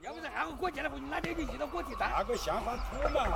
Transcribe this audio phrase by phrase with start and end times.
[0.00, 0.88] 要不是俺们过节就
[1.42, 2.08] 遇到过节单？
[2.16, 2.34] 那个
[3.10, 3.26] 嘛。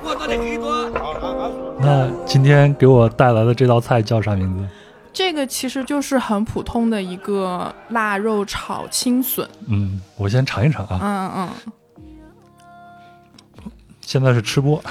[0.00, 0.16] 过
[1.80, 4.68] 那今天给我带来的这道菜叫啥名字？
[5.12, 9.48] 这个其实就是很普通的一个腊肉炒青笋。
[9.66, 11.00] 嗯，我先尝一尝啊。
[11.02, 11.48] 嗯嗯，
[14.10, 14.82] 现在是吃播，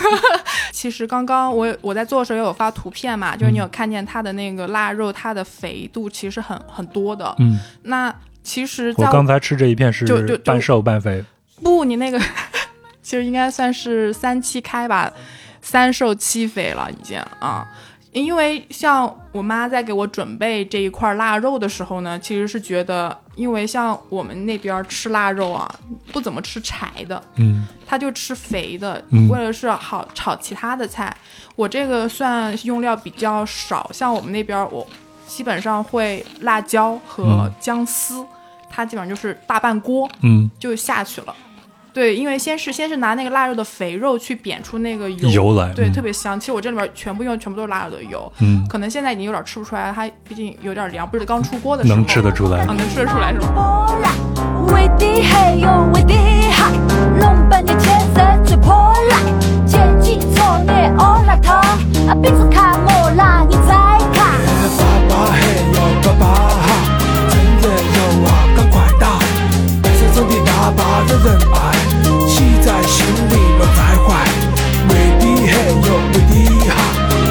[0.72, 7.34] 其实刚刚我我在做的时候也有发图片嘛，就是你有看见它的那个腊肉，它的肥度其实很很多的。
[7.38, 8.10] 嗯，那
[8.42, 11.22] 其实在我刚才吃这一片是就就就半瘦半肥，
[11.62, 12.18] 不，你那个
[13.02, 15.12] 其实应该算是三七开吧，
[15.60, 17.66] 三瘦七肥了已经啊。
[18.12, 25.72] 因为像我妈在给我准备这一块腊肉的时候呢，其实是觉得，因为像我们那边吃腊肉啊，
[26.12, 31.16] 不怎么吃柴的，嗯他就吃肥的嗯，为了是好炒其他的菜。
[31.54, 34.84] 我这个算用料比较少，像我们那边我
[35.26, 38.26] 基本上会辣椒和嗯姜丝，
[38.68, 41.34] 它基本上就是大半锅，嗯，就下去了。
[41.96, 46.38] 对，因为先是先是拿那个腊肉的肥肉去煸出那个油，油来嗯特别香。
[46.38, 51.96] 其实我这里面全部用全部都是腊肉的油，嗯，可能现在已经有点吃不出来，它毕竟有点凉，不是刚出锅的时候。
[51.96, 52.66] 能吃得出来啊，。
[52.66, 53.46] 能吃得出来是吧？
[70.66, 71.56] 大把的仁爱，
[72.26, 74.08] 记在心里乱徘徊。
[74.88, 75.54] 为的嘿
[75.86, 76.34] 哟，为的
[76.68, 76.74] 哈，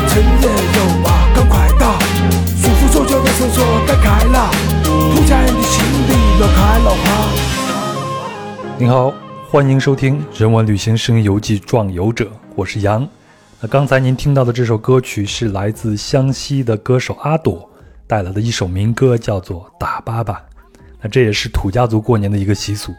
[0.07, 1.99] 真的有啊，赶快打！
[2.55, 4.49] 舒服左脚的厕所该开了，
[4.85, 7.03] 土家人的心里乱开了花。
[8.77, 9.13] 您好，
[9.51, 12.23] 欢迎收听《人文旅行声音游记·壮游者》，
[12.55, 13.05] 我是杨。
[13.59, 17.69] 那刚才您听到的这首歌曲是来自湘西的歌手阿朵
[18.07, 20.33] 带来的一首民歌，叫做《打粑粑》。
[21.01, 22.93] 那这也是土家族过年的一个习俗。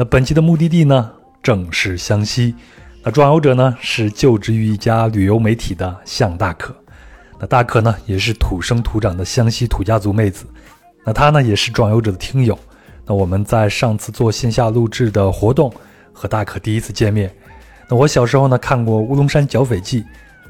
[0.00, 1.10] 那本期的目的地呢，
[1.42, 2.54] 正是湘西。
[3.02, 6.74] 那壮游者呢，是就职于一家旅游媒体的向大可。
[7.38, 10.46] 那大可呢，也是土生土长的湘西土家族妹子。
[11.04, 12.58] 那她呢，也是壮游者的听友。
[13.04, 15.70] 那我们在上次做线下录制的活动
[16.14, 17.30] 和大可第一次见面。
[17.86, 20.00] 那我小时候呢看过《乌龙山剿匪记》，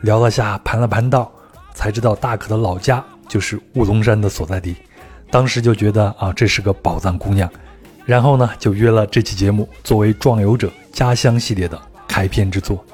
[0.02, 1.28] 聊了下盘了盘道，
[1.74, 4.76] 才知道大可的老家就是乌龙山的所在地。
[5.28, 7.50] 当时就觉得啊，这是个宝藏姑娘。
[8.10, 12.84] 然后呢，就约了这期节目作为壮游者家乡系列的开篇之作。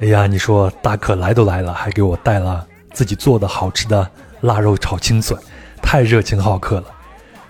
[0.00, 5.38] 哎呀，你说大可来都来了，还给我带了自己做的好吃的腊肉炒青笋，
[5.80, 6.86] 太热情好客了。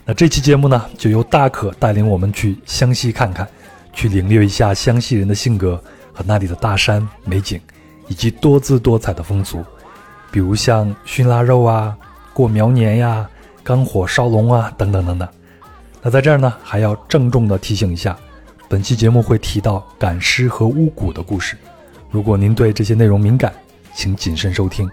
[0.05, 3.49] 那这期节目呢，就由大可带领我们去湘西看看，
[3.94, 7.59] 去领略一下湘西人的性格和那里的大山美景，
[8.09, 9.65] 以及多姿多彩的风俗，
[10.31, 11.97] 比如像熏腊肉啊、
[12.34, 13.27] 过苗年呀、
[13.62, 15.27] 干火烧龙啊等等等等。
[16.05, 18.15] 那在这儿呢，还要郑重地提醒一下，
[18.69, 21.57] 本期节目会提到赶尸和巫蛊的故事，
[22.11, 23.51] 如果您对这些内容敏感，
[23.95, 24.87] 请谨慎收听。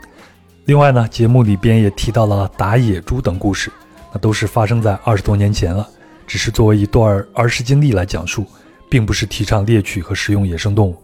[0.64, 3.70] 另外呢，节目里边也提到了打野猪等故事。
[4.14, 5.86] 那都是发生在二十多年前了，
[6.26, 8.46] 只是作为一段儿时经历来讲述，
[8.90, 10.96] 并不是提倡猎取和食用野生动物。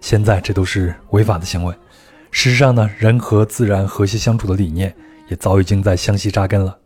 [0.00, 1.74] 现在这都是违法的行为。
[2.30, 4.94] 事实上呢，人和自然和谐相处的理念
[5.28, 6.78] 也早已经在湘西扎根了。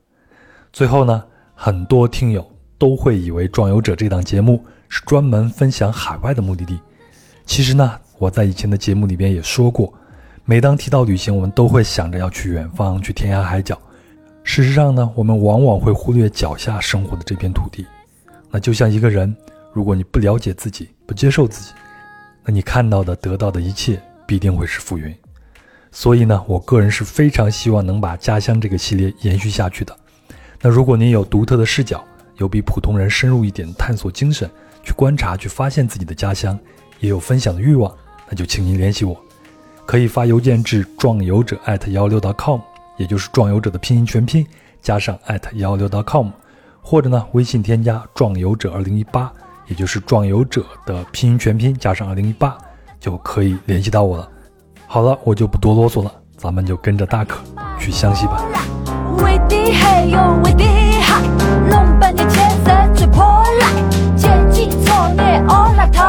[0.73, 1.23] 最后呢，
[1.55, 2.47] 很多听友
[2.81, 6.81] 都会以为《壮游者》这档节目是专门分享海外的目的地。
[7.45, 9.93] 其实呢，我在以前的节目里边也说过，
[10.47, 13.79] 每当提到旅行，我们都会想着要去远方，去天涯海角。
[14.45, 17.85] 事实上呢，我们往往会忽略脚下生活的这片土地。
[18.51, 19.37] 那就像一个人，
[19.75, 21.73] 如果你不了解自己，不接受自己，
[22.45, 25.15] 那你看到的、得到的一切必定会是浮云。
[25.93, 29.95] 所以呢，我个人是非常希望能把家乡这个系列延续下去的。
[30.63, 32.03] 那如果您有独特的视角，
[32.41, 34.51] 有比普通人深入一点探索精神，
[34.83, 36.59] 去观察、去发现自己的家乡，
[36.99, 37.95] 也有分享的欲望，
[38.29, 39.15] 那就请您联系我，
[39.87, 42.61] 可以发邮件至壮游者艾特幺六 .com。
[42.97, 44.47] 也就是壮游者的拼音全拼
[44.83, 46.29] 加上艾特幺六 .com，
[46.83, 49.33] 或者呢微信添加壮游者二零一八，
[49.69, 52.59] 也就是壮游者的拼音全拼加上二零一八，
[52.99, 54.29] 就可以联系到我了。
[54.87, 57.41] 好了，我就不多啰嗦了，咱们就跟着大可
[57.79, 58.45] 去湘西吧。
[63.01, 63.25] 最破
[63.59, 66.03] 烂，前进错的欧拉头，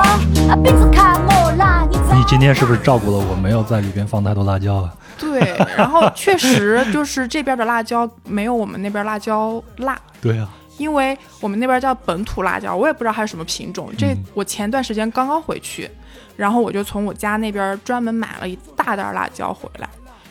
[0.49, 4.93] 啊，鼻子看我啦，你今天是不是照顾了我，没有在里边放太多辣椒啊？
[5.17, 5.39] 对，
[5.77, 10.49] 然后确实就是这边的辣椒没有我们那边辣椒辣，对啊，
[10.79, 13.89] 因为我们那边叫本土辣椒，我也不知道它是什么品种。
[13.97, 15.89] 这嗯我前段时间刚刚回去，
[16.35, 19.87] 然后我就从我家那边专门买了一大袋辣椒回来。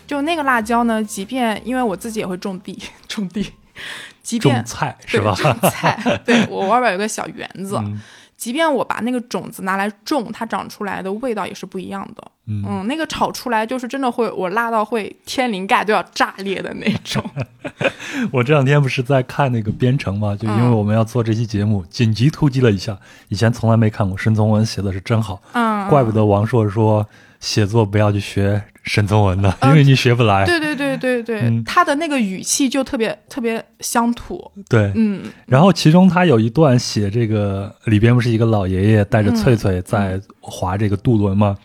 [0.07, 2.79] 就那个辣椒呢，即便因为我自己也会种地，
[3.09, 3.51] 种地，
[4.31, 5.35] 即便种菜是吧？
[5.37, 8.01] 种菜， 对我外边有个小园子，嗯
[8.37, 12.25] 即便我把那个种子拿来种，它长出来的味道也是不一样的。
[12.47, 17.23] 嗯那个炒出来就是真的会，我辣到会天灵盖都要炸裂的那种。
[18.33, 22.97] 我这两天不是在看那个编程嘛，就因为嗯我们要做这期节目，紧急突击了一下，
[23.29, 27.07] 以前从来没看过沈从文写的是真好，嗯，怪不得王朔说
[27.41, 30.45] 写作不要去学沈从文的，嗯因为你学不来。
[30.47, 34.51] 对对对对对，嗯他的那个语气就特别特别乡土。
[34.69, 41.57] 对嗯然后其中他有一段写这个里边不是一个老爷爷带着翠翠在划这个渡轮吗？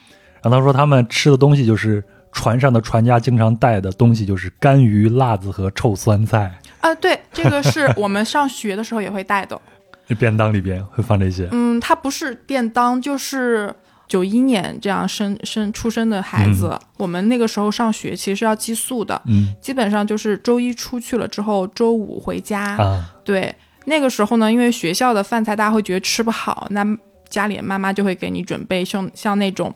[0.42, 6.51] 然后他说他们吃的东西就是船上的船家经常带的东西就是干鱼、辣子和臭酸菜，
[6.81, 9.60] 啊，对，这个是我们上学的时候也会带的。
[10.19, 11.50] 便当里边会放这些。
[11.51, 13.74] 嗯，它不是便当，就是
[14.07, 19.54] 九一年这样生生出生的孩子，我们那个时候上学其实是要寄宿的，嗯。
[19.62, 22.75] 基本上就是周一出去了之后，周五回家。
[22.78, 23.54] 啊，对，
[23.86, 26.86] 那个时候呢，因为学校的饭菜大家会觉得吃不好，那
[27.30, 29.74] 家里妈妈就会给你准备像像那种，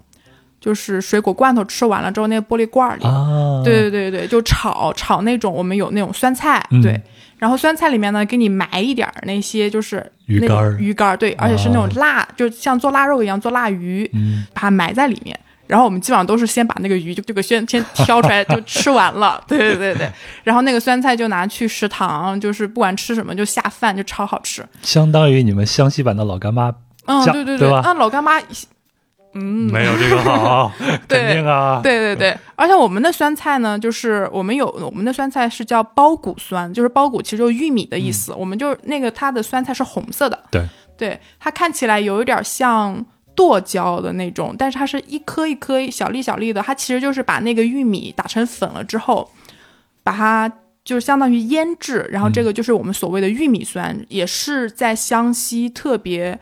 [0.61, 6.81] 就是水果罐头吃完了之后，那个玻璃罐里，啊，对对对对，就炒炒那种，我们有那种酸菜，嗯。
[6.81, 7.01] 对，
[7.39, 15.39] 然后酸菜里面呢，给你埋一点儿那些就是鱼干儿鱼干儿，对，而且是那种辣，就像做腊肉一样做腊鱼，嗯把它埋在里面。
[15.65, 20.09] 然后我们基本上都是先把那个鱼就这个先 先挑出来就吃完了，对对对对。
[20.43, 24.65] 然后那个酸菜就拿去食堂，就是不管吃什么就下饭，就超好吃。
[24.81, 26.73] 相当于你们湘西版的老干妈，
[27.05, 28.41] 嗯，酱对对对吧啊，老干妈，
[29.33, 30.71] 嗯，没有这个好，
[31.07, 38.33] 对肯定啊，对对对，而且我们的酸菜呢，就是我们有我们的酸菜是叫包谷酸，就是包谷其实就是玉米的意思。
[38.33, 40.65] 我们就那个它的酸菜是红色的，对。
[40.97, 49.29] 对，它看起来有一点像剁椒的那种，但是它是一颗一颗小粒小粒的，它其实就是把那个玉米打成粉了之后，
[50.03, 50.51] 把它。
[50.81, 56.39] 就是相当于腌制，然后这个就是我们所谓的玉米酸，也是在湘西特别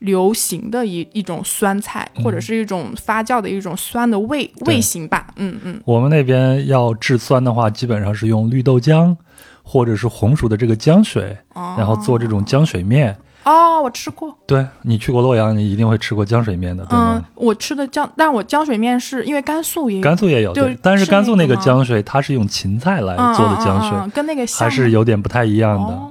[0.00, 5.26] 流行的一一种酸菜，或者是一种发酵的一种酸的味味型吧。
[5.36, 9.16] 嗯嗯，我们那边要制酸的话，基本上是用绿豆浆
[9.62, 13.16] 或者是红薯的这个浆水，然后做这种浆水面。
[13.44, 14.36] 哦，我吃过。
[14.44, 25.94] 对你去过洛阳，你一定会吃过浆水面的，对嗯吗？，我吃的浆，但我浆水面是因为甘肃也有甘肃也有，对，但是是甘肃那个浆水它是用芹菜来嗯做的浆水，嗯嗯嗯跟那个还是有点不太一样的。
[25.94, 26.10] 哦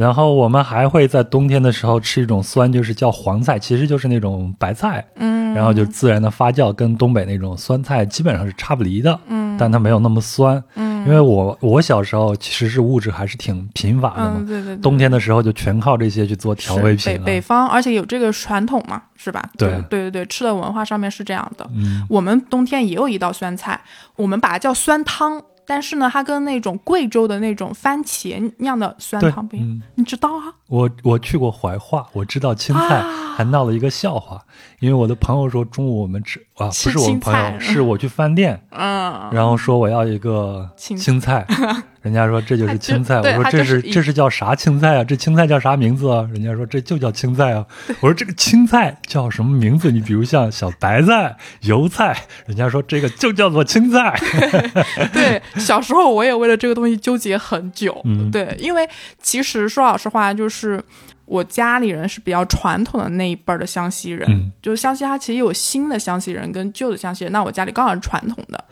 [0.00, 10.64] 然后我们还会在冬天的时候吃一种酸，就是叫黄菜，其实就是那种白菜，嗯，然后就自然的发酵，跟东北那种酸菜基本上是差不离的，嗯，但它没有那么酸。
[10.76, 17.18] 嗯，因为我我小时候其实是物质还是挺贫乏的嘛，嗯，对对对，冬天的时候就全靠这些去做调味品了。
[17.18, 19.50] 北北方，而且有这个传统嘛，是吧？
[19.58, 21.68] 对对对对，吃的文化上面是这样的。
[21.74, 23.78] 嗯，我们冬天也有一道酸菜，
[24.16, 29.68] 我们把它叫酸汤，但是呢，它跟那种贵州的那种番茄酿的酸汤不一样。
[29.68, 30.52] 嗯你知道啊？
[30.66, 34.44] 我我去过怀化，我知道青菜，啊还闹了一个笑话，
[34.80, 41.46] 因为我的朋友说中午我们吃啊，不是我们朋友，是我去饭店， 嗯，然后说我要一个青青菜，
[42.02, 45.04] 人家说这就是青菜，我说这是这是叫啥青菜啊？
[45.04, 46.28] 这青菜叫啥名字啊？
[46.32, 47.64] 人家说这就叫青菜啊。
[48.00, 49.90] 我说这个青菜叫什么名字？
[49.90, 52.16] 你比如像小白菜、油菜，
[52.46, 54.18] 人家说这个就叫做青菜。
[55.12, 58.00] 对，小时候我也为了这个东西纠结很久。
[58.04, 58.88] 嗯对，因为
[59.22, 60.82] 其实说老实话，就是
[61.30, 68.64] 我家里人是比较传统的那一辈儿的湘西人，嗯就是湘西它其实有新的湘西人跟旧的湘西人，那我家里刚好是传统的，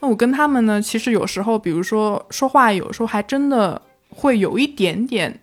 [0.00, 5.40] 那我跟他们呢，其实有时候，比如说说话，有时候还真的会有一点点。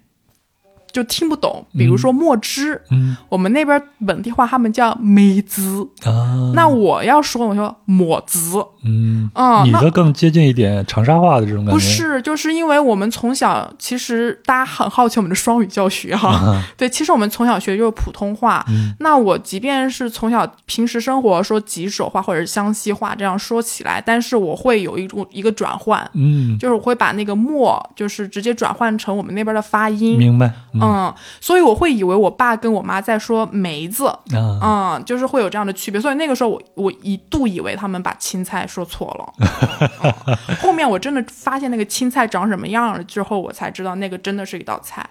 [0.91, 3.15] 就听不懂，比如说墨汁，嗯。
[3.29, 11.71] 我们那边本地话他们叫梅子，啊，那我要说我说抹子，嗯，嗯，那你的更接近一点长沙话的这种感觉。
[11.73, 18.65] 不是，就是因为我们从小，其实大家很好奇我们的双语教学哈、啊，对，其实我们从小学就是普通话。
[18.69, 18.93] 嗯。
[18.99, 30.17] 那我即便是从小平时生活说吉首话或者是湘西话这样说起来，但是我会有一种一个转换，嗯，就是我会把那个墨就是直接转换成我们那边的发音。
[30.17, 30.51] 明白。
[30.73, 39.33] 嗯嗯，所以我会以为我爸跟我妈在说梅子，啊，嗯，就是会有这样的区别，所以那个时候我我一度以为他们把青菜说错了。
[40.27, 45.07] 嗯后面我真的发现那个青菜长什么样了之后，我才知道那个真的是一道菜。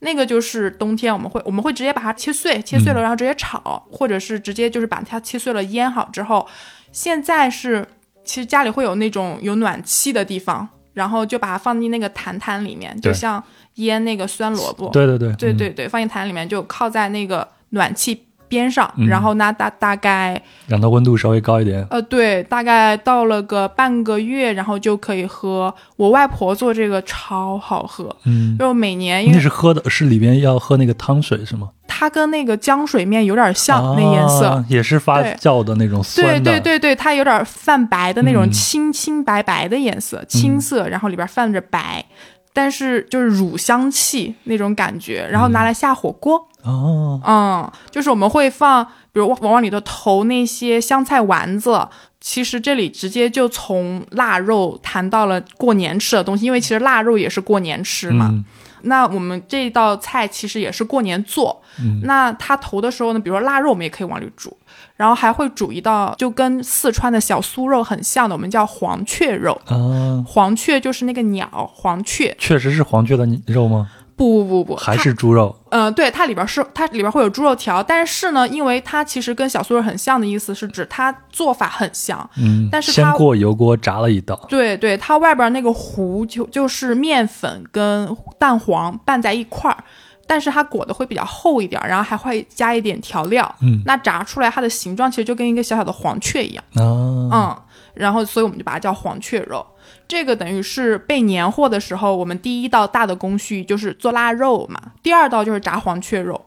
[0.00, 6.46] 那个就是冬天我们会我们会直接把它切碎，切碎了然后直接炒，或者是直接就是把它切碎了腌好之后。
[6.90, 7.86] 现在是
[8.24, 13.42] 其实家里会有那种有暖气的地方，然后就把它放进那个坛坛里面，就像
[13.74, 14.90] 腌那个酸萝卜。
[14.90, 21.86] 对对对，嗯对对对，放进坛里面就靠在那个暖气边上，嗯然后呢大大概让它温度稍微高一点。
[21.90, 25.74] 呃对，大概到了个半个月，然后就可以喝。
[25.96, 31.70] 我外婆做这个超好喝，嗯，就每年因为那是喝的，是里边要喝那个汤水是吗？
[31.88, 34.46] 它跟那个浆水面有点像，那颜色。
[34.48, 36.60] 啊也是发酵的那种酸对的。
[36.60, 42.04] 对对对，它有点泛白的那种嗯青青白白的颜色，青色，然后里边泛着白，
[42.52, 51.88] 但是就是乳香气那种感觉，然后拿来下火锅，哦，嗯，就是我们会放，比如往往里头投那些香菜丸子。
[52.20, 58.28] 其实这里直接就从腊肉谈到了过年吃的东西，因为其实腊肉也是过年吃嘛。
[58.30, 58.44] 嗯
[58.84, 61.62] 那我们这道菜其实也是过年做。
[61.78, 64.56] 嗯那它投的时候呢，比如说腊肉，我们也可以往里煮，
[64.96, 69.52] 然后还会煮一道就跟四川的小酥肉很像的，我们叫黄雀肉。
[69.66, 72.34] 啊，黄雀就是那个鸟，黄雀。
[72.40, 73.88] 确实是黄雀的肉吗？
[74.16, 75.54] 不不不不，还是猪肉？
[75.70, 84.38] 呃，对，它里边是它里边会有猪肉条，但是呢，因为它其实跟小酥肉很像的意思是指它做法很像，嗯，但是它先过油锅炸了一道。
[84.48, 89.82] 对对，它外边那个糊就就是面粉跟蛋黄拌在一块儿，
[90.26, 93.52] 但是它裹的会比较厚一点，然后还会加一点调料。
[93.60, 96.62] 嗯那炸出来它的形状其实就跟一个小小的黄雀一样。
[96.74, 97.62] 啊，嗯，
[97.94, 99.66] 然后所以我们就把它叫黄雀肉。
[100.12, 106.38] 这个等于是备年货的时候，我们第一道大的工序就是做腊肉嘛，第二道就是炸黄雀肉。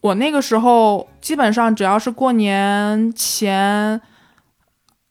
[0.00, 4.00] 我那个时候基本上只要是过年前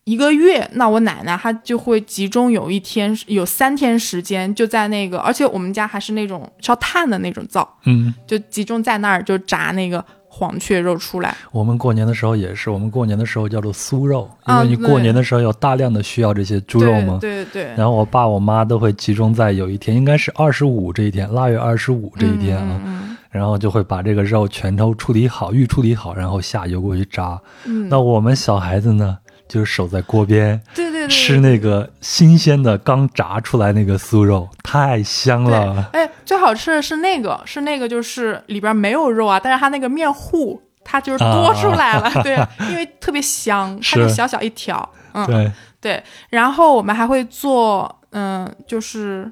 [0.05, 10.01] 一个月，那我奶奶她就会集中有一天有三天时间就在那个，而且我们家还是那种烧炭的那种灶，嗯，就集中在那儿就炸那个
[10.37, 11.35] 黄雀肉出来。
[11.51, 17.17] 我们过年的时候也是，我们过年的时候叫做酥肉，因啊为你过年的时候有大量的需要这些猪肉嘛。
[17.19, 17.63] 对对对。
[17.75, 27.39] 然后我爸我妈都会集中在有一天，应该是二十五这一天，腊月二十五这一天啊，嗯嗯然后就会把这个肉全都处理好，预处理好，然后下油锅去炸。
[27.65, 35.89] 嗯，那我们小孩子呢，就是守在锅边对对对，吃那个新鲜的刚炸出来那个酥肉，太香了。
[35.93, 42.37] 哎，最好吃的是那个，是那个就是里边没有肉啊，但是它那个面糊它就是多出来了，对，
[42.69, 46.03] 因为特别香， 它就是小小一条，嗯，对，对。
[46.29, 49.31] 然后我们还会做，嗯，就是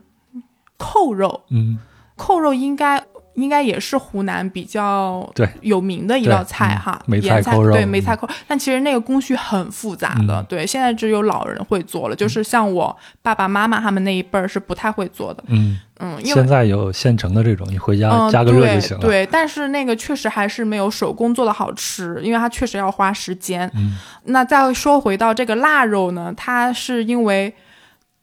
[0.77, 1.77] 扣肉，嗯，
[2.15, 3.03] 扣肉应该。
[3.35, 19.01] 应该也是湖南比较对有名的一道菜嗯哈，梅菜扣肉对嗯梅菜扣，但其实那个工序很复杂的，嗯对，现在只有老人会做了，就是像我爸爸妈妈他们那一辈儿是不太会做的，嗯，嗯，因为现在有现成的这种，你回家嗯，加个热就行了。
[19.01, 19.25] 对。
[19.25, 23.69] 对，但是那个确实还是没有手工做的好吃，因为它确实要花时间。
[23.75, 27.53] 嗯那再说回到这个腊肉呢，它是因为，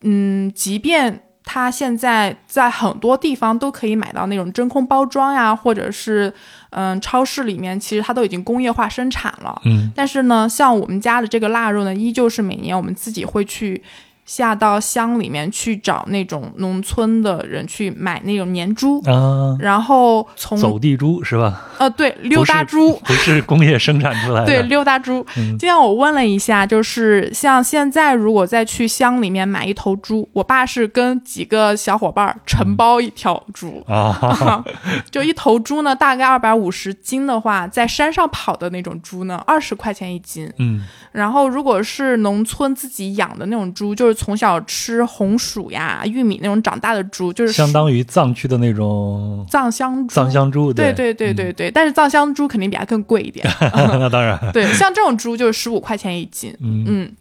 [0.01, 6.33] 嗯，即便它现在在很多地方都可以买到那种真空包装呀，或者是
[6.71, 9.61] 嗯超市里面，其实它都已经工业化生产了。
[9.65, 13.83] 嗯但是呢，像我们家的这个腊肉呢，依旧是每年我们自己会去
[14.25, 21.67] 下到乡里面去找那种农村的人去买那种年猪，啊，然后从走地猪是吧？
[21.79, 24.47] 呃对溜达猪，不是工业生产出来的。
[24.53, 25.27] 对溜达猪。
[25.37, 33.83] 嗯今天我问了一下，就是像现在如果再去乡里面买一头猪，我爸是跟几个小伙伴儿承包一条猪。
[33.89, 34.65] 啊，
[35.11, 40.51] 就一头猪呢，大概二百五十斤的话，在山上跑的那种猪呢，二十块钱一斤。
[40.59, 50.15] 嗯然后如果是农村自己养的那种猪，就是从小吃红薯呀、玉米那种长大的猪，就是相当于藏区的那种藏香猪。
[50.15, 50.73] 藏香猪。
[50.73, 53.47] 对对对对对对，但是藏香猪肯定比它更贵一点。
[53.73, 54.39] 嗯那当然。
[54.53, 56.57] 对，像这种猪就是十五块钱一斤。
[56.61, 57.17] 嗯嗯，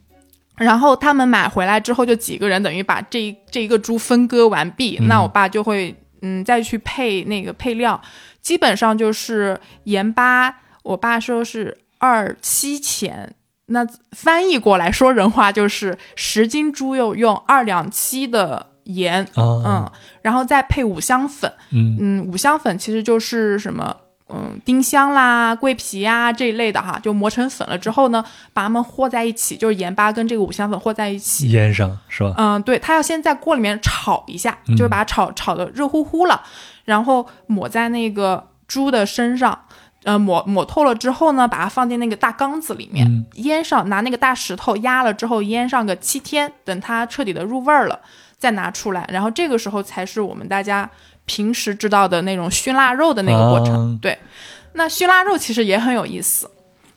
[0.58, 8.02] 然后他们买回来之后，就几个人等于把这一这一个猪分割完毕，嗯那我爸就会嗯再去配那个配料，
[8.42, 13.34] 基本上就是盐巴，我爸说是二七钱。
[13.72, 23.96] 那翻译过来说人话就是十斤猪肉用二两七的盐，啊嗯，然后再配五香粉，嗯嗯，五香粉其实就是什么，
[24.30, 28.24] 嗯，丁香啦、桂皮呀、这一类的哈，就磨成粉了之后呢，
[28.54, 31.50] 把它们和在一起，就是盐巴跟这个五香粉和在一起。
[31.52, 32.34] 腌上是吧？
[32.38, 36.42] 嗯，对，它要先在锅里面炒一下，嗯就是把它炒炒的热乎乎了，
[36.86, 39.66] 然后抹在那个猪的身上。
[40.04, 43.26] 呃，抹抹透了之后呢，把它放进那个大缸子里面，嗯。
[43.36, 48.00] 腌上，拿那个大石头压了之后腌上个七天，等它彻底的入味儿了，
[48.38, 50.90] 再拿出来，然后这个时候才是我们大家
[51.26, 53.94] 平时知道的那种熏腊肉的那个过程。
[53.94, 54.00] 啊。
[54.02, 54.18] 对，
[54.74, 56.50] 那熏腊肉其实也很有意思，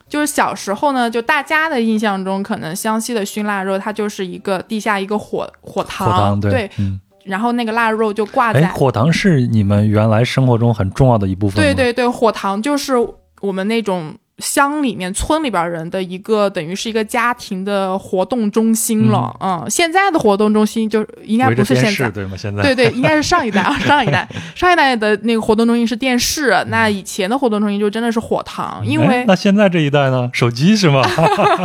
[0.08, 11.74] 就是小时候呢，就大家的印象中，可能湘西的熏腊肉它就是一个地下一个火火塘，对，嗯，然后那个腊肉就挂在哎，火塘是你们原来生活中很重要的一部分吗？
[11.74, 12.94] 对对对，火塘就是
[13.40, 19.32] 我们那种乡里面、村里边人的一个，等于是一个家庭的活动中心了。
[19.40, 21.90] 嗯，现在的活动中心就应该不是现在。
[21.90, 22.36] 视对吗？
[22.36, 30.28] 现在对对，应该是上一代啊， 上一代，上一代的那个活动中心是电视，那以前的活动中心就真的是火塘，因哎为那现在这一代呢？
[30.32, 31.02] 手机是吗？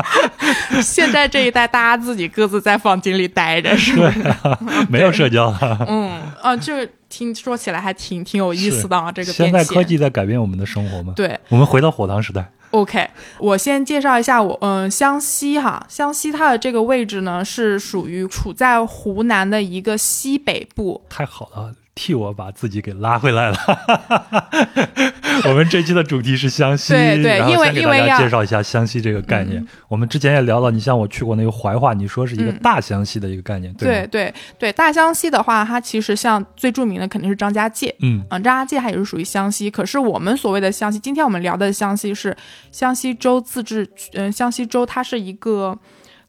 [0.83, 4.13] 现在这一代大家自己各自在房间里待着，是吧？
[4.88, 5.85] 没有社交了。
[5.88, 11.13] 嗯啊，这听说起来还挺挺有意思的啊，这个现在科技在改变我们的生活吗？
[11.15, 11.38] 对。
[11.49, 12.47] 我们回到火塘时代。
[12.71, 13.09] OK，
[13.39, 23.58] 我先介绍一下我，嗯、湘西哈，湘西它的这个位置呢是属于处在湖南的一个西北部，太好了，替我把自己给拉回来了。
[25.44, 29.65] 我们这期的主题是湘西，对对因为给大家因为要介绍一下湘西这个概念。
[29.89, 34.08] 我们之前也聊了，你像我去过那个怀化，你说是一个嗯大湘西的一个概念，对？
[34.08, 42.34] 对对，大湘西的话，它其实像最著名的肯定是张家界，嗯嗯，张家界它也是属于湘西，可是我们所谓的湘西，今天我们聊的湘西是
[42.72, 45.77] 湘西州自治，嗯、湘西州它是一个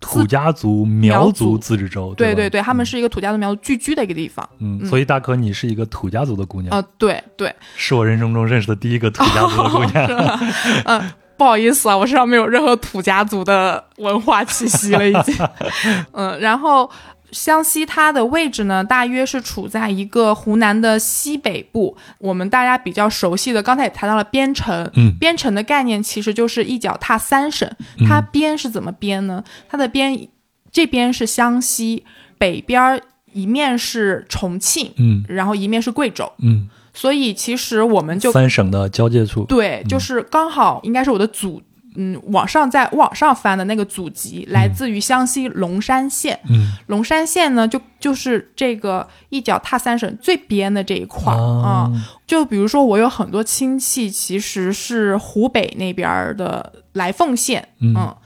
[0.00, 1.50] 土家族苗苗族。
[1.50, 4.49] 族自治州，对对对，他们是一个土家族苗族聚居的一个地方。
[4.59, 10.40] 嗯，所以大可你是一个土家族的姑娘，啊，对对，是我人生中认识的第一个土家族的姑娘。
[10.87, 15.37] 嗯，不好意思啊，我身上没有任何土家族的文化气息了，已经。
[16.12, 16.90] 嗯，然后
[17.32, 21.96] 湘西它的位置呢，大约是处在一个湖南的西北部。
[22.18, 24.90] 我们大家比较熟悉的，刚才也谈到了边城。
[24.94, 27.70] 嗯边城的概念其实就是一脚踏三省。
[28.06, 29.44] 它边是怎么边呢？
[29.68, 30.28] 它的边
[30.72, 32.04] 这边是湘西，
[32.38, 33.00] 北边儿
[33.32, 36.32] 一面是重庆，嗯然后一面是贵州。
[36.38, 39.44] 嗯，所以其实我们就三省的交界处。
[39.44, 41.62] 对，就是刚好应该是我的祖，
[41.97, 46.38] 嗯，往上在往上翻的那个祖籍来自于湘西龙山县。
[46.49, 51.92] 嗯龙山县呢，就就是这个一脚踏三省最边的这一块儿啊、啊，
[52.26, 58.16] 就比如说，我有很多亲戚其实是湖北那边儿的来凤县，嗯嗯。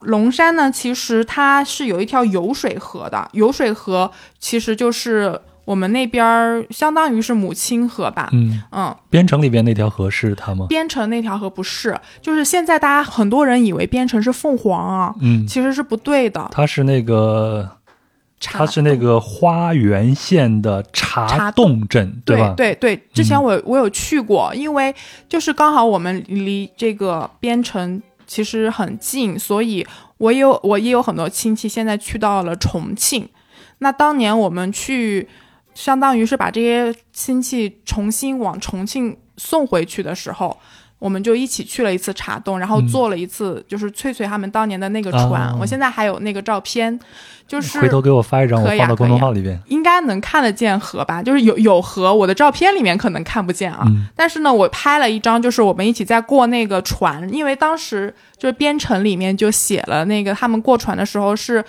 [0.00, 10.66] 龙山呢，其实它是有一条酉水河的，酉水河其实就是我们那边儿相当于是母亲河吧，嗯，嗯，边城里边那条河是它吗？
[10.68, 16.48] 边城那条河不是，就是现在大家很多人以为边城是凤凰啊，嗯，其实是不对的。
[16.50, 17.68] 它是那个，
[18.40, 22.54] 它是那个花园县的茶茶洞镇，对吧？
[22.56, 24.92] 对对，之前我、我有去过，因为
[25.28, 29.86] 就是刚好我们离这个边城其实很近，所以
[30.18, 33.28] 我有我也有很多亲戚现在去到了重庆。
[33.78, 35.28] 那当年我们去，
[35.74, 40.56] 相当于是把这些亲戚重新往重庆送回去的时候。
[40.98, 46.96] 我们就一起去了一次茶洞，然后坐了一次，就是翠翠他们当年的那个船，哦我现在还有那个照片，
[47.48, 49.60] 就是回头给我发一张，我放到公众号里边。
[49.66, 51.20] 应该能看得见河吧？
[51.20, 53.82] 就是有有河，我的照片里面可能看不见啊。
[53.86, 61.64] 嗯但是呢，我拍了一张，就是我们一起在过那个船，因为当时就是编程里面就写了那个他们过船的时候是。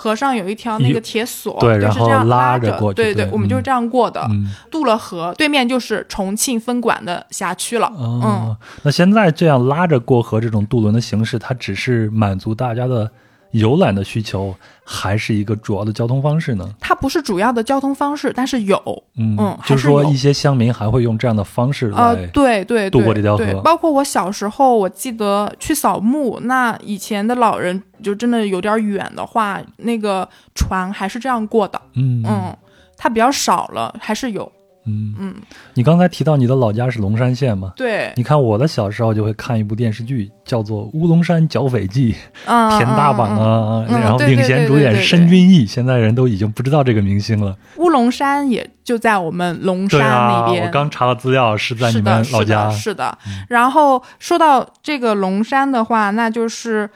[0.00, 4.24] 河上有一条那个铁索，对然后就是这样拉着着过去对对我们就是嗯这样过的。
[4.30, 7.92] 嗯，渡了河，对面就是重庆分管的辖区了。
[7.98, 13.10] 嗯，哦，那现在这样拉着过河这种渡轮的形式，它只是满足大家的
[13.50, 14.54] 游览的需求，
[14.90, 16.66] 还是一个主要的交通方式呢？
[16.80, 18.80] 它不是主要的交通方式，但是有。
[19.16, 31.78] 嗯嗯就是说一些乡民还会用这样的方式呃，，对对渡对，过这条河对包括我小时候，我记得去扫墓，那以前的老人就真的有点远的话，那个船还是这样过的。
[31.94, 32.56] 嗯嗯，
[32.96, 34.50] 它比较少了，还是有。
[34.88, 35.34] 嗯嗯，
[35.74, 37.72] 你刚才提到你的老家是龙山县嘛？
[37.76, 42.12] 对，你看我的小时候就会看一部电视剧，叫做《乌龙山剿匪记》，
[42.46, 47.56] 嗯，田大榜啊，然后领衔主演申军义，现在人都已经不知道这个明星了。
[47.76, 50.64] 乌龙山也就在我们龙山那边。
[50.64, 52.68] 我刚查了资料，是在你们老家。
[52.68, 53.16] 嗯是的。
[53.48, 56.88] 然后说到这个龙山的话，那就是。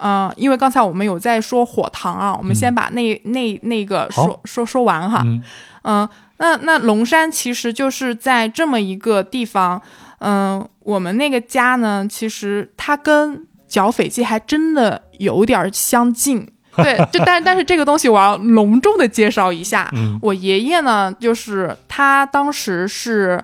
[0.00, 5.22] 嗯、因为刚才我们有在说火塘啊，我们先把那、那那个好说说说完哈。
[5.24, 5.42] 嗯
[5.82, 6.08] 嗯，
[6.38, 9.80] 那那龙山其实就是在这么一个地方，
[10.18, 16.48] 嗯，我们那个家呢，其实它跟剿匪记还真的有点儿相近。
[16.78, 20.16] 对，就但但是这个东西我要隆重的介绍一下，嗯。
[20.22, 23.42] 我爷爷呢，就是他当时是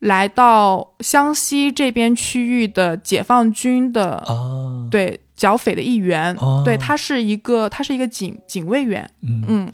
[0.00, 6.62] 来到湘西这边区域的解放军的、啊，对剿匪的一员，哦。
[6.64, 9.44] 对他是一个他是一个警警卫员，嗯。
[9.46, 9.72] 嗯，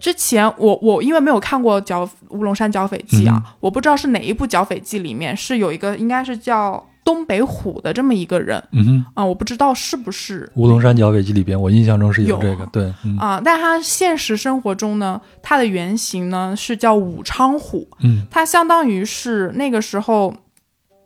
[0.00, 3.52] 之前我我因为没有看过剿乌龙山剿匪记啊，嗯。
[3.60, 13.16] 我不知道是哪一部剿匪记里面是有一个应该是叫东北虎的这么一个人嗯哼，啊、我不知道是不是乌龙山剿匪记里边，我印象中是有有这个，对，嗯。
[13.18, 18.26] 啊、但他现实生活中呢，他的原型呢是叫武昌虎，嗯。
[18.30, 20.34] 他相当于是那个时候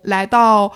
[0.03, 0.71] 来到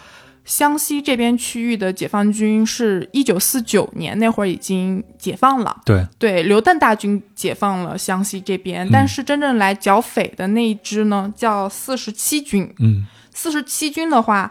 [0.48, 12.74] 湘西这边区域的解放军是一九四九年那会儿已经解放了，对，对，刘邓大军解放了湘西这边，但是真正来剿匪的那一支呢，叫四十七军。
[12.78, 13.06] 嗯。
[13.34, 14.50] 四十七军的话，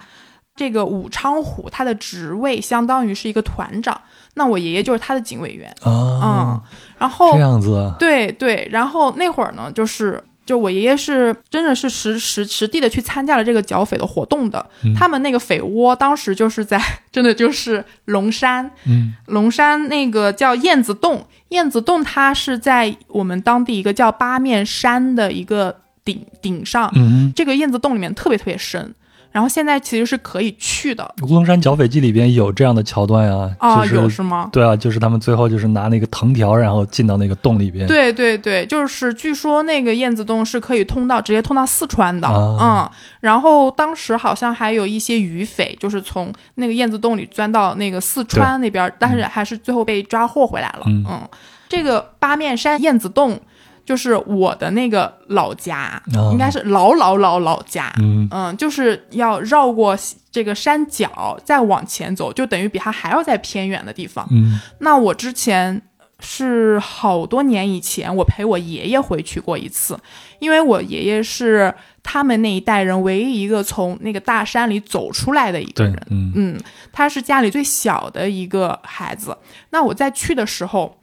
[0.55, 3.99] 这个武昌虎他的职位相当于是一个团长，
[4.35, 6.61] 那我爷爷就是他的警卫员，嗯啊，，
[6.97, 14.65] 然后这样子啊，对对，然后那会儿呢，就是就我爷爷是真的是实实实地的去参加了这个剿匪的活动的。
[14.83, 14.95] 嗯。
[14.95, 16.81] 他们那个匪窝当时就是在
[17.11, 19.13] 真的就是龙山，嗯。
[19.27, 28.95] 龙山那个叫燕子洞，燕子洞它是在我们当地一个叫八面山的一个顶顶上，嗯，这个燕子洞里面特别特别深。
[29.37, 31.07] 然后现在其实是可以去的。
[31.21, 34.49] 乌龙山剿匪记里边有这样的桥段啊，啊，就是有是吗？
[34.51, 42.57] 对啊，就是他们最后就是拿那个藤条，然后进到那个洞里边。，对对对，就是据说那个燕子洞是可以通到直接通到四川的，啊。
[42.59, 51.05] 嗯，然后当时好像还有一些余匪，就是从那个燕子洞里钻到那个四川那边，但是还是最后被抓获回来了，嗯。
[51.07, 51.29] 嗯，
[51.69, 53.39] 这个八面山燕子洞
[53.87, 59.97] 就是我的那个老家，哦应该是老老老老家，嗯嗯，就是要绕过
[60.29, 64.27] 这个山脚再往前走，就等于比它还要再偏远的地方。
[64.29, 65.81] 嗯那我之前
[66.19, 69.97] 是好多年以前，我陪我爷爷回去过一次，
[70.39, 71.73] 因为我爷爷是
[72.03, 76.59] 他们那一代人唯一一个从那个大山里走出来的一个人。，嗯嗯，
[76.91, 79.37] 他是家里最小的一个孩子。
[79.69, 80.99] 那我在去的时候，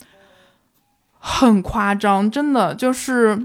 [1.27, 3.39] 很夸张，真的就是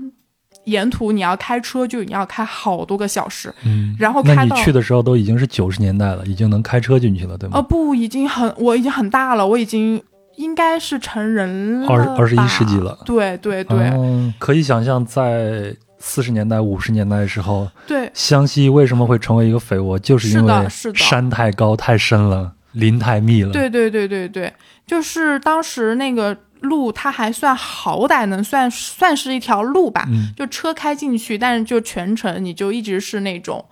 [0.66, 3.96] 沿途你要开车就你要开好多个小时，嗯。
[3.98, 7.56] 然后那你开到去的时候都已经是九十年代了，已经能开车进去了，对吗？
[7.56, 10.04] 呃不，已经很我已经很大了，我已经
[10.36, 13.00] 应该是成人了，二二十一世纪了。
[13.06, 24.54] 对对对、哦可以想象在四十年代、五十年代的时候，对，湘西为什么会成为一个匪窝，就是因为山太高、太深了，林太密了。，对对对对对，
[24.86, 30.34] 就是当时那个路，它还算好歹能算算是一条路吧，嗯。
[30.36, 33.64] 就车开进去，但是就全程你就一直是那种，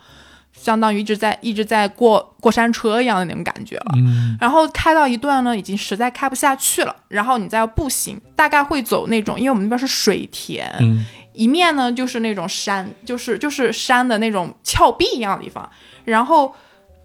[0.54, 3.94] 相当于一直在一直在过过山车一样的那种感觉了。
[3.96, 4.38] 嗯。
[4.40, 11.06] 然后开到一段呢，已经实在开不下去了，然后你再要步行，大概会走那种，因为我们那边是水田，嗯。
[11.34, 15.70] 一面呢就是那种山，就是就是山的那种峭壁一样的地方，
[16.04, 16.56] 然后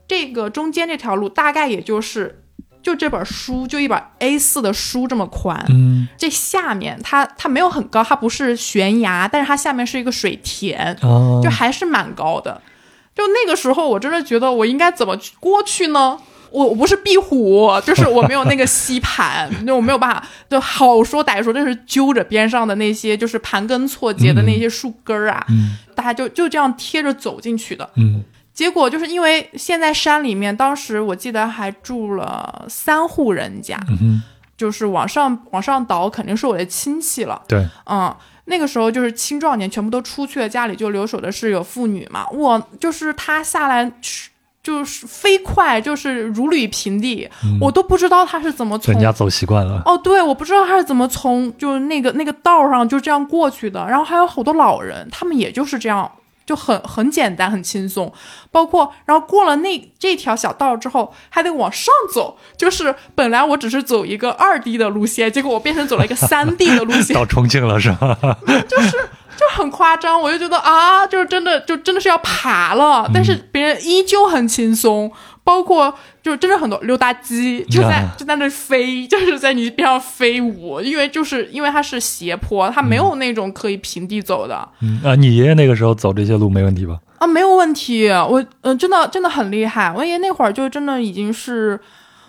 [0.09, 2.42] 这个中间这条路大概也就是
[2.83, 12.61] 就这本书就一本 A 4的书这么宽，嗯这下面它它没有很高，它不是悬崖，但是它下面是一个水田，哦就还是蛮高的。
[13.15, 16.19] 就那个时候，我真的觉得我应该怎么去过去呢？
[16.51, 27.89] 我我不是壁虎，就是我没有那个吸盘， 就我没有办法，就好说歹说，真是揪着边上的那些就是盘根错节的那些树根儿啊，嗯大家就就这样贴着走进去的。
[27.97, 28.23] 嗯
[28.55, 34.23] 结果就是因为现在山里面，当时我记得还住了三户人家，嗯，
[34.57, 37.41] 就是往上往上倒，肯定是我的亲戚了。
[37.49, 42.27] 对，嗯，那个时候就是青壮年全部都出去了，家里就留守的是有妇女嘛。
[42.31, 43.91] 我就是他下来
[44.63, 47.29] 就是飞快，就是如履平地，
[47.61, 49.83] 我都不知道他是怎么从人家走习惯了。
[49.85, 53.85] 哦，对，我不知道他是怎么从就是那个那个道上就这样过去的。
[53.89, 56.09] 然后还有好多老人，他们也就是这样，
[56.45, 58.13] 就很很简单，很轻松。
[58.51, 68.19] 包括然后过了那这条小道之后，还得往上走，就是本来我只是走一个二 D 的路线，结果我变成走了一个三 D 的路线， 到重庆了是吧？
[69.35, 70.21] 就很夸张。
[70.21, 75.11] 我就觉得啊，就是真的就真的是要爬了，但是别人依旧很轻松。
[75.45, 86.99] 包括就是真的很多溜达鸡就在啊就在那飞， 就是在你边上飞舞，因为就是因为它是斜坡，它没有那种可以平地走的、嗯啊，你爷爷那个时候走这些路没问题吧？
[87.19, 88.09] 啊，没有问题。
[88.09, 91.79] 我嗯、呃真的真的很厉害，我爷爷那会儿就真的已经是。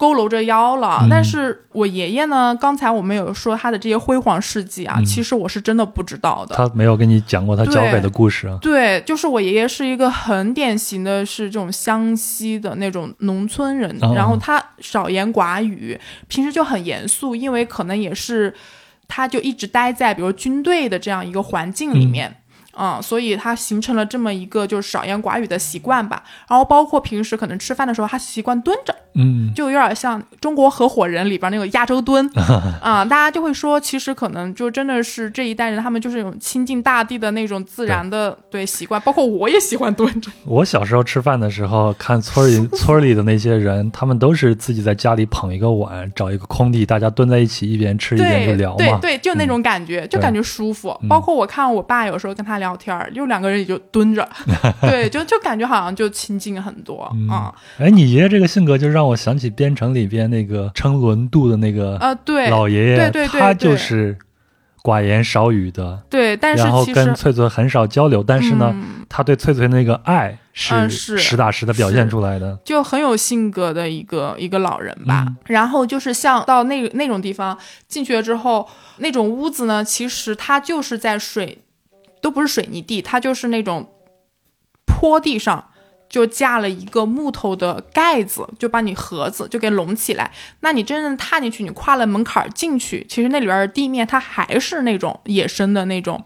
[0.04, 2.54] 佝偻着腰了，嗯但是我爷爷呢？
[2.60, 6.56] 刚才我们有说他的这些辉煌事迹啊，嗯其实我是真的不知道的。
[6.56, 8.58] 他没有跟你讲过他剿匪的故事啊？
[8.62, 18.54] 对，就是我爷爷是一个很典型的是这种湘西的那种农村人，哦然后他少言寡语，平时就很严肃，因为可能也是
[19.08, 22.38] 他就一直待在比如军队的这样一个环境里面。
[22.76, 26.24] 嗯，所以他形成了这么一个就是少言寡语的习惯吧。
[26.50, 29.54] 然后包括平时可能吃饭的时候，他习惯蹲着，嗯。
[29.56, 32.28] 就有点像中国合伙人里边那个亚洲蹲。
[32.82, 38.64] 啊，大家就会说，其实可能就真的是这一代人，他们就是有亲近大地的那种自然的对。
[38.74, 40.10] 习惯，包括我也喜欢蹲。
[40.20, 40.32] 着。
[40.46, 48.78] 我小时候吃饭的时候，看村里 村里的那些人，他们都是自己在家里捧一个碗，找一个空地，大家蹲在一起，一边吃一边就聊嘛。
[48.78, 50.98] 对对，就那种感觉，就感觉舒服。
[51.04, 51.08] 嗯。
[51.08, 54.28] 包括我看我爸有时候跟他聊天，就两个人也就蹲着，
[54.82, 57.30] 对，就就感觉好像就亲近很多嗯。
[57.30, 57.54] 啊。
[57.78, 64.18] 哎，你爷爷这个性格就让我想起边城里边那个称轮渡的那个啊，对老爷爷，对对对他就是
[64.82, 72.60] 寡言少语的，对，但是跟翠翠很少交流，但是呢，嗯他对翠翠那个爱是嗯是实打实的表现出来的。
[72.66, 75.26] 就很有性格的一个一个老人吧。
[75.28, 81.60] 嗯然后就是像到那那种地方进去了之后，那种屋子呢，其实它就是在水，
[82.22, 83.90] 都不是水泥地，它就是那种
[84.86, 85.70] 坡地上。
[86.14, 90.32] 就架了一个木头的盖子，就把你盒子就给拢起来。
[90.60, 96.24] 那你真正踏进去，你跨了门槛儿进去，其实那里边地面它还是那种野生的那种，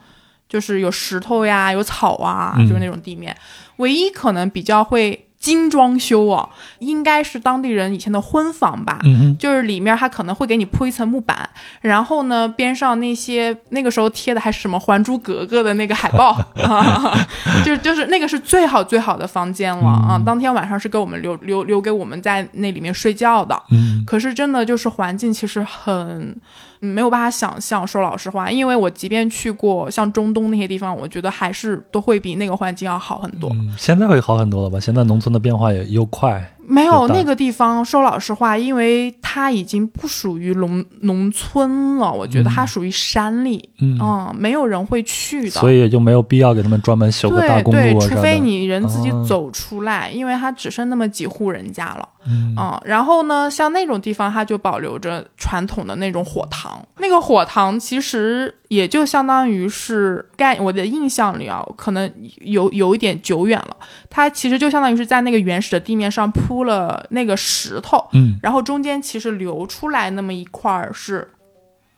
[0.49, 3.33] 就是有石头呀，有草啊，嗯就是那种地面。
[3.77, 8.99] 唯一可能比较会精装修啊，应该是当地人以前的婚房吧。
[9.05, 11.49] 嗯，就是里面他可能会给你铺一层木板，
[11.81, 16.31] 然后呢，边上那些那个时候贴的还是什么《还珠格格》的那个海报
[16.61, 17.17] 啊，
[17.63, 20.21] 就就是那个是最好最好的房间了啊！
[20.25, 23.57] 当天晚上是给我们留留留给我们在那里面睡觉的。
[23.71, 33.51] 嗯可是真的就是环境其实很嗯嗯没有办法想象，说老实话，因为我即便去过像中东那些地方，我觉得还是都会比那个环境要好很多。
[33.77, 34.79] 现在会好很多了吧？
[34.79, 36.53] 现在农村的变化也又快。
[36.69, 45.51] 没有那个地方，说老实话，因为它已经不属于农农村了，我觉得它属于山里，嗯嗯，没有人会去的。
[45.51, 48.15] 所以也就没有必要给他们专门修个大对对，公路啊啥的。
[48.15, 52.09] 除非你人自己哦走出来，因为它只剩那么几户人家了。
[52.29, 56.85] 嗯嗯，然后呢，像那种地方，它就保留着传统的那种火塘。
[56.97, 63.77] 那个火塘其实也就相当于是概我的印象里啊，可能有有一点久远了。
[64.09, 71.29] 它其实就相当于是在那个原始的地面上铺了那个石头，嗯然后中间其实留出来那么一块儿是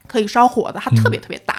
[0.07, 1.55] 可以烧火的，它特别特别大，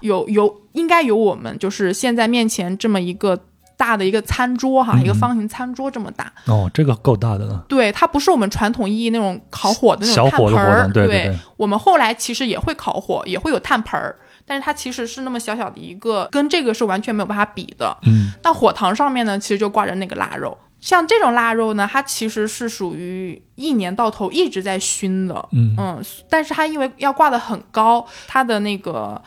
[0.00, 3.38] 有有应该有我们就是现在面前这么一个
[3.76, 6.32] 大的一个餐桌哈，嗯一个方形餐桌这么大。
[6.46, 7.64] 哦，这个够大的了。
[7.68, 14.16] 对，它不是我们传统意义那种烤火的那种炭盆儿对，我们后来其实也会烤火，也会有炭盆儿，
[14.50, 17.96] 但是它其实是那么小小的一个，跟这个是完全没有办法比的。
[18.02, 20.58] 嗯那火塘上面呢，其实就挂着那个腊肉。
[20.80, 29.22] 像这种腊肉呢，它其实是属于一年到头一直在熏的，嗯嗯，但是它因为要挂的很高，它的那个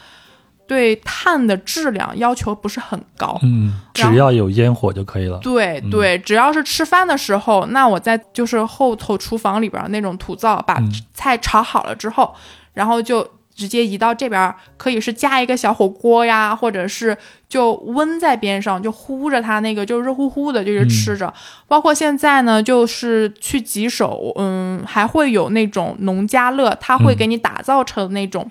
[0.68, 5.38] 对碳的质量要求不是很高，嗯，只要有烟火就可以了。
[5.38, 12.36] 嗯对对，只要是吃饭的时候，那我在就是后头厨房里边儿那种土灶，把嗯菜炒好了之后，
[12.74, 13.26] 然后就
[13.56, 21.34] 直接移到这边儿，可以是加一个小火锅呀，或者是就温在边上，就呼着它那个就热乎乎的，就是吃着。
[21.68, 28.50] 包括现在呢，就是去吉首，嗯，还会有那种农家乐，它会嗯给你打造成那种。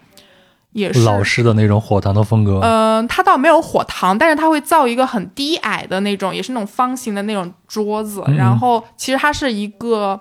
[0.73, 2.59] 也是老式的那种火塘的风格。
[2.62, 8.25] 嗯，它倒没有火塘，但是它会造一个很低矮的那种，也是那种方形的那种桌子。
[8.27, 10.19] 嗯然后其实它是一个，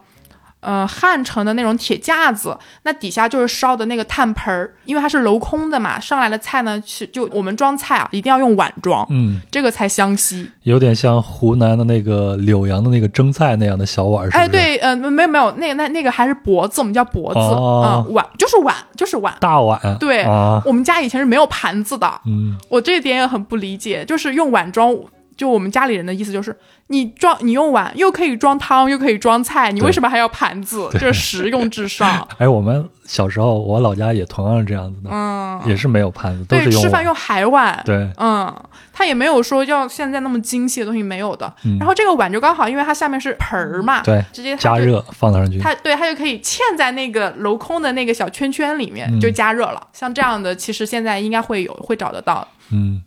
[0.61, 10.49] 呃，焊成的那种铁架子，那底下就是烧的那个炭盆儿，因为它是镂空的嘛，上来的菜呢，是就我们装菜啊，一定要用碗装，嗯，这个才香吸。
[10.63, 14.43] 有点像湖南的那个柳阳的那个蒸菜那样的小碗，是不是？
[14.43, 19.33] 哎，，对，呃，没有没有，那个那那个还是脖子，我们叫脖子，哦嗯，碗就是碗就是碗。
[19.39, 19.79] 大碗。
[19.99, 24.95] 对啊，我们家以前是没有盘子的，嗯我这一点也很不理解，就是用碗装，
[25.41, 30.87] 就我们家里人的意思就是，你装你用碗又可以装汤，又可以装菜，你为什么还要盘子？
[30.93, 32.27] 就是实用至上。
[32.37, 36.81] 哎，我们小时候，我老家也同样是这样子的，嗯，也是没有盘子，都对，是用。
[36.83, 37.81] 吃饭用海碗。
[37.83, 38.53] 对，嗯，
[38.93, 41.51] 它也没有说要现在那么精细的东西没有的。
[41.65, 45.57] 嗯然后这个碗就刚好，因为它下面是盆儿嘛，对直接加热放上去。
[45.57, 49.87] 它对它就可以嵌在那个镂空的那个小圈圈里面，嗯就加热了。
[49.91, 52.47] 像这样的，其实现在应该会有会找得到。
[52.69, 53.01] 嗯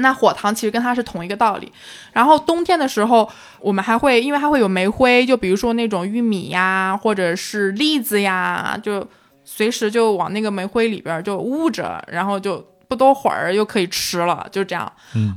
[0.00, 1.72] 那火塘其实跟它是同一个道理。
[2.12, 3.28] 然后冬天的时候，
[3.60, 9.06] 我们还会因为它会有煤灰，就比如说那种玉米呀，或者是栗子呀，就
[9.44, 14.90] 随时就往那个煤灰里边就捂着，然后就不多会儿又可以吃了，就这样。
[15.14, 15.36] 嗯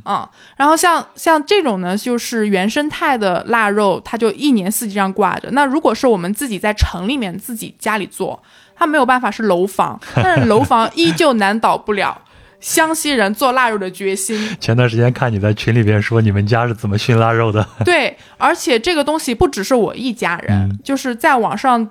[0.57, 5.49] 然后像像这种呢，就是原生态的腊肉，它就一年四季这样挂着。
[5.51, 8.41] 那如果是我们自己在城里面自己家里做，
[8.75, 12.19] 它没有办法是楼房，但是楼房依旧难倒不了
[12.63, 14.55] 湘西人做腊肉的决心。
[14.57, 21.89] 前段时间看你在群里边说你们家是怎么熏腊肉的， 对，而且这个东西不只是我一家人，嗯就是在网上，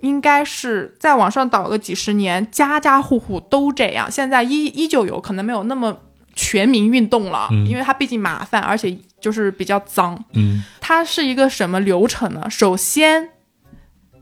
[0.00, 4.10] 应该是在网上倒个几十年，家家户户都这样。
[4.10, 5.96] 现在依依旧有，可能没有那么
[6.34, 10.22] 全民运动了，嗯因为它毕竟麻烦，而且就是比较脏。
[10.34, 12.50] 嗯它是一个什么流程呢？
[12.50, 13.28] 首先，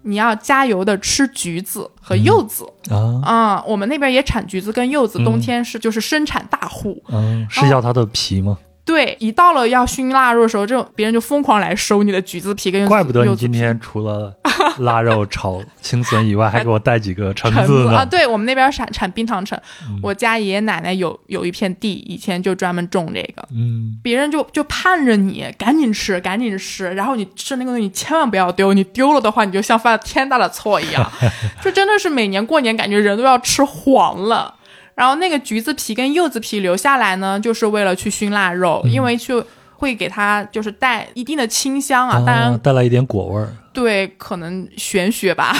[0.02, 7.02] 你要加油的吃橘子和柚子啊啊、我们那边也产橘子跟柚子，嗯冬天是就是生产大户。
[7.08, 8.58] 嗯，是要它的皮吗？
[8.88, 14.34] 对，一到了要熏腊肉的时候，这种别人就疯狂来收你的橘子皮跟怪不得你今天除了
[14.78, 17.98] 腊肉炒青笋以外， 还给我带几个橙橙子呢。
[17.98, 31.12] 啊，对我们那边产产冰糖橙，嗯我家爷爷奶奶有有一片地，以前就专门种这个，嗯，别人就就盼着你赶紧吃，赶紧吃，然后你吃那个东西千万不要丢，你丢了的话，你就像犯了天大的错一样，
[31.62, 34.54] 就真的是每年过年感觉人都要吃黄了。
[34.98, 39.32] 然后那个橘子皮跟柚子皮留下来呢，就是为了去熏腊肉，嗯因为去
[39.76, 45.54] 会给它就是带一定的清香啊，当然啊，带来一点果味儿，对，可能玄学吧，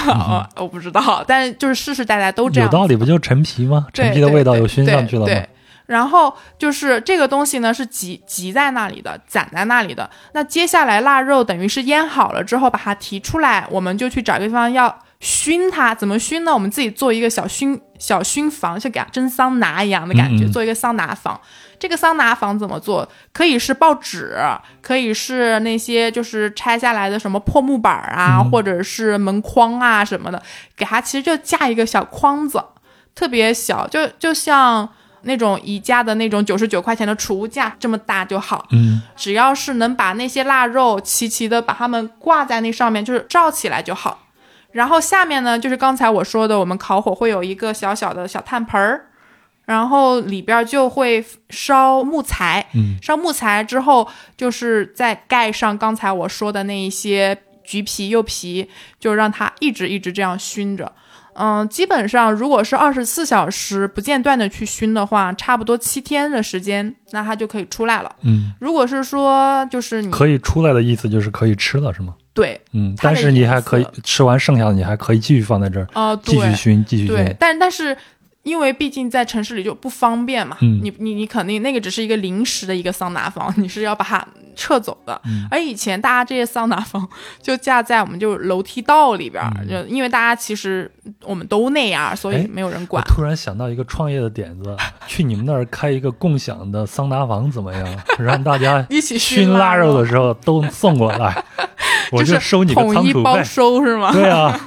[0.57, 2.68] 呃 我不知道，但是就是世世代代都这样。
[2.68, 3.87] 有道理，不就是陈皮吗？
[3.92, 5.48] 陈皮的味道又熏上去了对？
[5.87, 10.11] 然后就是这个东西呢是集集在那里的，攒在那里的。
[10.33, 15.94] 那接下来腊肉等于是腌好了之后，把它提出来，我们就去找一个地方要熏它。
[15.94, 16.52] 怎么熏呢？
[16.52, 21.40] 我们自己做一个小熏小熏房，就给它蒸桑拿一样的感觉，嗯嗯做一个桑拿房。
[21.78, 23.09] 这个桑拿房怎么做？
[23.33, 24.37] 可以是报纸，
[24.83, 30.42] 可以是那些就是拆下来的什么破木板啊，嗯或者是门框啊什么的，
[30.76, 32.61] 给它其实就架一个小框子，
[33.14, 34.88] 特别小，就就像
[35.22, 38.66] 那种宜家的那种九十九块钱的储物架这么大就好。
[38.72, 44.18] 嗯只要是能把那些腊肉齐齐的把它们挂在那上面，就是罩起来就好。
[44.79, 49.07] 然后下面呢，就是刚才我说的，我们烤火会有一个小小的小炭盆儿，
[49.64, 60.93] 然后里边就会烧木材，嗯烧木材之后，就是再盖上刚才我说的那一些橘皮、柚皮，就让它一直一直这样熏着。
[61.41, 68.17] 嗯，基本上如果是二十四小时不间断的去熏的话，差不多七天的时间，那它就可以出来了。
[68.23, 72.14] 嗯，如果是说就是你可以出来的意思就是可以吃了，是吗？
[72.38, 77.37] 对，嗯，但是你还可以吃完剩下的，你还可以继续放在这儿，呃，继续熏，继续对熏，。
[77.38, 77.96] 但但是
[78.44, 84.27] 因为毕竟在城市里就不方便嘛，嗯你你你肯定那个只是一个临时的一个桑拿房，你是要把它
[84.59, 85.18] 撤走的。
[85.25, 87.09] 嗯而以前大家这些桑拿房
[87.40, 90.90] 就架在我们就楼梯道里边就因为大家其实
[91.25, 93.03] 我们都那样，所以没有人管。
[93.05, 97.87] 突然想到一个创业的点子，去你们那儿开一个共享的桑拿房怎么样？
[98.18, 101.44] 让大家一起熏腊腊肉的时候都送过来，
[102.11, 103.42] 我就是收你个统一包。
[103.42, 104.11] 收是吗？
[104.12, 104.59] 对啊，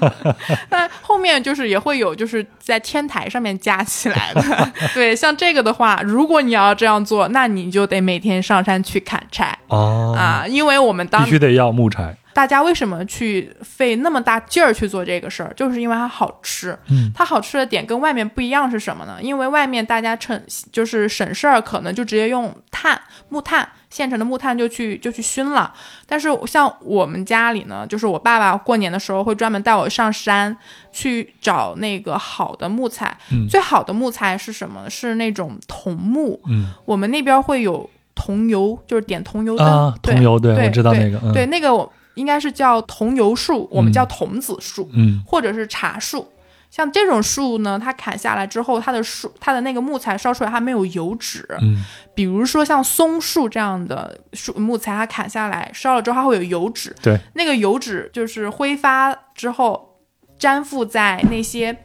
[0.69, 4.71] 但后面就是也会有，就是在天台上面架起来的。
[4.93, 12.15] 对，像这个的话，如果你要这样做，那你就得每天上山去砍柴、哦，啊，因为我们当必须得要木柴。
[12.33, 16.77] 大家为什么去费那么大劲儿去做这个事儿，就是因为它好吃。
[16.89, 19.17] 嗯，它好吃的点跟外面不一样是什么呢？
[19.21, 20.41] 因为外面大家趁
[20.71, 25.73] 就是省事儿，可能就直接用炭、木炭现成的木炭就去就去熏了。
[26.07, 30.55] 但是像我们家里呢，就是我爸爸过年的时候会专门带我上山
[30.93, 33.13] 去找那个好的木材。
[33.33, 34.89] 嗯最好的木材是什么？
[34.89, 36.39] 是那种桐木。
[36.47, 37.89] 嗯我们那边会有
[38.21, 39.65] 桐油，就是点桐油灯。
[39.65, 46.31] 啊，对桐油，对对我知道对那个，嗯对，那个我应该是叫桐油树，我们叫桐子树，嗯或者是茶树。
[46.69, 51.45] 像这种树呢，它砍下来之后，它的树它的那个木材烧出来，它没有油脂。
[51.61, 56.95] 嗯比如说像松树这样的树木材，它砍下来烧了之后，它会有油脂。
[57.01, 59.97] 对，那个油脂就是挥发之后
[60.39, 61.77] 粘附在那些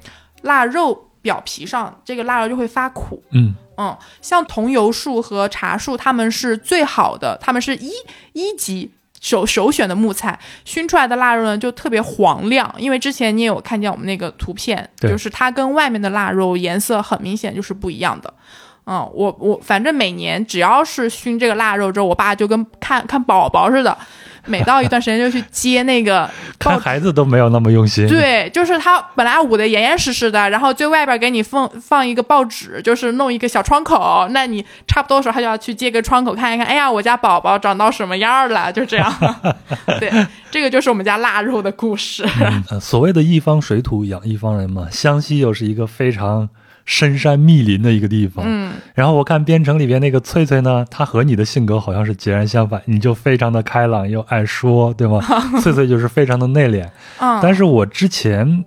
[0.42, 3.20] 腊肉表皮上，这个腊肉就会发苦。
[3.32, 7.90] 嗯嗯，像桐油树和茶树，它们是最好的，它们是一
[8.32, 12.72] 一级首首选的木材，熏出来的腊肉呢就特别黄亮。
[12.78, 18.32] 因为之前你也有看见我们那个图片，对就是它跟外面的腊肉颜色很明显就是不一样的。
[18.86, 23.98] 嗯，我我反正每年只要是熏这个腊肉之后，我爸就跟看看宝宝似的，
[24.46, 26.28] 每到一段时间就去接那个
[26.58, 39.12] 报看孩子都没有那么用心。，对，就是他本来捂得严严实实的，然后最外边给你放放一个报纸，就是弄一个小窗口，那你差不多的时候他就要去接个窗口看一看，哎呀，我家宝宝长到什么样了，就这样。
[40.00, 40.10] 对，
[40.50, 42.24] 这个就是我们家腊肉的故事。
[42.70, 46.48] 呃，所谓的一方水土养一方人嘛，湘西又是一个非常
[46.86, 48.44] 深山密林的一个地方。
[48.48, 55.20] 嗯，然后我看编程里边那个翠翠呢，她和你的性格好像是截然相反，你就非常的开朗又爱说，对吗？
[55.60, 56.88] 翠翠就是非常的内敛。
[57.18, 58.64] 嗯，但是我之前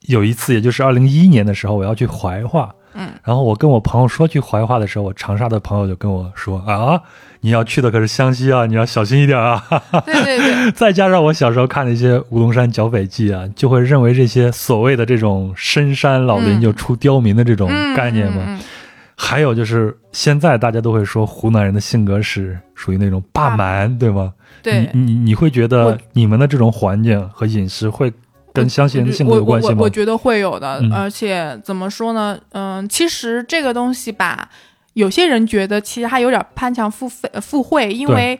[0.00, 7.02] 有一次，也就是二零一一年的时候，我要去怀化，嗯，然后我跟我朋友说去怀化的时候，我长沙的朋友就跟我说啊，
[7.42, 9.62] 你要去的可是湘西啊，你要小心一点啊。
[10.04, 18.42] 对 对对， 再加上我小时候看的一些《乌龙山剿匪记》啊，就会认为这些所谓的这种深山老林嗯就出刁民的这种嗯概念嘛。
[18.46, 18.60] 嗯嗯
[19.22, 24.32] 还有就是现在大家都会说湖南人的性格是属于那种霸蛮，对吗？
[24.62, 24.88] 对。
[24.94, 28.10] 你你你会觉得你们的这种环境和饮食会
[28.54, 29.84] 跟湘西人的性格有关系吗我我？
[29.84, 32.38] 我觉得会有的，嗯而且怎么说呢？
[32.52, 34.48] 嗯，其实这个东西吧，
[34.94, 38.38] 有些人觉得其实还有点攀强附会，呃附会，因为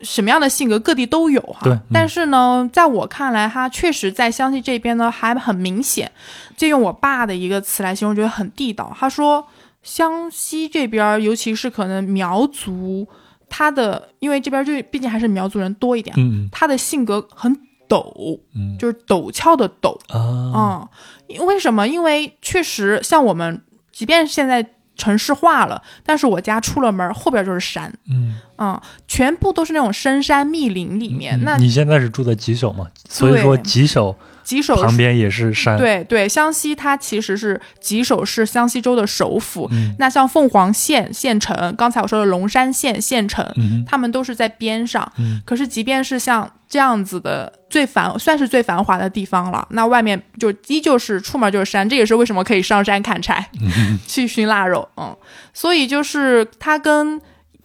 [0.00, 1.60] 什么样的性格各地都有哈。
[1.64, 6.10] 对嗯但是呢，在我看来，他确实在湘西这边呢还很明显。
[6.56, 8.94] 借用我爸的一个词来形容，觉得很地道。
[8.98, 9.46] 他说，
[9.82, 13.06] 湘西这边，尤其是可能苗族，
[13.48, 17.52] 他的因为这边就毕竟还是苗族人多一点，嗯他的性格很
[17.88, 19.98] 陡，嗯就是陡峭的陡。
[20.08, 20.88] 啊嗯，
[21.26, 21.88] 因为什么？
[21.88, 24.64] 因为确实像我们，即便现在
[24.96, 31.38] 城市化了，但是我家出了门后边就是山，嗯，嗯，全部都是那种深山密林里面。
[31.42, 32.86] 那你现在是住在吉首嘛？
[33.08, 39.68] 所以说吉首吉首旁边也是山。，对对，湘西它其实是吉首是湘西州的首府。
[39.72, 45.10] 嗯那像凤凰县县城，刚才我说的龙山县县城，嗯他们都是在边上。
[45.18, 53.48] 嗯可是即便是像这样子的最繁，算是最繁华的地方了，那外面就依旧是出门就是山，这也是为什么可以上山砍柴，
[54.06, 54.88] 去熏腊肉。
[54.96, 55.16] 嗯，
[55.52, 57.20] 所以就是它跟。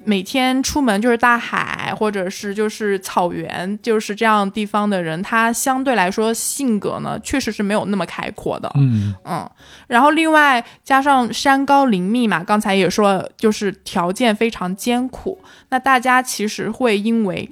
[0.10, 8.72] 每天出门就是大海，或者是就是草原，就是这样地方的人，他相对来说性格呢，确实是没有那么开阔的。
[8.74, 9.48] 嗯嗯，
[9.88, 15.40] 然后另外加上山高林密嘛，刚才也说了，就是条件非常艰苦，
[15.70, 17.48] 那大家其实会因为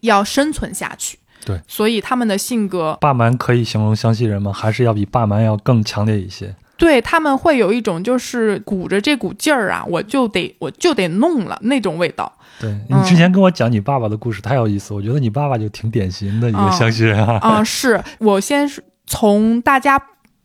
[0.00, 4.52] 要生存下去，对，所以他们的性格，霸蛮可以形容湘西人吗？
[4.52, 6.56] 还是要比霸蛮要更强烈一些？
[6.82, 12.32] 对他们会有一种就是鼓着这股劲儿啊，我就得我就得弄了那种味道。
[12.60, 17.38] 对嗯你之前跟我讲你爸爸的故事太有意思，我觉得你爸爸就挺典型的一个嗯湘西人啊。
[17.40, 20.02] 啊、是我先是从大家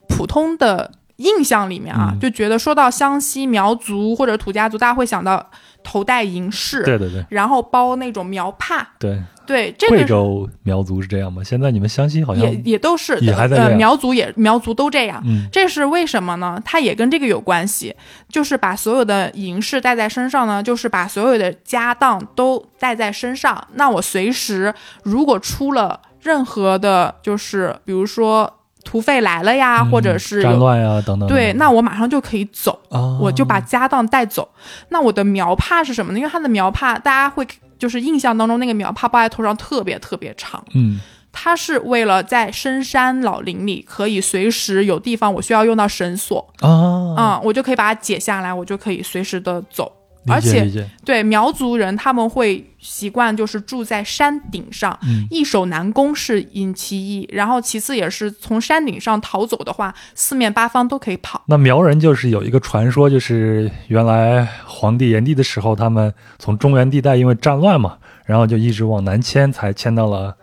[0.07, 5.49] 普通的印象里面啊，嗯就觉得说到湘西苗族或者土家族，大家会想到
[5.83, 11.43] 头戴银饰，对对对然后包那种苗帕，对，对，这贵个州苗族是这样吗？
[11.43, 15.21] 现在你们湘西好像也也都是呃，也还在苗族也苗族都这样。
[15.25, 16.61] 嗯这是为什么呢？
[16.63, 17.95] 它也跟这个有关系，
[18.29, 23.67] 就是把所有的银饰带在身上呢，就是把所有的家当都带在身上。
[23.73, 28.56] 那我随时如果出了任何的，就是比如说
[28.87, 31.27] 土匪来了呀，嗯或者是有战乱呀等等。
[31.27, 32.79] 对，那我马上就可以走。
[32.89, 34.47] 啊，我就把家当带走。
[34.87, 36.17] 那我的苗帕是什么呢？
[36.17, 37.45] 因为它的苗帕，大家会
[37.77, 40.99] 就是印象当中那个苗帕包在头上特别特别长，嗯
[41.33, 49.91] 它是为了在深山老林里可以随时有地方我需要用到绳索啊啊、我就可以把它解下来，我就可以随时的走。
[50.27, 61.41] 理而且对苗族人，他们会习惯就是住在山顶上，嗯易守难攻是因其一，然后其次也是从山顶上逃走的话，四面八方都可以跑。
[61.47, 70.35] 那苗人就是有一个传说，就是原来皇帝炎帝的时候，他们从中原地带因为战乱嘛，然后就一直往南迁，才迁到了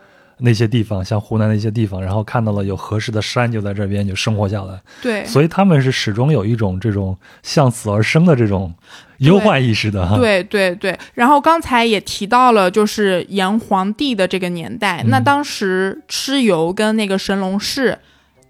[0.44, 4.78] 那些地方，像湖南那些地方，然后看到了有合适的山，就在这边就生活下来。
[5.02, 8.72] 对，所以他们是始终有一种这种向死而生的这种
[9.18, 10.16] 忧患意识的哈。
[10.16, 17.98] 对对对，然后刚才也提到了，就是炎黄帝的这个年代，嗯那当时蚩尤跟那个神农氏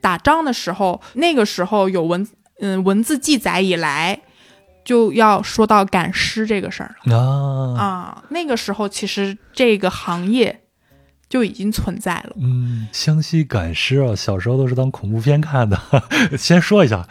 [0.01, 2.27] 打仗的时候，那个时候有文
[2.61, 4.21] 嗯文字记载以来，
[4.85, 8.25] 就要说到赶尸这个事儿了啊，啊。
[8.31, 10.61] 那个时候其实这个行业
[11.35, 12.37] 就已经存在了。
[12.41, 15.77] 嗯，湘西赶尸啊，小时候都是当恐怖片看的。
[16.39, 17.05] 先说一下，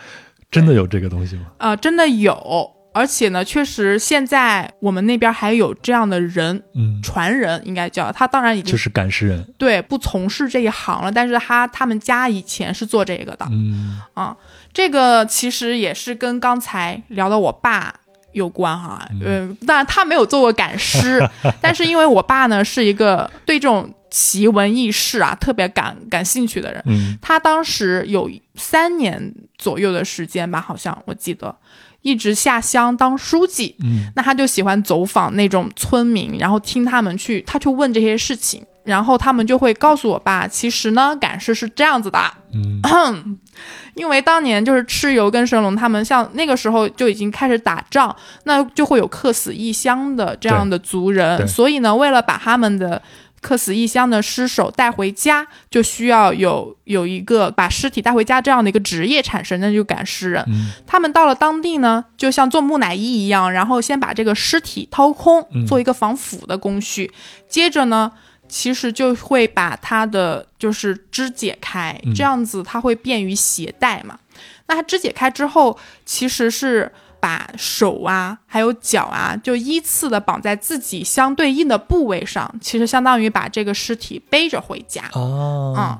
[0.49, 1.47] 真的有这个东西吗？
[1.57, 9.45] 啊，真的有，而且呢，确实现在我们那边还有这样的人，嗯，传人应该叫他，当然已经就是赶尸人。
[9.57, 14.37] 对，不从事这一行了，但是他他们家以前是做这个的嗯啊。
[14.71, 17.93] 这个其实也是跟刚才聊到我爸
[18.31, 21.21] 有关哈，嗯、当然他没有做过赶尸，
[21.59, 31.55] 但是因为我爸呢是一个对这种奇闻异事啊特别感感兴趣的人，嗯他当时有三年左右的时间吧，好像我记得。
[32.03, 42.19] 一直下乡当书记，嗯那他就喜欢走访那种村民，然后听他们去，他去问这些事情，然后他们就会告诉我爸，其实呢，赶尸是这样子的，
[42.53, 43.39] 嗯
[43.95, 53.01] 因为当年就是蚩尤跟神龙他们像那个时候就已经开始打仗，那就会有客死异乡的这样的族人，所以呢，为了把他们的
[53.43, 60.43] 客死异乡的尸首带回家，就需要有有一个把尸体带回家这样的一个职业产生，那就赶尸人。
[60.47, 67.11] 嗯他们到了当地呢，就像做木乃伊一样，然后先把这个尸体掏空嗯，做一个防腐的工序，
[67.47, 68.11] 接着呢。
[68.49, 74.19] 其实就会把它的就是肢解开，嗯这样子它会便于携带嘛。
[74.67, 75.75] 那它肢解开之后，
[76.05, 76.91] 其实是
[77.23, 85.03] 把手啊还有脚啊，就依次的绑在自己相对应的部位上，其实相当于把这个尸体背着回家。
[85.13, 85.97] 哦，嗯，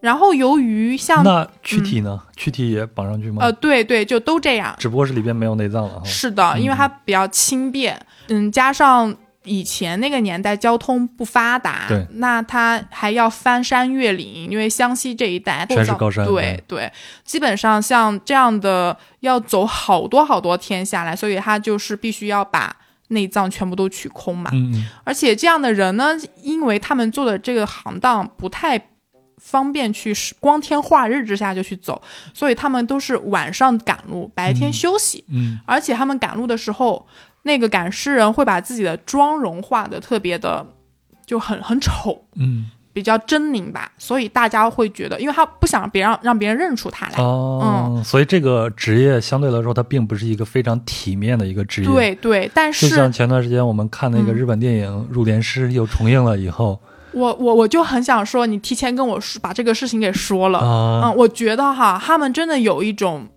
[0.00, 2.20] 然后由于像那躯体呢？
[2.36, 3.38] 躯体也绑上去吗？
[3.40, 4.76] 呃，对对，就都这样。
[4.78, 6.02] 只不过是里边没有内脏了。
[6.04, 7.98] 是的，因为它比较轻便，
[8.28, 12.06] 嗯，加上以前那个年代交通不发达，对。
[12.12, 16.92] 那他还要翻山越岭，因为湘西这一带全是高山对对，
[17.24, 22.76] 基本上像这样的要走好多好多天下来，所以他就是必须要把
[23.08, 24.50] 内脏全部都取空嘛。
[24.52, 24.86] 嗯嗯。
[25.04, 26.10] 而且这样的人呢，
[26.42, 28.88] 因为他们做的这个行当不太
[29.38, 32.00] 方便去光天化日之下就去走，
[32.34, 35.24] 所以他们都是晚上赶路，白天休息。
[35.28, 35.58] 嗯。
[35.64, 37.06] 而且他们赶路的时候，
[37.42, 40.66] 那个赶尸人会把自己的妆容画的特别的
[41.26, 47.22] 就很很丑，嗯比较狰狞吧，所以大家会觉得，因为他不想别让让别人认出他来。
[47.22, 56.80] 哦，所以这个职业相对来说，它并不是一个非常体面的一个职业。，对对，但就是像前段时间我们看那个嗯日本电影《入殓师》又重映了以后
[57.12, 60.58] 我我我就很想说，你提前跟我说把这个事情给说了。
[60.58, 63.28] 啊，嗯，我觉得哈，他们真的有一种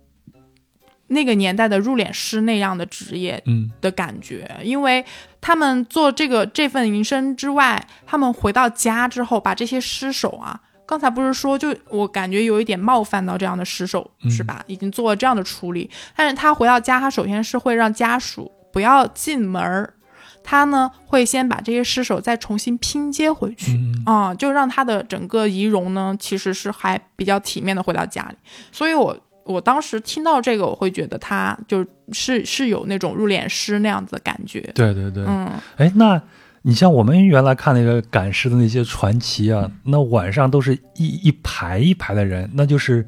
[1.14, 5.02] 那个年代的入殓师那样的职业嗯的感觉，因为
[5.40, 14.62] 他们做这个这份营生之外，他们回到家之后，把这些尸首啊，刚才不是说，就我感觉有一点冒犯到这样的尸首，嗯是吧？
[14.66, 19.94] 已经做了这样的处理，但是他回到家，他首先是会让家属不要进门儿，
[20.42, 23.72] 他呢会先把这些尸首再重新拼接回去。
[23.72, 28.36] 嗯啊、就让他的整个仪容呢，其实是还比较体面的回到家里。
[28.70, 34.60] 所以我我当时听到这个，我会觉得他就是是有那种入殓师那样子的感觉。
[34.74, 36.20] 对对对，嗯，哎，那
[36.62, 43.06] 你像我们原来看那个赶尸的那些传奇啊，那晚上都是一一排一排的人，那就是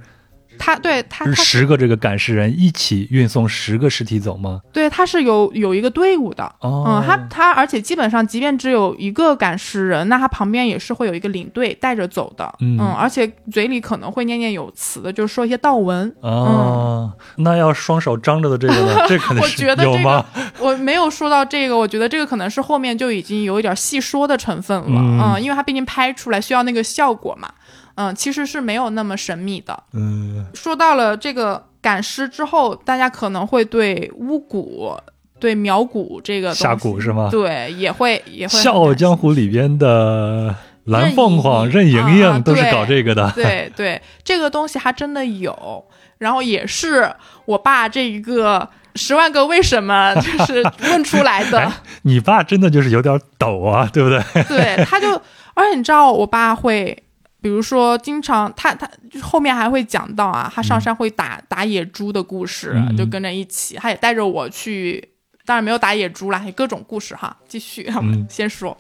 [0.59, 4.61] 他对他他十个这个赶尸人一起运送十个尸体走吗？
[4.73, 6.45] 对他是有有一个队伍的。
[6.61, 12.53] 哦，嗯，他他，而且基本上，即便只有一个赶尸人，那他旁边也是会有一个领队带着走的。
[12.61, 16.15] 嗯而且嘴里可能会念念有词的，就是说一些道文。
[16.21, 19.05] 哦，那要双手张着的这个呢？
[19.09, 20.25] 这肯定我是觉得这有吗？
[20.59, 25.01] 我没有说到这个，我觉得这个可能是后面就已经有一点细说的成分了，
[25.37, 27.49] 嗯因为他毕竟拍出来需要那个效果嘛，
[27.97, 29.83] 嗯，其实是没有那么神秘的。
[29.93, 34.99] 嗯说到了这个赶尸之后，大家可能会对巫蛊、
[35.39, 43.31] 对苗蛊这个下蛊是吗对，也会也《会笑傲江湖》里边的蓝凤凰、任任盈盈啊都是搞这个的。
[43.35, 45.85] 对对， 这个东西还真的有，
[46.19, 47.11] 然后也是
[47.45, 51.71] 我爸这一个十万个为什么 就是问出来的。
[52.03, 54.21] 你爸真的就是有点抖啊，对不对？
[54.45, 55.11] 对，他就，
[55.55, 57.03] 而且你知道，我爸会，
[57.43, 62.97] 比如说，经常他他后面还会讲到啊，他上山会打、打野猪的故事，嗯。
[62.97, 65.11] 就跟着一起，他也带着我去，
[65.45, 67.37] 当然没有打野猪啦，有各种故事哈。
[67.47, 68.27] 继续，我们嗯。
[68.29, 68.77] 先说，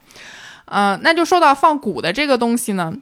[0.64, 2.92] 呃，那就说到放蛊的这个东西呢，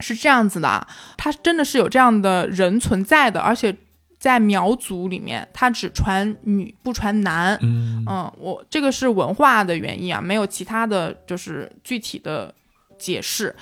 [0.00, 0.86] 是这样子的啊，
[1.18, 3.76] 它真的是有这样的人存在的，而且
[4.18, 8.04] 在苗族里面，它只传女不传男，嗯。
[8.08, 12.54] 嗯，我这个是文化的原因啊，没有其他的就是具体的
[12.98, 13.54] 解释。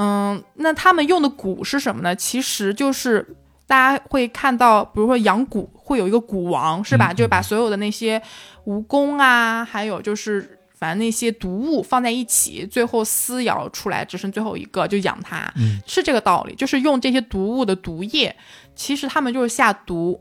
[0.00, 2.14] 嗯，那他们用的蛊是什么呢？
[2.14, 3.34] 其实就是
[3.66, 7.12] 大家会看到，比如说养蛊会有一个蛊王，是吧？
[7.12, 8.22] 嗯就把所有的那些
[8.66, 16.54] 蜈蚣啊，还有就是反正那些毒物放在一起，最后撕咬出来，只剩最后一个，就养它，嗯是这个道理。
[16.54, 18.36] 就是用这些毒物的毒液，
[18.76, 20.20] 其实他们就是下毒。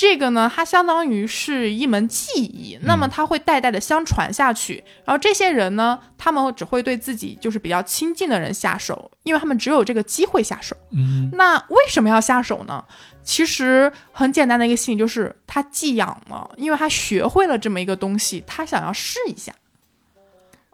[0.00, 4.82] 这个呢，它相当于是一门技艺，那么它会代代的相传下去。
[5.04, 10.74] 然后这些人呢，他们只会对自己就是比较亲近的人下手，因为他们只有这个机会下手。
[10.92, 12.82] 嗯那为什么要下手呢？
[13.22, 19.52] 其实很简单的一个心理就是他寄养了，因为他学会了这么一个东西，他想要试一下。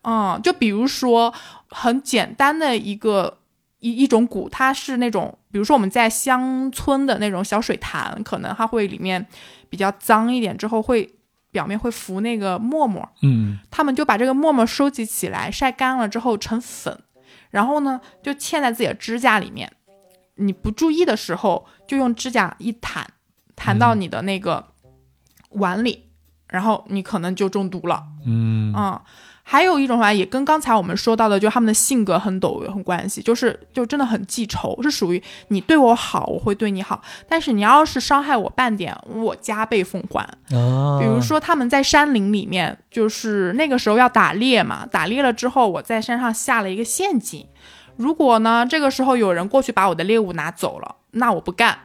[0.04, 1.34] 嗯，就比如说
[1.68, 3.38] 很简单的一个
[3.80, 9.26] 一一种蛊，它是那种，比如说我们在乡村的那种小水潭，可能它会里面
[9.70, 11.10] 比较脏一点，之后会
[11.50, 13.58] 表面会浮那个沫沫，嗯。
[13.70, 17.00] 他们就把这个沫沫收集起来，晒干了之后成粉，
[17.48, 19.72] 然后呢就嵌在自己的指甲里面。
[20.34, 23.06] 你不注意的时候，就用指甲一弹，
[23.54, 24.62] 弹到你的那个
[25.52, 26.10] 碗里，
[26.48, 28.04] 然后你可能就中毒了。
[28.26, 28.74] 嗯。
[28.76, 29.00] 嗯，
[29.48, 40.24] 还有一种话也跟刚才我们说到的，就他们的性格很陡有很关系，就是就真的很记仇，是属于你对我好，我会对你好，但是你要是伤害我半点，我加倍奉还。
[40.50, 47.46] 啊，比如说他们在山林里面，就是那个时候要打猎嘛，打猎了之后，我在山上下了一个陷阱。
[47.96, 51.78] 如果呢，这个时候有人过去把我的猎物拿走了，那我不干。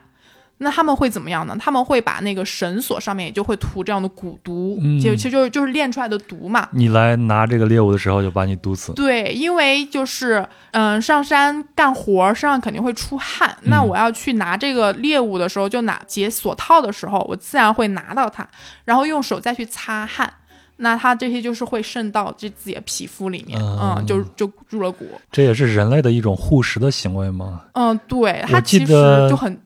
[0.64, 1.57] 那他们会怎么样呢？
[1.59, 6.70] 他们会把那个绳索上面也就会涂这样的蛊毒，嗯就其实就是就是练出来的毒嘛。
[6.72, 8.93] 你来拿这个猎物的时候就把你毒死。
[8.93, 13.57] 对，因为就是嗯、上山干活儿，身上肯定会出汗。
[13.64, 18.47] 那嗯我要去拿这个猎物的时候，就拿解锁套的时候，我自然会拿到它，
[18.86, 20.32] 然后用手再去擦汗。
[20.78, 25.05] 那它这些就是会渗到这自己的皮肤里面，嗯嗯，就就入了蛊。
[25.32, 27.62] 这也是人类的一种护食的行为吗？
[27.74, 28.88] 嗯，对，我它其实
[29.30, 29.59] 就很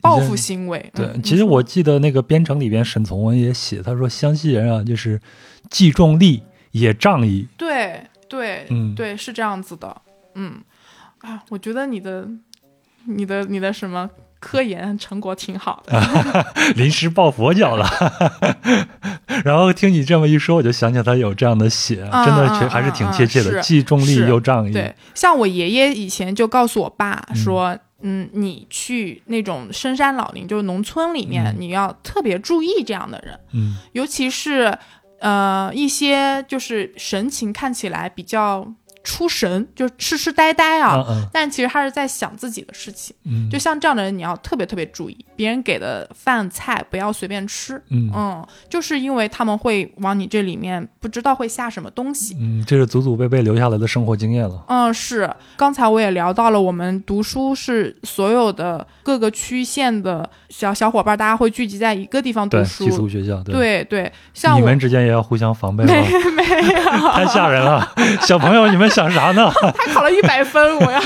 [0.00, 0.90] 报复行为。
[0.94, 5.20] 对，嗯其实我记得那个编程里边沈从文也写，他说湘西人啊，就是
[5.70, 6.42] 既重利
[6.72, 7.46] 也仗义。
[7.56, 10.02] 对对、嗯对是这样子的，
[10.34, 10.60] 嗯
[11.22, 12.28] 啊，我觉得你的
[13.04, 16.00] 你的你的什么科研成果挺好的。
[16.76, 17.88] 临时抱佛脚了。
[19.44, 24.72] 然后听你这么一说，我就想起他有这样的写，嗯真的还是挺嗯贴切的，是既重利又仗义。
[24.72, 31.56] 对，像我爷爷以前就告诉我爸说，嗯你去那种深山老林，就是农村里面，嗯。
[31.58, 33.76] 你要特别注意这样的人，嗯。
[33.92, 34.78] 尤其是
[35.20, 38.74] 呃一些就是神情看起来比较
[39.06, 40.96] 出神，就痴痴呆呆啊。
[41.08, 54.64] 嗯嗯但其实他是在想自己的事情，嗯，就像这样的人，你要特别特别注意，别人给的饭菜不要随便吃，嗯嗯，就是因为他们会往你这里面不知道会下什么东西，嗯，这是祖祖辈辈留下来的生活经验了。
[54.68, 55.30] 嗯，是。
[55.56, 62.84] 刚才我也聊到了，我们读书是所有的各个区县的小小伙伴，大家会聚集在一个地方读，书。
[62.84, 63.54] 寄宿学校，对。
[63.54, 65.92] 对对，像我你们之间也要互相防备吗？
[66.36, 67.86] 没有， 太吓人了，
[68.22, 69.52] 小朋友，你们想啥呢？
[69.76, 71.00] 他考了一百分， 我要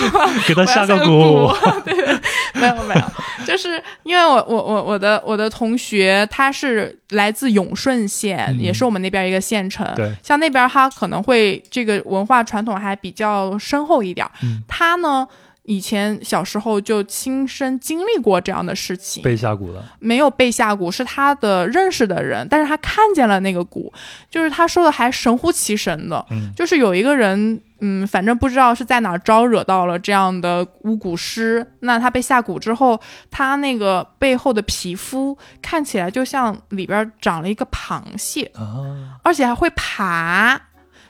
[0.47, 1.83] 给他下个个蛊。
[1.83, 2.21] 对 对，
[2.55, 3.03] 没有没有，
[3.45, 9.85] 就是因为我我我我的我的同学他是来自永顺县，嗯也是我们那边一个县城。
[9.97, 14.25] 对，像那边他可能会这个文化传统还比较深厚一点。
[14.43, 15.27] 嗯他呢，
[15.65, 19.85] 以前小时候就亲身经历过这样的事情，被下蛊了。
[19.99, 23.91] 没有被下蛊，是他的认识的人，但是他看见了那个蛊，
[24.31, 33.01] 就是他说的还神乎其神的，嗯就是有一个人，嗯，反正不知道是在哪儿招惹到了这样的巫蛊师，那他被下蛊之后，
[33.31, 40.61] 他那个背后的皮肤看起来就像里边长了一个螃蟹，啊，而且还会爬，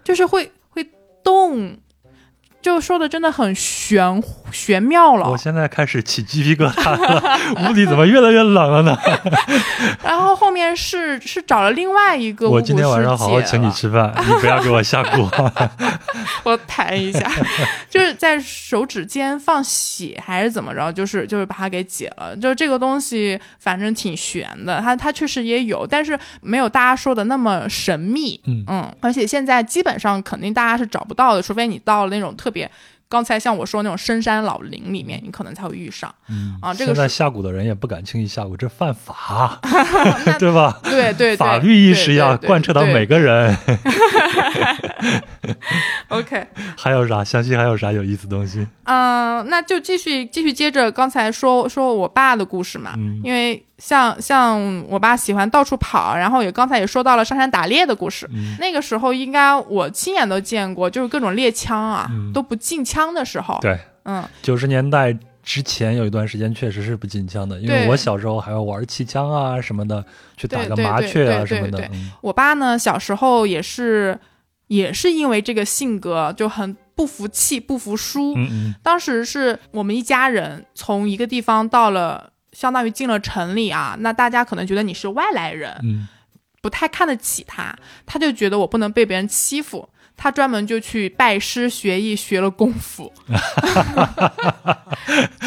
[0.05, 0.89] 就是会会
[1.23, 1.79] 动。
[2.63, 7.39] 就说的真的很玄玄妙了我，现在开始起鸡皮疙瘩了，
[7.69, 8.99] 屋里怎么越来越冷了呢？
[10.05, 15.29] 然后后面是是找了另外一个我今天晚上好好请你吃饭，你不要给我下蛊。
[16.45, 17.31] 我弹一下，
[17.89, 22.37] 就是在手指间放血还是怎么着，就是就是把它给解了。
[22.37, 28.41] 就这个东西，反正挺悬的，它它确实也有，但是没有大家说的那么神秘。
[28.47, 32.71] 嗯而且现在基本上肯定大家是找不到的，除非你到了那种特别。
[33.09, 36.15] 刚才像我说那种深山老林里面，你可能才会遇上。
[36.29, 39.59] 嗯啊这个现在下蛊的人也不敢轻易下蛊，这犯法，
[40.39, 40.79] 对吧？
[40.85, 43.57] 对对对，法律意识要贯彻到每个人。
[46.09, 46.47] OK，
[46.79, 47.25] 还有啥？
[47.25, 48.65] 相信还有啥有意思东西？
[48.85, 58.29] 嗯、那就继续继续接着刚才说说我爸的故事嘛，嗯因为像像我爸喜欢到处跑，然后也刚才也说到了上山打猎的故事。
[58.31, 63.59] 嗯那个时候应该我亲眼都见过，就是各种猎枪啊、嗯都不禁枪的时候。
[63.63, 70.05] 对，嗯，九十年代之前有一段时间确实是不禁枪的，因为我小时候还要玩气枪啊什么的，
[70.37, 71.81] 去打个麻雀啊什么的。
[71.93, 74.19] 嗯我爸呢小时候也是
[74.67, 78.35] 也是因为这个性格就很不服气、不服输。
[78.37, 82.33] 嗯嗯当时是我们一家人从一个地方到了。
[82.53, 86.09] 相当于进了城里啊，那大家可能觉得你是外来人，嗯
[86.63, 87.75] 不太看得起他，
[88.05, 93.11] 他就觉得我不能被别人欺负，他专门就去拜师学艺，学了功夫。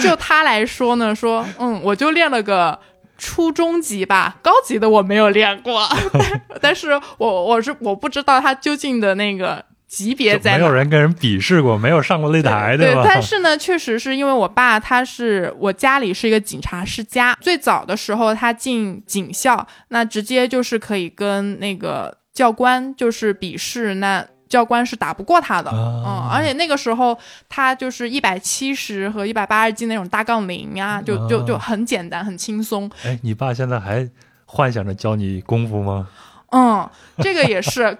[0.01, 2.79] 就他来说呢，说嗯，我就练了个
[3.19, 5.87] 初中级吧，高级的我没有练过，
[6.59, 9.63] 但是我我是我不知道他究竟的那个
[9.93, 10.73] 级别在没有。
[10.73, 13.03] 人跟人比试过，没有上过擂台，对，吧？
[13.05, 27.15] 但是呢，确实是因为我爸他是我家里是一个警察世家，最早的时候他进警校，那直接就是可以跟那个教官就是比试，那教官是打不过他的，啊嗯，而且那个时候
[27.47, 34.09] 他就是一百七十和一百八十斤那种大杠铃啊，就就就啊很简单很轻松，哎，你爸现在还
[34.45, 36.07] 幻想着教你功夫吗？
[36.51, 37.97] 嗯，这个也是，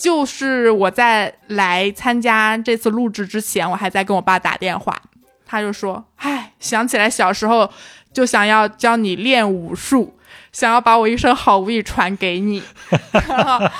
[0.00, 4.96] 就是我在来参加这次录制之前，我还在跟我爸打电话，
[5.44, 7.70] 他就说：“哎，想起来小时候
[8.10, 10.16] 就想要教你练武术，
[10.52, 12.62] 想要把我一身好武艺传给你。”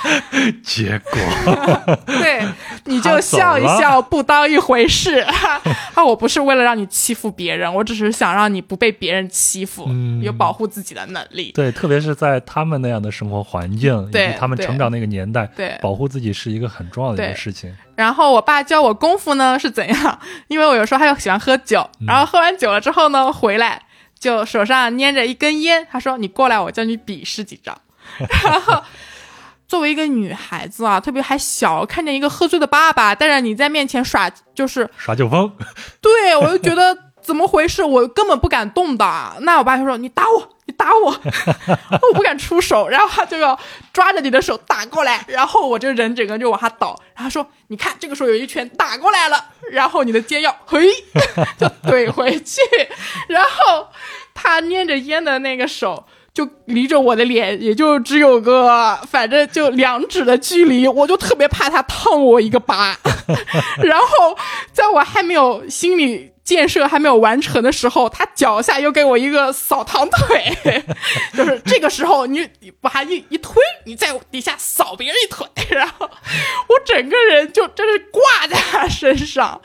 [0.63, 1.19] 结果
[2.07, 2.45] 对，
[2.85, 5.19] 你就笑一笑，不当一回事。
[5.93, 11.51] 啊，我不是为了让你欺负别人，我只是想让你不被别人欺负，嗯有保护自己的能力。
[11.53, 17.75] 对，特别是在他们那样的生活环境以及对他们成长那个年代，对保护自己是一个很重要的一对个事情。
[17.95, 23.81] 然后我爸教我功夫呢是怎样，因为我有时候他又喜欢喝酒，然后喝完酒了之后呢，回来
[24.21, 27.77] 就手上捏着一根烟，他说：“你过来，我教你比试几招。
[28.45, 28.81] ”然后。
[29.67, 35.49] 作为一个女孩子啊，特别还小，看见一个喝醉的爸爸带着你在面前耍，就是耍酒疯，
[36.01, 39.05] 对我就觉得怎么回事，我根本不敢动的。
[39.41, 41.11] 那我爸就说：“你打我，你打我。”
[42.09, 43.57] 我不敢出手，然后他就要
[43.93, 46.99] 抓着你的手打过来，然后我这人整个就往下倒。
[47.15, 50.89] 然后说：“你看，这个时候有一拳打过来了，然后你的肩要嘿
[51.57, 52.61] 就怼回去，
[53.27, 53.87] 然后
[54.33, 62.97] 他捏着烟的那个手。”就离着我的脸，也就只有个反正就两指的距离，我就特别怕他烫我一个疤。
[63.83, 64.37] 然后
[64.71, 70.57] 在我还没有心理建设还没有完成的时候，他脚下又给我一个扫堂腿，
[71.35, 79.61] 就是这个时候你把他一一推，你在底下扫别人一腿， 然后我整个人就真是挂在他身上。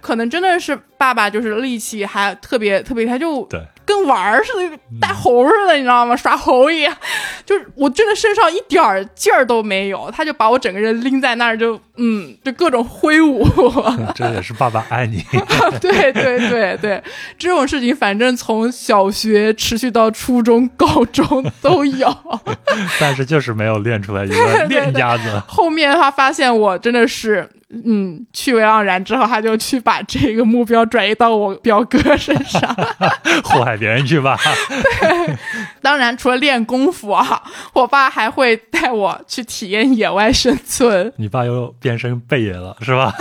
[0.00, 3.60] 可能真的是爸爸，就是力气还特别特别，他就对
[3.90, 6.14] 跟玩儿似的，带猴似的，你知道吗？
[6.14, 6.96] 耍猴一样，
[7.44, 13.46] 就是我真的身上一点劲儿都没有，他就把我整个人拎在那儿，就嗯，就各种挥舞。
[14.16, 15.22] 这也是爸爸爱你。
[15.80, 17.02] 对对对对，
[17.38, 22.16] 这种事情反正从小学持续到初中、高中都有。
[22.98, 25.42] 但是就是没有练出来一个练家子。
[25.46, 27.46] 后面他发现我真的是，
[27.84, 32.74] 嗯，趣味盎然之后，他就去把这个目标转移到我表哥身上。
[33.44, 34.38] 祸害别人去吧。
[34.68, 35.36] 对
[35.82, 37.42] 当然，除了练功夫啊，
[37.74, 41.12] 我爸还会带我去体验野外生存。
[41.16, 43.12] 你爸又变身贝爷了，是吧？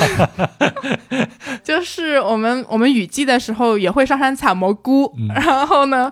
[1.63, 6.11] 就是我们我们雨季的时候也会上山采蘑菇，然后呢，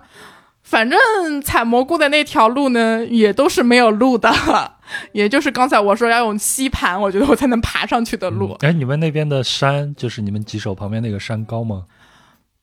[0.62, 0.98] 反正
[1.42, 4.32] 采蘑菇的那条路呢，也都是没有路的，
[5.12, 8.56] 也就是刚才我说要用吸盘，我觉得我才能爬上去的路。
[8.60, 11.84] 哎，你们那边的山，就是你们吉首旁边那个山高吗？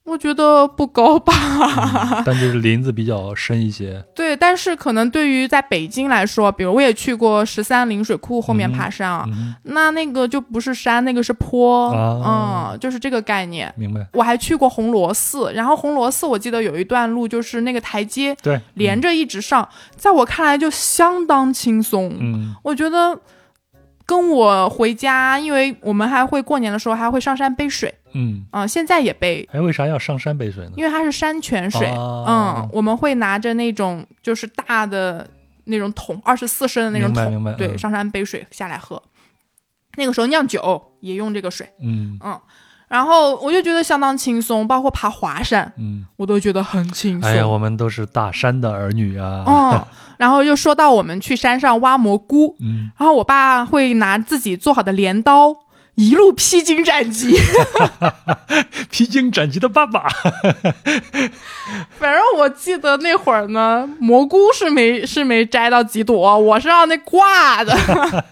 [0.06, 2.22] 我觉得不高吧。
[2.24, 4.02] 但就是林子比较深一些。
[4.14, 13.72] 对，但是可能对于在北京来说，比如我也去过十三陵水库后面爬山啊，嗯，那那个就不是山，那个是坡，啊嗯，就是这个概念。
[13.76, 14.06] 明白。
[14.12, 22.14] 我还去过红螺寺，然后红螺寺我记得有一段路就是那个台阶对，连着一直上，在我看来就相当轻松。
[22.18, 23.18] 嗯，我觉得
[24.06, 28.46] 跟我回家，因为我们还会过年的时候还会上山背水，嗯。
[28.52, 30.72] 啊、现在也背，哎，为啥要上山背水呢？
[30.76, 35.28] 因为它是山泉水，哦嗯，我们会拿着那种就是大的
[35.64, 37.78] 那种桶，二十四升的那种桶，对，嗯。
[37.78, 39.02] 上山背水下来喝。
[39.96, 42.18] 那个时候酿酒也用这个水，嗯
[42.88, 47.28] 然后我就觉得相当轻松，包括爬华山，嗯，我都觉得很轻松。
[47.28, 49.42] 哎呀，我们都是大山的儿女啊。
[49.44, 55.52] 哦，然后又说到我们去山上挖蘑菇，嗯，然后我爸会拿自己做好的镰刀，
[55.96, 57.36] 一路披荆斩棘。
[58.90, 60.06] 披荆斩棘的爸爸。
[61.98, 67.74] 反正我记得那会儿呢，蘑菇是没是没摘到几朵，我是让那挂的，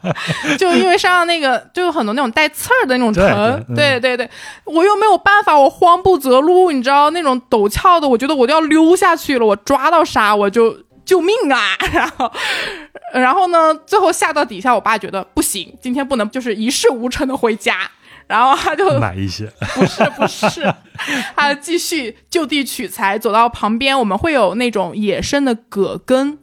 [0.59, 4.31] 就因为山上那个就有很多那种带刺儿的那种藤，对对对对对，
[4.65, 12.33] 我又没有办法，我慌不择路，你知道那种陡峭的，我觉得我都要溜下去了，我抓到啥我就救命啊， 然后。
[13.13, 17.89] 然后呢，最后下到底下，我爸觉得不行，今天不能就是一事无成的回家，
[18.27, 19.47] 然后他就买一些。
[19.75, 20.75] 不 是不是，
[21.37, 26.39] 他继续就地取材，走到旁边，我们会有那种野生的葛根，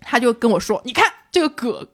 [0.00, 1.88] 他就跟我说：“你看这个葛，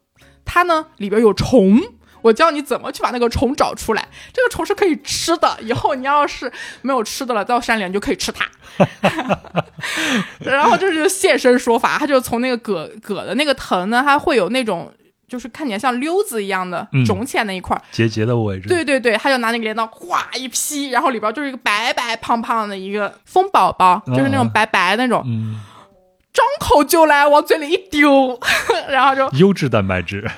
[0.45, 1.81] 它呢里边有虫。”
[2.23, 5.59] 我教你怎么去把那个虫找出来，这个虫是可以吃的。
[5.61, 6.51] 以后你要是
[6.81, 8.49] 没有吃的了，到山里你就可以吃它。
[10.41, 14.91] 然后就是现身说法，他就从那个葛葛的那个藤呢，它会有那种
[15.29, 18.69] 就是看起来像溜子一样的嗯肿起来那一块儿，结节的位置。
[18.69, 25.61] 对对对，他就拿那个镰刀哗一劈，然后里边就是一个白白胖胖的一个蜂宝宝，就是那种白白的那种，嗯，
[26.33, 28.39] 张口就来，往嘴里一丢，
[28.89, 30.31] 然后就优质蛋白质。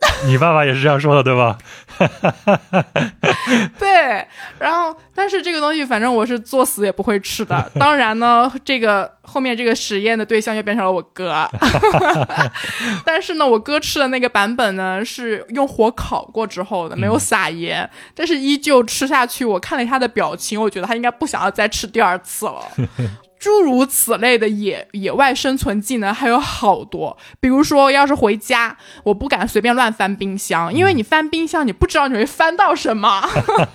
[0.26, 1.58] 你爸爸也是这样说的，对吧？
[3.78, 4.24] 对，
[4.58, 7.68] 然后但是这个东西反正我是作死也不会吃的。
[7.78, 11.48] 当然呢，这个后面这个实验的对象就变成了我哥，
[13.04, 19.44] 但是呢，我哥吃的那个版本呢是用火烤过之后的，没有撒盐，但是依旧吃下去。
[19.44, 22.62] 我看了一下他的表情，我觉得他应该不想要再吃第二次了。
[23.38, 33.22] 诸如此类的野野外生存技能还有好多，比如说，要是回家，我不敢随便乱翻冰箱，因为你翻冰箱，你不知道你会翻到什么，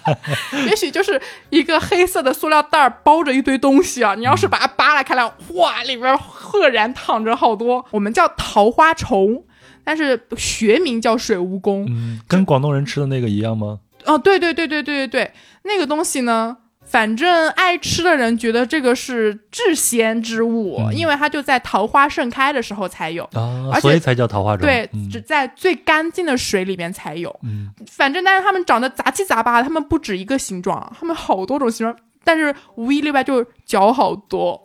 [0.67, 5.23] 也许就是一个黑色的塑料袋儿包着一堆东西啊，你要是把它扒拉开来，
[5.55, 9.43] 哇，里边赫然躺着好多，我们叫桃花虫，
[9.83, 11.85] 但是学名叫水蜈蚣。
[11.87, 13.79] 嗯，跟广东人吃的那个一样吗？
[14.05, 15.33] 哦，对对对对对对对，
[15.63, 16.57] 那个东西呢？
[16.93, 24.67] 反正爱吃的人觉得这个是至鲜之物，嗯因为它就在桃花盛开的时候才有，啊，而且所以才叫桃花种。
[24.67, 27.35] 对，嗯只在最干净的水里面才有。
[27.41, 31.97] 嗯，反正但是它们长得杂七杂八，它们不止一个形状，它们好多种形状。
[32.23, 34.63] 但是无一例外就是脚好多，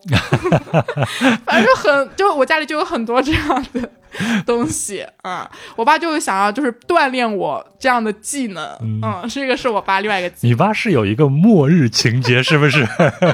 [1.44, 3.90] 反正很就我家里就有很多这样的
[4.46, 10.50] 东西啊、我爸就想要就是锻炼我这样的技能，嗯，这个是我爸另外一个技能。
[10.50, 12.86] 你爸是有一个末日情节，是不是？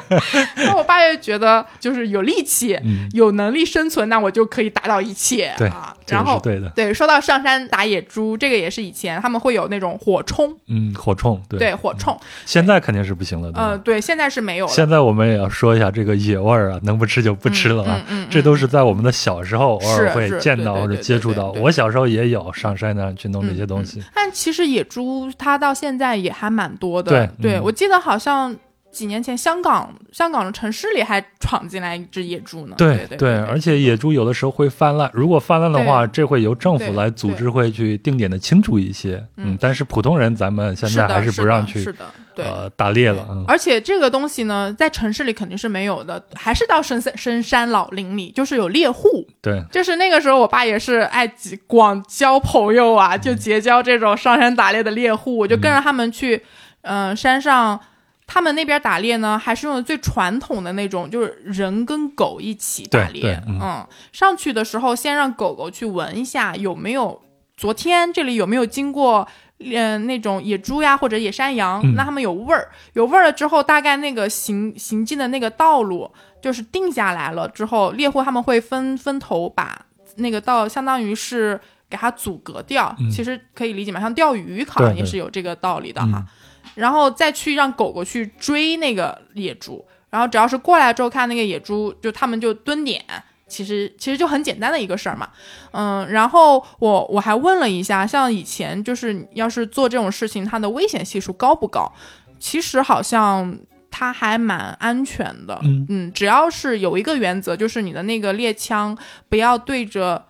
[0.57, 5.55] 那我爸也觉得就是有力气、嗯有能力生存，那我就可以打倒一切。
[5.57, 6.69] 对啊，然后对的。
[6.71, 13.53] 对，说到上山打野猪，这个也是以前他们会有那种火冲，嗯，火冲，对，对火冲，现在肯定是不行了。
[13.53, 14.73] 对吧呃，对，现在是没有了。
[14.73, 17.97] 现在我们也要说一下这个野味儿啊，能不吃就不吃了啊。
[18.09, 21.53] 嗯嗯嗯这都是在我们的小时候偶尔是是会见到或者接触到。
[21.53, 24.03] 我小时候也有上山呢去弄这些东西。
[24.15, 27.11] 但其实野猪它到现在也还蛮多的。
[27.41, 28.55] 对嗯我记得好像
[28.95, 32.77] 几年前香港香港的城市里还闯进来一只野猪呢。
[32.79, 39.17] 对对对，而且野猪有的时候会泛滥，如果泛滥的话，这会由政府来组织，会去定点的清除一些。
[39.37, 42.45] 嗯嗯，但是普通人咱们现在还是不让去是的，对。
[42.45, 43.27] 呃打猎了。
[43.29, 49.27] 嗯，而且这个东西呢，在城市里肯定是没有的，还是到深山深山老林里，就是有猎户。
[49.43, 56.43] 对，就是那个时候，我爸也是爱结广交朋友啊，就结交这种上山打猎的猎户，我就跟着他们去，
[56.83, 57.81] 嗯、山上。
[58.27, 63.41] 他们那边打猎呢，还是用的最传统的那种，就是人跟狗一起打猎。
[63.47, 67.23] 嗯嗯，上去的时候先让狗狗去闻一下有没有
[67.57, 69.27] 昨天这里有没有经过。
[69.61, 76.11] 嗯，那种野猪呀，或者野山羊，嗯那它们有味儿，有味儿了之后，大概那个行行进的那个道路
[76.43, 81.59] 就是定下来了之后，猎户他们会分分头把那个道，相当于是
[81.89, 82.95] 给它阻隔掉。
[82.99, 86.19] 嗯其实可以理解嘛，像钓鱼好对对像也是有这个道理的哈。
[86.19, 86.27] 嗯
[86.75, 93.05] 然后再去让狗狗去追那个野猪，然后只要是过来之后看那个野猪，就他们就蹲点。
[93.47, 95.29] 其实其实就很简单的一个事儿嘛，
[95.73, 101.93] 嗯，然后我我还问了一下，像以前就是要是做这种事情，它的危险系数高不高？
[102.41, 103.57] 其实好像
[103.91, 108.97] 它还蛮安全的，嗯只要是有一个原则，就是你的那个猎枪
[109.29, 110.25] 不要对着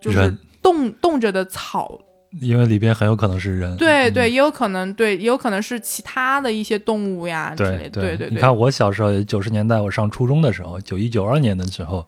[0.00, 1.98] 就是人动动着的草
[2.40, 3.74] 因为里边很有可能是人。
[3.74, 8.16] 嗯对对，也有可能对，也有可能是其他的一些动物呀之类对的。
[8.16, 12.06] 对对，你看我小时候，九十年代我上初中的时候，九一九二年的时候，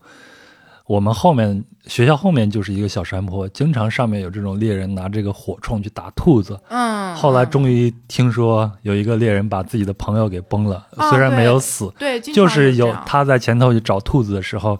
[0.85, 6.59] 我们后面学校后面就是一个小山坡，经常上面有这种猎人拿这个火铳去打兔子。
[6.69, 14.77] 嗯，后来嗯终于听说有一个猎人把自己的朋友给崩了，啊虽然没有对死，对，就是有他在前头去找兔子的时候，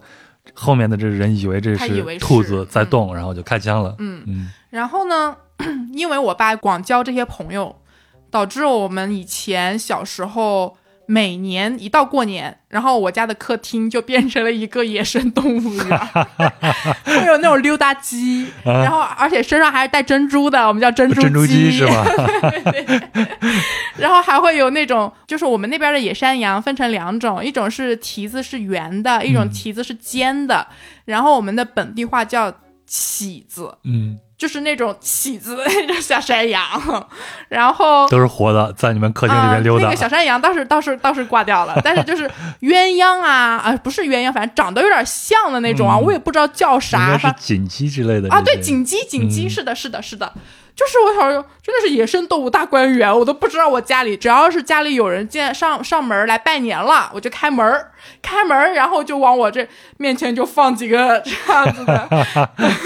[0.53, 3.95] 后面的这人以为这是兔子在动，然后就开枪了。
[3.99, 4.51] 嗯，嗯。
[4.69, 5.35] 然后呢，
[5.93, 7.75] 因为我爸广交这些朋友，
[8.29, 10.77] 导致我们以前小时候
[11.12, 15.99] 每年一到过年，然后我家的客厅就变成了一个野生动物园，
[17.03, 22.05] 会有那种溜达鸡，然后而且身上还是带珍珠的，我们叫珍珠啊珍珠鸡 是吧？
[23.97, 30.66] 然后还会有那种，就是我们那边的野山羊分成两种，一种是蹄子是圆的，一种蹄子是尖的。
[31.03, 32.49] 然后我们的本地话叫
[32.93, 36.61] 起子，嗯，就是那种起子的那种小山羊。
[37.47, 39.85] 然后都是活的，在你们客厅里面溜达。
[39.85, 42.29] 啊那个小山羊倒是倒是倒是挂掉了， 但是就是
[42.59, 46.03] 鸳鸯啊啊，不是鸳鸯，反正长得有点像的那种啊，嗯。
[46.03, 49.49] 我也不知道叫应啥，该是锦鸡之类的啊，对，锦鸡，锦鸡，嗯。
[49.49, 50.33] 是的，是的，是的，
[50.76, 57.86] 就是我小时候真的是野生动物大观园，我都不知道我家里只要是家里有人见上上门来拜年了，我就开门
[58.22, 59.67] 开门然后就往我这
[59.97, 62.28] 面前就放几个这样子的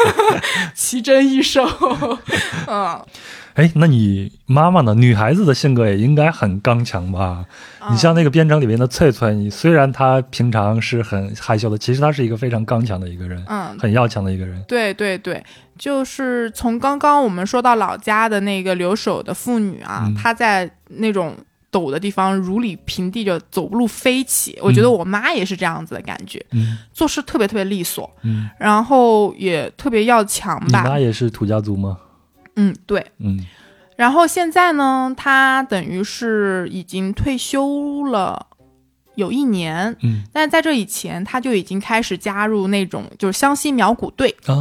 [0.75, 1.63] 奇珍异兽，
[2.67, 3.01] 嗯，
[3.55, 4.93] 哎，那你妈妈呢？
[4.93, 7.45] 女孩子的性格也应该很刚强吧？
[7.89, 14.61] 你像那个编程里面的翠翠，你虽然她平常是很害羞的，其实她是一个非常刚强的一个人，嗯，很要强的一个人。
[14.67, 15.41] 对对对，
[15.77, 21.33] 就是从刚刚我们说到老家的那个留守的妇女啊，嗯她在那种
[21.71, 24.59] 陡的地方如履平地着走路飞起。
[24.61, 30.89] 我觉得嗯我妈也是这样子的感觉，嗯做事特别特别利索，嗯，然后也特别要强吧你。
[30.89, 31.99] 妈也是土家族吗？
[32.55, 33.05] 嗯，对。
[33.19, 33.39] 嗯
[33.95, 38.47] 然后现在呢，他等于是已经退休了。
[39.15, 44.51] 有一年，嗯但是在这以前，他就已经开始加入那种就是湘西苗鼓队，啊，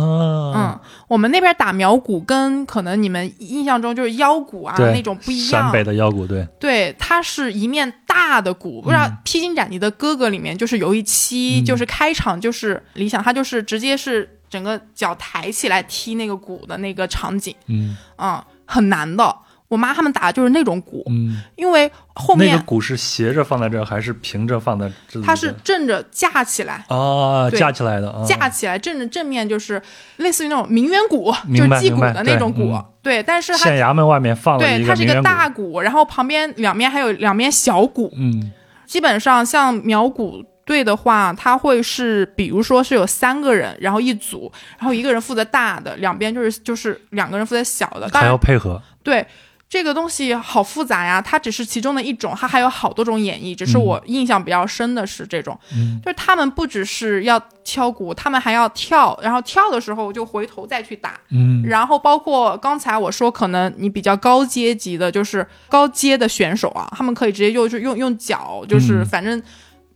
[0.55, 5.73] 嗯，我们那边打苗鼓跟可能你们印象中就是腰鼓啊那种不一样陕。
[5.73, 19.37] 北的腰鼓队，对，它是一面大的鼓，不知道嗯《披荆斩棘的哥哥》里面就是有一期，嗯就是开场就是理想，他就是直接是整个脚抬起来踢那个鼓的那个场景，嗯嗯，很难的。
[19.67, 25.21] 我妈他们打的就是那种鼓，嗯，因为后面那个鼓是斜着放在这儿，还是平着放在这？
[25.23, 29.83] 它是正着架起来，啊，架起来的啊，架起来正着正面就是
[30.19, 38.13] 类似于那种名媛鼓，就是击鼓的那种鼓对嗯，对，但是它县衙门外面放了对，它是一个大鼓，然后旁边两边还有两边小鼓。
[38.17, 38.53] 嗯
[38.87, 48.09] 基本上像苗鼓队的话，它会是比如说是有三个人，然后一组，然后一个人负责大的，两边就是就是两个人负责小的。
[48.09, 49.27] 当还要，配合，对。
[49.67, 53.57] 这个东西好复杂呀，它只是其中的一种，它还有好多种演绎。
[53.57, 69.43] 只是嗯我印象比较深的是这种，嗯就是他们不只是要敲鼓，他们还要跳，然后跳的时候就回头再去打，嗯然后包括刚才我说，可能你比较高阶级的，就是高阶的选手啊，他们可以直接就是用用脚，就是嗯反正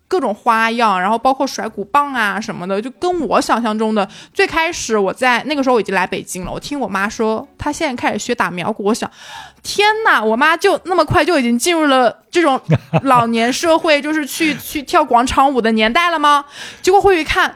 [0.08, 4.08] 各种花样，然后包括甩鼓棒啊什么的，就跟我想象中的。
[4.32, 9.08] 最开始我在那个时候我已经来北京了，我听我妈说她现在开始学打苗鼓，我想，
[9.62, 12.58] 天呐，我妈就那么快就已经进入了这种
[13.02, 16.44] 老年社会，就是去去跳广场舞的年代了吗？
[16.80, 17.54] 结果回去一看。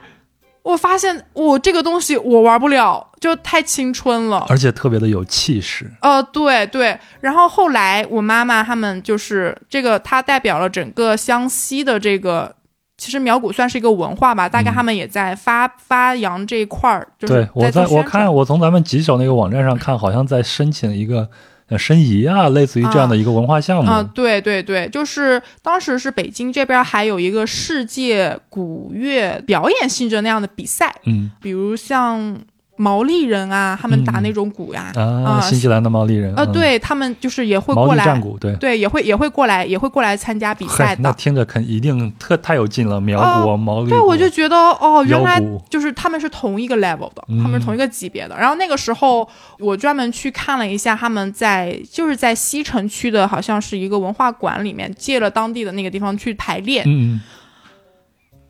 [0.63, 4.47] 我发现我这个东西我玩不了，就太青春了。
[4.49, 6.99] 而且特别的有气势，呃，对对。
[7.21, 12.55] 然后后来我妈妈他们就是这个，它代表了整个湘西的这个，
[12.97, 14.49] 其实苗鼓算是一个文化吧。
[14.49, 21.29] 大概嗯他们也在发、发扬这一块儿，就是对我在我看我从咱们吉首那个网站上看，好像在申请一个
[21.73, 23.91] 呃申遗啊，类似于这样的一个文化项目。
[23.91, 32.39] 啊、对对对，就是当时是北京这边还有一个世界古乐表演性质那样的比赛，嗯比如像
[32.83, 34.23] 毛利人啊，他们打嗯。
[34.25, 36.53] 那种鼓呀，啊，新西兰的毛利人呃，嗯。
[36.53, 38.57] 对他们就是也会过来，利战鼓，对。
[38.57, 41.13] 对，也会也会过来，也会过来参加比赛的，那。
[41.13, 48.37] 听着肯一定特太有劲了，苗鼓、哦毛利，对，我就觉得哦，原来就是他们是同一个 level 的，他们嗯是同一个级别的。
[48.37, 49.29] 然后那个时候，
[49.61, 57.21] 我专门去看了一下，他们在就是在西城区的，好像是一个文化馆里面借了当地的那个地方去排练，嗯。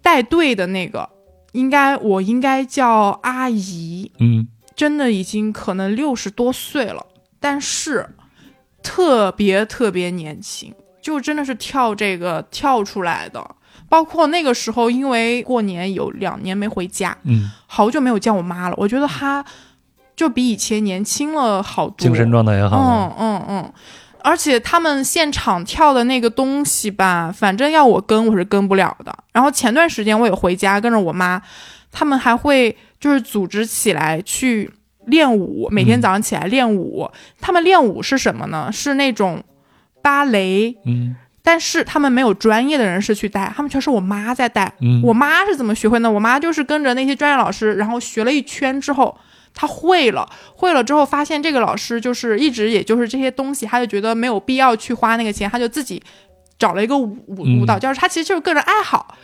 [0.00, 1.08] 带队的那个，
[1.52, 4.48] 应该我应该叫阿姨，嗯。
[4.74, 7.06] 真的已经可能六十多岁了，
[7.38, 8.08] 但是
[8.82, 13.54] 特别特别年轻，就真的是跳这个跳出来的。
[13.90, 19.44] 包括那个时候，因为过年有两年没回家，嗯，好久没有见我妈了，我觉得她
[20.16, 23.14] 就比以前年轻了好多，精神状态也好了。
[23.18, 23.72] 嗯嗯嗯，
[24.24, 29.12] 而且他们现场跳的那个东西吧，反正要我跟我是跟不了的。
[29.32, 31.40] 然后前段时间我也回家跟着我妈，
[31.90, 34.70] 他们还会就是组织起来去
[35.06, 37.10] 练舞，每天早上起来练舞。
[37.40, 38.70] 他们练舞是什么呢？
[38.72, 39.42] 是那种
[40.00, 44.72] 芭蕾，嗯但是他们没有专业的人士去带，他们全是我妈在带。
[44.80, 46.08] 嗯，我妈是怎么学会呢？
[46.08, 49.18] 我妈就是跟着那些专业老师，然后学了一圈之后，
[49.54, 56.02] 她会了，会了之后发现这个老师就是一直也就是这些东西，他就觉得没有必要去花那个钱，他就自己
[56.58, 59.16] 找了一个舞舞嗯舞蹈教室，他其实就是个人爱好。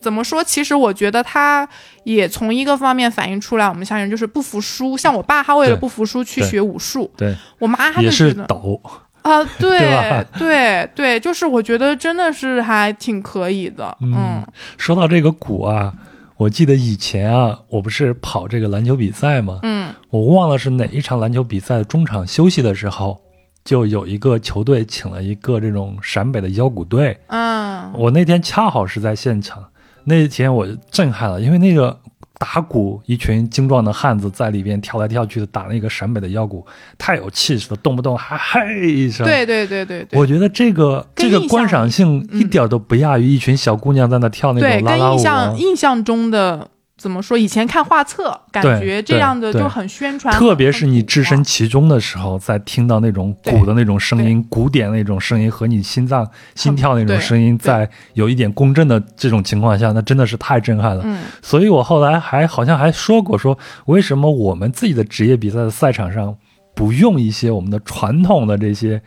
[0.00, 0.42] 怎么说？
[0.42, 1.68] 其实我觉得他
[2.04, 4.96] 也从一个方面反映出来，我们乡人就是不服输。
[4.96, 8.80] 像我爸，他为了不服输去学武术；对，我妈她就是觉得抖，
[9.20, 14.46] 啊， 对对 对对，就是我觉得真的是还挺可以的，嗯嗯
[14.78, 15.92] 说到这个鼓啊，
[16.40, 19.58] 我记得以前啊，我不是跑这个篮球比赛吗？
[19.62, 23.20] 嗯我忘了是哪一场篮球比赛的中场休息的时候，
[23.62, 27.14] 就有一个球队请了一个这种陕北的腰鼓队。
[27.26, 29.62] 嗯，我那天恰好是在现场，
[30.02, 32.00] 那天我震撼了，因为那个
[32.40, 36.64] 打鼓一群精壮的汉子在里边跳来跳去的打那个陕北的腰鼓，
[36.96, 39.26] 太有气势了，动不动还嘿一声。
[39.26, 45.54] 对对对对对，我觉得这个这个观赏性嗯一点都不亚于一群小姑娘在那跳那对，种拉拉舞、跟印象啊。
[45.58, 46.70] 印象中的
[47.00, 47.38] 怎么说？
[47.38, 61.02] 以前看画册，感觉这样的就很宣传，特别是你置身其中的时候，在听到那种鼓的那种声音、鼓点那种声音和你心脏心跳那种声音，在有一点共振的这种情况下，那真的是太震撼了。
[61.06, 66.36] 嗯，所以我后来还好像还说过，说为什么我们自己的职业比赛的赛场上
[66.74, 69.00] 不用一些我们的传统的这些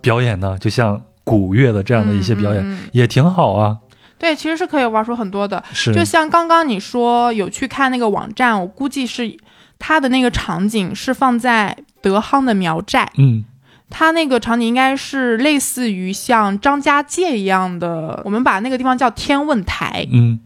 [0.00, 0.56] 表演呢？
[0.58, 3.76] 就像鼓乐的这样的一些表演，嗯嗯嗯也挺好啊。
[4.18, 5.62] 对，其实是可以玩出很多的。
[5.72, 9.36] 是，就像刚刚你说有去看那个网站，我估计是
[9.78, 13.44] 它的那个场景是放在德夯的苗寨，嗯
[13.88, 20.40] 它那个场景应该是类似于像张家界一样的，我们把那个地方叫天问台，嗯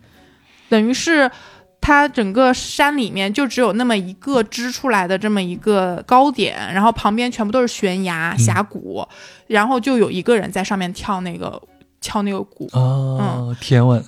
[0.68, 1.31] 等于是。
[1.83, 9.03] 它整个山里面就只有那么一个支出来的这么一个高点，然后旁边全部都是悬崖峡谷，
[9.47, 11.61] 然后就有一个人在上面跳那个
[12.01, 14.03] 敲那个鼓，啊，天问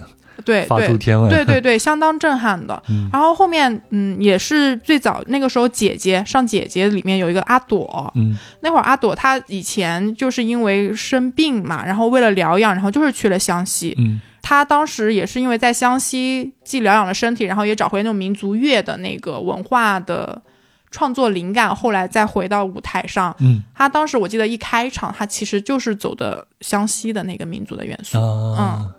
[0.45, 1.45] 对对。
[1.45, 2.83] 对对对，相当震撼的。
[2.89, 3.09] 嗯。
[3.13, 8.37] 然后后面，嗯，也是最早那个时候，姐姐上姐姐里面有一个阿朵，嗯。
[8.61, 13.95] 那会儿阿朵她以前就是因为生病嘛，然后为了疗养，然后就是去了湘西。
[13.99, 14.21] 嗯。
[14.41, 20.43] 她当时也是因为在湘西既疗养了身体，然后也找回那种民族乐的那个文化的
[20.93, 23.35] 创作灵感，后来再回到舞台上。
[23.41, 28.17] 嗯他当时我记得一开场，他其实就是走的湘西的那个民族的元素。
[28.17, 28.93] 嗯。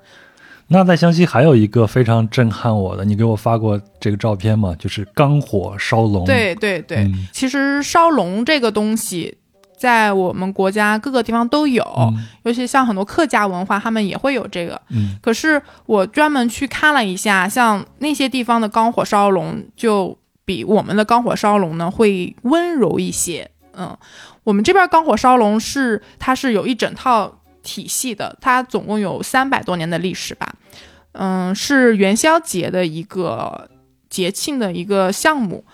[0.67, 4.73] 那在湘西还有一个非常震撼我的，你给我发过这个照片吗？
[4.79, 9.37] 就是钢火烧龙。，对对对，嗯其实烧龙这个东西，
[9.77, 14.81] 在我们国家各个地方都有，嗯尤其像很多客家文化，他们也会有这个。
[14.89, 23.49] 嗯可是我专门去看了一下，像那些地方的钢火烧龙，就比我们的钢火烧龙呢会温柔一些。
[23.75, 23.97] 嗯，
[24.43, 30.53] 我们这边钢火烧龙是它是有一整套体系的，它总共有三百多年的历史吧。
[31.13, 33.69] 嗯，是元宵节的一个
[34.09, 35.65] 节庆的一个项目。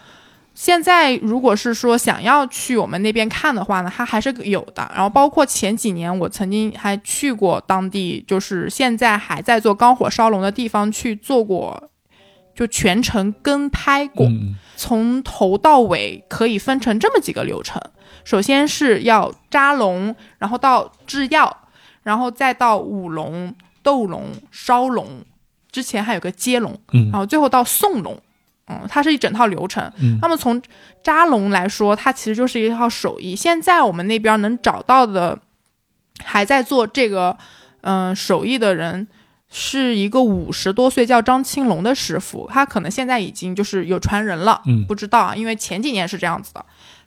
[0.54, 4.92] 现在如果是说想要去我们那边看的话呢，它还是有的。
[4.94, 11.90] 然后包括前几年我曾经还去过当地，就是现在还在做钢火烧龙的地方去做过，
[12.60, 14.26] 就全程跟拍过。
[14.28, 17.82] 嗯从头到尾可以分成这么几个流程：
[18.24, 21.68] 首先是要扎龙，然后到制药，
[22.04, 23.54] 然后再到舞龙、
[23.84, 25.22] 斗龙、烧龙，
[25.70, 28.18] 之前还有个接龙，嗯然后最后到送龙。
[28.68, 29.92] 嗯，它是一整套流程。
[30.00, 30.62] 嗯那么从
[31.04, 33.36] 扎龙来说，它其实就是一套手艺。
[33.36, 35.38] 现在我们那边能找到的，
[36.24, 37.38] 还在做这个
[37.82, 39.06] 嗯、手艺的人，
[39.52, 46.64] 是一个五十多岁叫张青龙的师傅，他可能现在已经就是有传人了，嗯不知道啊，因为前几年是这样子的。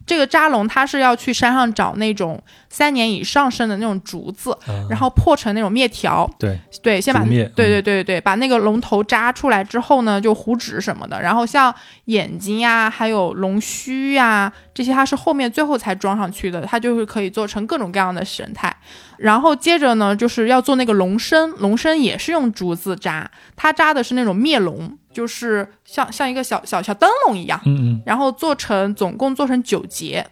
[0.06, 4.86] 这个扎龙他是要去山上找那种三年以上生的那种竹子，啊。
[4.90, 7.52] 然后破成那种篾条，对，对，先把对对嗯。
[7.54, 11.74] 对对对，把那个龙头扎出来之后呢，就糊纸什么的，然后像
[12.06, 18.74] 眼睛呀，还有龙须呀，这些它是后面最后才装上去的，它就是可以做成各种各样的神态。
[19.18, 30.26] 然后接着呢，就是要做那个龙身，龙身也是用竹子扎，它扎的是那种灭龙，就是像像一个小小小灯笼一样，嗯嗯然后做成总共做成九节，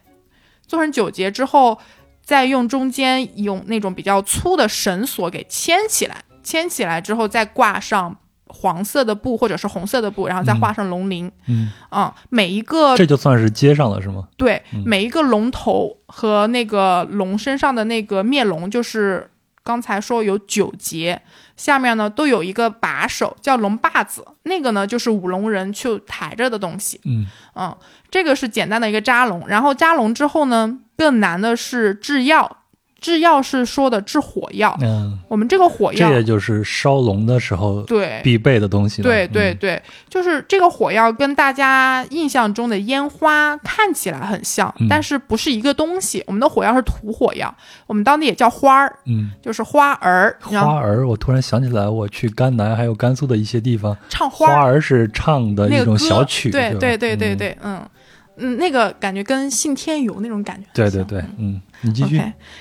[0.66, 1.78] 做成九节之后，
[2.22, 8.16] 再用中间用那种比较粗的绳索给牵起来，牵起来之后再挂上
[8.46, 11.30] 黄色的布或者是红色的布，然后再画上龙鳞。
[11.46, 14.28] 嗯，嗯，每一个这就算是接上了是吗？
[14.36, 19.30] 对嗯每一个龙头和那个龙身上的那个面龙，就是
[19.70, 21.22] 刚才说有九节，
[21.56, 27.00] 下面呢都有一个把手叫龙把子，那个呢就是舞龙人去抬着的东西。
[27.04, 27.76] 嗯嗯，
[28.10, 32.59] 这个是简单的一个扎龙，然后扎龙之后呢，更难的是制药。
[33.00, 38.20] 制药是说的制火药，嗯，我们这个火药这也就是烧龙的时候对。
[38.22, 39.08] 必备的东西了。
[39.08, 44.86] 对对嗯，对，就是这个火药跟大家印象中的烟花看起来很像，嗯。
[44.88, 46.22] 但是不是一个东西。
[46.26, 47.52] 我们的火药是土火药，
[47.86, 54.74] 我们当地也叫花儿，嗯，就是花儿，花儿，我突然想起来，我去甘南还有甘肃的一些地方，唱花儿。
[54.74, 57.38] 儿是唱的一种小曲，对吧对对对嗯。
[57.38, 57.88] 对，嗯。
[58.42, 62.20] 嗯，那个感觉跟信天游那种感觉对对对，嗯，你继续。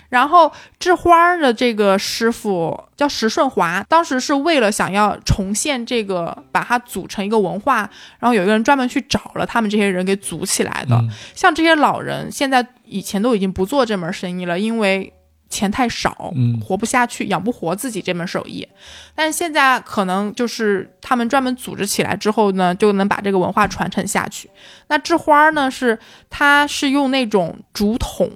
[0.10, 7.90] 然后制花儿的这个师傅叫石顺华，当时是为了想要重现这个，把它组成一个文化，
[8.20, 10.96] 然后有一个人专门去找了他们这些人给组起来的。
[10.96, 11.10] 嗯。
[11.36, 15.14] 像这些老人，现在以前都已经不做这门生意了，因为
[15.50, 16.60] 钱太少，嗯。
[16.62, 18.68] 活不下去，养不活自己这门手艺。
[19.16, 24.50] 但是现在可能就是他们专门组织起来之后呢，就能把这个文化传承下去。
[24.88, 25.98] 那制花儿呢，是
[26.30, 28.30] 它是用那种竹筒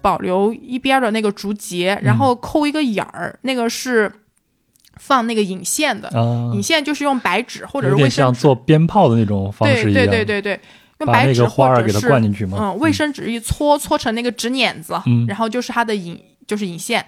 [0.00, 4.12] 保留一边的那个竹节，然后抠一个眼儿，那个是
[4.96, 10.60] 放那个引线的，啊，引线就是用白纸或者是卫生像做鞭炮的那种方式一对样，对对对对，
[11.00, 12.58] 用把那白纸个花儿给它或者是灌进去吗？
[12.60, 15.26] 嗯，卫生纸一搓，搓成那个纸捻子，嗯。
[15.26, 17.04] 然后就是它的引，就是引线。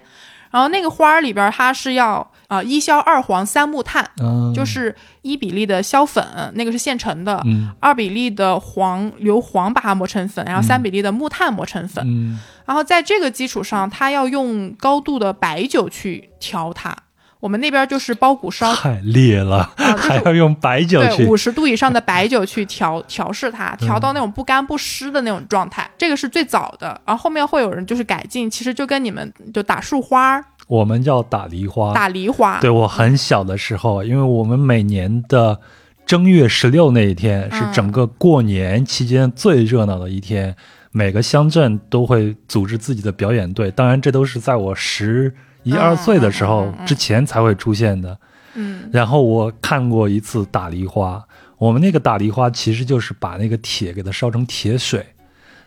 [0.51, 6.25] 然后那个花儿里边儿它是要呃一硝二黄三木炭，嗯，就是一比例的硝粉，
[6.55, 12.05] 那个是现成的，嗯二比例的黄硫磺把它磨成粉，然后三比例的木炭磨成粉。
[12.07, 16.97] 嗯然后在这个基础上，它要用高度的白酒去调它。
[17.45, 26.99] 我们那边就是包谷烧，太烈了，啊就是 还要用白酒对，去五十度以上的白酒去调 调试它，调到那种不干不湿的那种状态，这个是最早的。
[27.05, 31.93] 然后后面会有人就是改进，其实就跟你们就打树花儿、我们叫打梨花。
[31.93, 35.61] 打梨花，对我很小的时候，因为我们每年的
[36.07, 40.57] 正月十六那一天是嗯整个过年期间最热闹的一天，
[40.93, 43.71] 每个乡镇都会组织自己的表演队。
[43.71, 45.35] 当然，这都是在我十
[45.65, 48.17] 一嗯二岁的时候之前才会出现的。
[48.57, 51.21] 嗯然后我看过一次打梨花，
[51.59, 55.05] 我们那个打梨花其实就是把那个铁给它烧成铁水，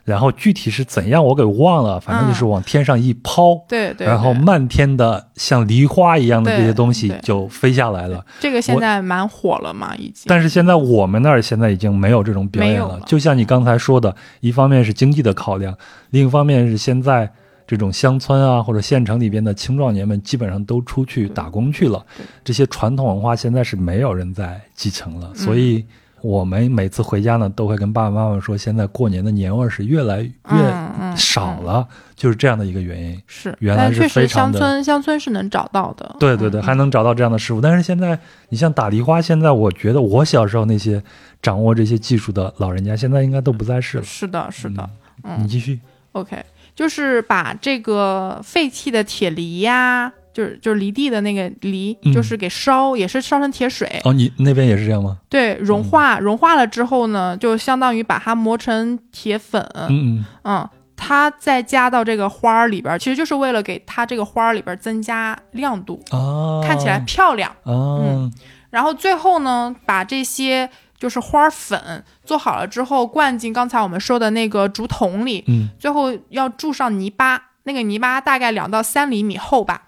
[0.05, 8.25] 然后具体是怎样我给忘了，反正就是往天上一抛，对对，然后漫天的像梨花一样的这些东西就飞下来了。
[8.39, 10.23] 这个现在蛮火了嘛，已经。
[10.27, 15.77] 但是现在我们那儿现在已经没有这种表演了，了就像你刚才说的，一方面是经济的考量，
[16.11, 17.33] 另一方面是现在
[17.67, 22.03] 这种乡村啊或者县城里边的青壮年们基本上都出去打工去了，
[22.43, 25.85] 这些传统文化现在是没有人在继承了，嗯所以
[26.21, 33.21] 我们每次回家呢，都会跟爸爸妈妈说，现在过年的年味儿是越来越嗯嗯少了，就是这样的一个原因。
[33.27, 36.15] 是，原来是但确实非常的乡村乡村是能找到的。
[36.19, 37.61] 对对对，嗯还能找到这样的师傅。
[37.61, 38.17] 但是现在，
[38.49, 41.01] 你像打梨花，现在我觉得我小时候那些
[41.39, 44.03] 掌握这些技术的老人家，现在应该都不在世了。
[44.03, 44.89] 是的，是的。
[45.23, 45.79] 嗯你继续。
[46.13, 46.35] OK，
[46.77, 53.99] 就是把这个废弃的铁梨呀，就是就是犁地的那个梨，嗯就是给烧，也是烧成铁水。
[54.03, 55.17] 哦，你那边也是这样吗？
[55.27, 59.59] 对，融化、融化了之后呢，就相当于把它磨成铁粉。
[59.89, 67.51] 嗯嗯嗯，它再加到这个花儿里边儿，其实就是为了给它这个花儿里边儿增加亮度，哦，看起来漂亮。
[67.63, 68.31] 哦，嗯
[68.69, 79.83] 然后最后呢，把这些就是花儿粉做好了之后，灌进刚才我们说的那个竹筒里，嗯最后要注上泥巴，那个泥巴大概两到三厘米厚吧。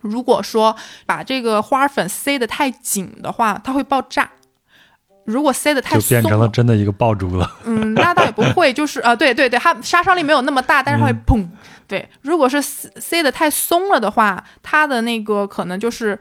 [0.00, 4.30] 如果说把这个花粉塞得太紧的话，它会爆炸。
[5.24, 7.50] 如果塞得太松就变成了真的一个爆竹了。
[7.64, 11.48] 嗯，那倒也不会，就是呃，对对对，它杀伤力没有那么大，但是它会嗯砰。
[11.88, 16.16] 对，如果是塞塞得太松了的话，它的那个可能就是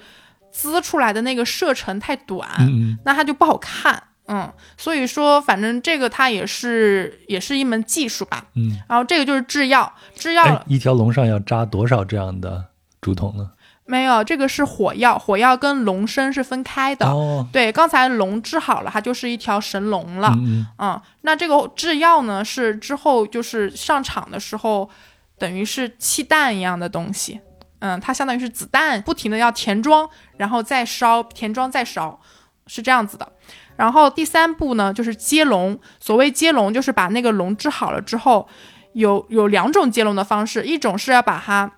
[0.55, 2.47] 滋出来的那个射程太短，
[3.03, 4.01] 那它就不好看。
[4.27, 8.45] 嗯，所以说，反正这个它也是也是一门技术吧。
[8.55, 8.79] 嗯。
[8.87, 12.63] 然后这个就是制药，制药，一条龙上要扎多少这样的
[13.01, 13.51] 竹筒呢？
[13.85, 17.05] 没有，这个是火药，火药跟龙身是分开的。
[17.05, 20.33] 哦，对，刚才龙治好了，它就是一条神龙了。
[20.79, 24.89] 嗯，那这个制药呢，是之后就是上场的时候，
[25.37, 27.41] 等于是气弹一样的东西。
[27.85, 32.19] 嗯，它相当于是子弹，不停的要填装，然后再烧，填装再烧，
[32.65, 33.31] 是这样子的。
[33.75, 35.79] 然后第三步呢，就是接龙。
[35.99, 38.47] 所谓接龙，就是把那个龙治好了之后，
[38.93, 41.71] 有有两种接龙的方式，一种是要把它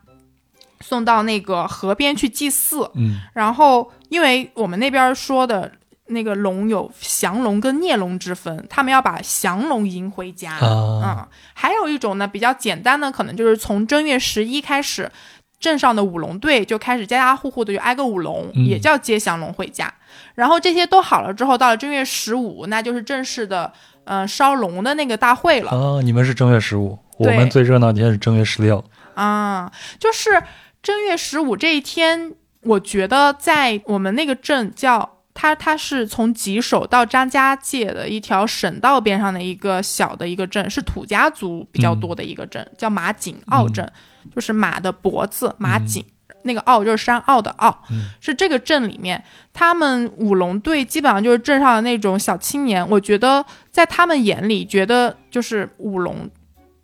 [0.79, 5.69] 送到那个河边去祭祀，嗯然后，因为我们那边说的
[6.05, 10.53] 那个龙有降龙跟孽龙之分，他们要把降龙迎回家。
[10.53, 15.11] 啊嗯，还有一种呢，比较简单的，可能就是从正月十一开始，
[15.59, 19.91] 镇上的舞龙队就开始家家户户的就挨个舞龙，嗯也叫接降龙回家。
[20.35, 23.71] 然后这些都好了之后，到了正月十五，那就是正式的，
[24.05, 25.71] 嗯、烧龙的那个大会了。
[25.71, 28.83] 啊，你们是正月十五，我们最热闹的天是正月十六。
[29.15, 30.43] 啊，就是
[30.83, 43.91] 正月十五这一天，我觉得在我们那个镇叫它，它是从吉首到张家界的一条省道边上的一个小的一个镇，是土家族比较多的一个镇，叫马井坳镇，
[44.33, 46.03] 就是马的脖子马颈。
[46.43, 47.77] 那个坳就是山坳的坳，
[48.21, 49.21] 是这个镇里面，
[49.51, 52.87] 他们舞龙队基本上就是镇上的那种小青年。
[52.89, 56.29] 我觉得在他们眼里，觉得就是舞龙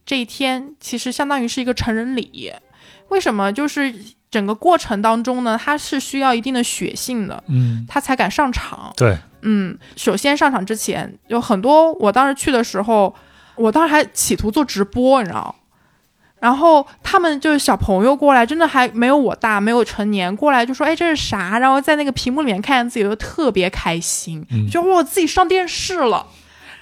[0.06, 2.52] 这一天其实相当于是一个成人礼。
[3.07, 3.53] 为什么？
[3.53, 3.94] 就是
[4.30, 8.91] 整个过程当中呢，他是需要一定的血性的，嗯，他才敢上场。
[8.98, 13.15] 对，嗯，首先上场之前有很多，我当时去的时候，
[13.56, 15.56] 我当时还企图做直播，你知道。
[16.44, 26.28] 然后他们就是小朋友过来，真的还没有我大，没有成年过来就说：“哎，这是啥？”然后在那个屏幕里面看见自己，就特别开心，嗯觉得哇，自己上电视了。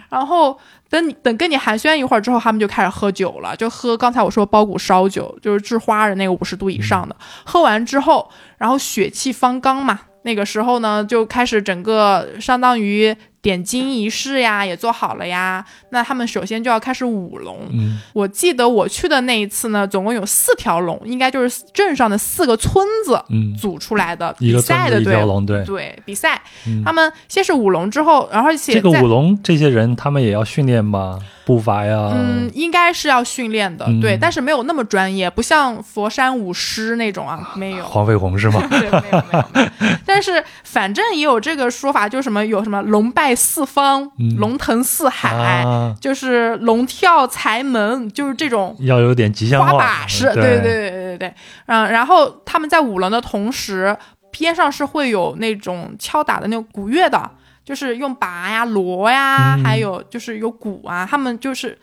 [0.10, 0.58] 然后
[0.90, 7.16] 等你等跟你寒暄一会儿之后，他们就开始喝酒了，就喝刚才我说包谷烧酒，就是制花的那个五十度以上的。
[7.46, 15.64] 喝完之后，然后血气方刚嘛，那个时候呢就开始整个相当于点睛仪式呀也做好了呀。
[15.90, 17.58] 那他们首先就要开始舞龙。
[17.72, 25.42] 嗯我记得我去的那一次呢，总共有四条龙，应该就是镇上的四个村子嗯，组出来的一比赛的队伍。
[25.42, 25.66] 对。
[25.66, 31.20] 对比赛，嗯他们先是舞龙之后，然后而且这个舞龙这些人，他们也要训练吗？
[31.44, 37.84] 步伐呀，嗯，应该是要训练的，嗯对，但是没有那么专业，不像佛山舞狮那种啊，没有。
[37.84, 38.64] 黄飞鸿是吗？
[38.70, 39.68] 对，没有没有没有，
[40.06, 44.36] 但是反正也有这个说法，就是什么有什么龙拜四方，嗯。
[44.38, 45.30] 龙腾四海，
[45.64, 50.36] 啊，就是龙跳财门，就是这种要有点吉祥花话，把式，对。
[50.36, 51.34] 对对对对对，
[51.68, 53.96] 嗯，然后他们在舞龙的同时，
[54.32, 57.30] 边上是会有那种敲打的那种鼓乐的，
[57.64, 59.64] 就是用拔呀、锣呀，嗯。
[59.64, 61.78] 还有就是有鼓啊，他们就是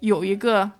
[0.00, 0.70] 有一个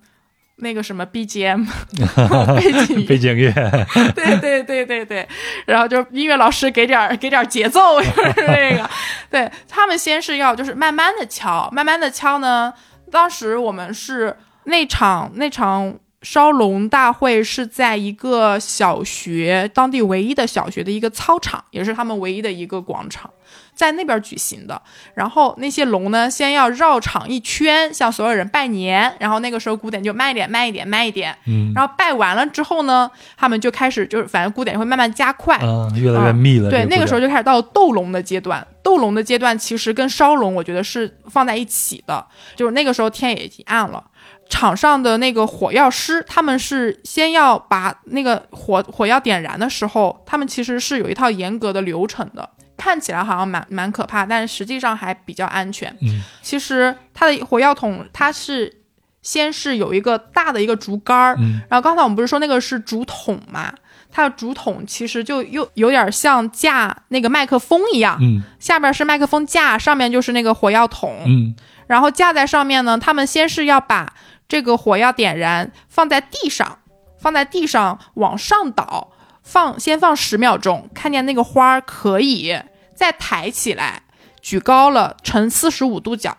[0.57, 1.67] 那个什么 BGM
[2.57, 3.53] 背景音背景乐，
[4.15, 5.29] 对对对对对，
[5.67, 8.89] 然后就音乐老师给点儿给点儿节奏， 就是那个，
[9.31, 12.73] 对他们先是要就是慢慢的敲，慢慢的敲呢。
[13.11, 23.31] 当时我们是那场那场烧龙大会是在一个小学，当地唯一的小学的一个操场，也是他们唯一的一个广场。
[23.75, 24.81] 在那边举行的，
[25.15, 35.57] 然后那些龙呢，先要绕场一圈，向所有人拜年，然后那个时候鼓点就慢一点，慢一点，慢一点，嗯然后拜完了之后呢，他们就开始就是反正鼓点会慢慢加快。
[35.59, 36.71] 啊，越来越密了。
[36.71, 38.67] 对，那个时候就开始到斗龙的阶段。
[38.83, 42.25] 斗龙的阶段其实跟烧龙，我觉得是放在一起的。
[42.55, 44.05] 就是那个时候天也已经暗了，
[44.51, 52.51] 场上的那个火药师，他们是先要把那个火火药点燃的时候，他们其实是有一套严格的流程的。
[52.77, 55.95] 看起来好像蛮蛮可怕，但是实际上还比较安全。
[56.03, 58.81] 嗯其实它的火药桶，它是
[59.23, 63.73] 先是有一个大的一个竹竿儿，嗯然后刚才我们不是说那个是竹筒嘛？
[64.11, 71.55] 它的竹筒其实就又有点像架那个麦克风一样，嗯下边是麦克风架，上面就是那个火药桶，嗯
[71.87, 74.15] 然后架在上面呢，他们先是要把
[74.49, 76.79] 这个火药点燃，放在地上，
[77.19, 79.11] 放在地上往上倒，
[79.45, 82.59] 放先放十秒钟，看见那个花儿可以
[82.95, 84.03] 再抬起来，
[84.41, 86.37] 举高了呈四十五度角，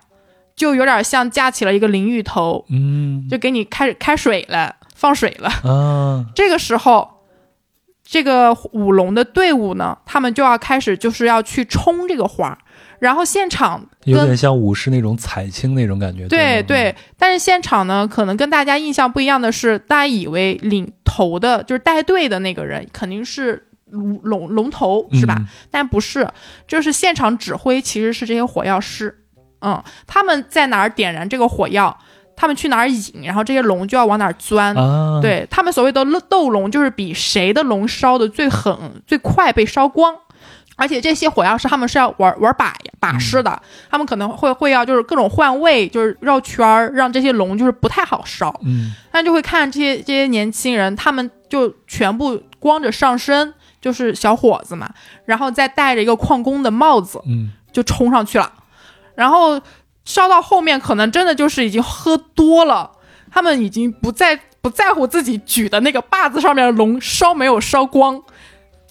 [0.55, 5.49] 就有点像架起了一个淋浴头，嗯就给你开开水了，放水了。
[5.63, 7.21] 啊， 这个时候，
[8.03, 12.57] 这个舞龙的队伍呢，他们就要开始就是要去冲这个花儿，
[13.05, 16.27] 然后现场有点像武士那种采青那种感觉。
[16.27, 25.35] 对对，但是现场呢，可能跟大家印象不一样的是，大家以为领头的就是带队的那个人肯定是龙龙龙头是吧？
[25.39, 26.27] 嗯但不是，
[26.67, 29.15] 就是现场指挥其实是这些火药师，
[29.61, 31.95] 嗯，他们在哪儿点燃这个火药，
[32.35, 34.75] 他们去哪儿引，然后这些龙就要往哪儿钻。
[34.75, 40.15] 啊，，对他们所谓的斗龙，就是比谁的龙烧的最狠、最快被烧光。
[40.75, 48.53] 而且这些火药师他们是要玩玩把把式的，他们可能会会要就是各种换位，就是绕圈儿，让这些龙就是不太好烧。
[48.65, 54.89] 嗯那就会看这些这些年轻人，他们就全部光着上身，就是小伙子嘛，
[55.25, 58.51] 然后再戴着一个矿工的帽子，嗯就冲上去了，
[59.15, 59.61] 然后
[60.03, 62.91] 烧到后面，可能真的就是已经喝多了，
[63.31, 68.21] 他们已经不在不在乎自己举的那个把子上面的龙烧没有烧光，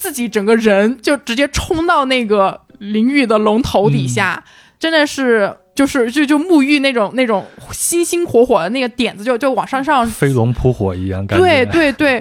[0.05, 4.44] 自己整个人就直接冲到那个淋浴的龙头底下，
[4.78, 5.56] 真的是。
[5.74, 11.44] 就是就就沐浴那种那种星星火火的那个点子就就往上上飞龙扑火一样感觉。
[11.44, 12.12] 对对对，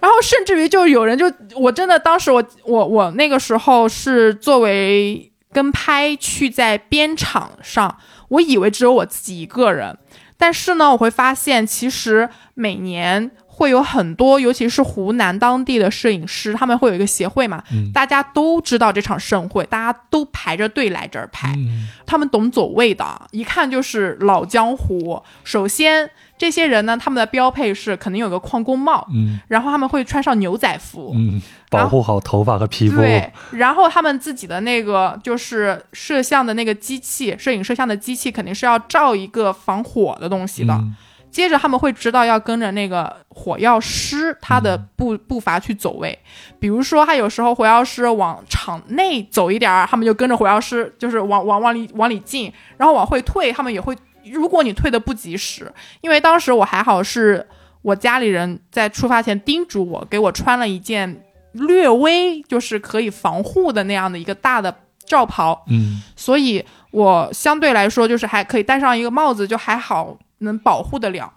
[0.00, 7.96] 然后甚至于就有人就我真的当时我我我那个时候是作为跟拍去在边场上，
[8.30, 9.96] 我以为只有我自己一个人，
[10.36, 13.30] 但是呢，我会发现其实每年。
[13.56, 21.54] 会有很多，尤其是湖南当地的摄影师，他们会有一个协会嘛，嗯大家都知道这场盛会，大家都排着队来这儿拍。
[21.56, 25.20] 嗯他们懂走位的，一看就是老江湖。
[25.42, 32.98] 首先，这些人呢，他们的标配是肯定有个矿工帽，嗯然后他们会穿上牛仔服，嗯，保护好头发和皮肤。
[32.98, 40.74] 对，然后他们自己的那个就是摄像的那个机器，摄影摄像的机器肯定是要照一个防火的东西的。
[40.74, 40.94] 嗯
[41.36, 46.18] 接着他们会知道要跟着那个火药师他的步步伐去走位，
[46.58, 53.94] 比如说他有时候火药师往场内走一点儿，他们就跟着火药师就是往往往里往里进，然后往回退，他们也会。
[54.32, 57.46] 如果你退的不及时，因为当时我还好是
[57.82, 61.22] 我家里人在出发前叮嘱我，给我穿了一件
[61.52, 66.02] 略微就是可以防护的那样的一个大的罩袍，嗯。
[66.16, 71.32] 所以我相对来说就是还可以戴上一个帽子，就还好能保护得了。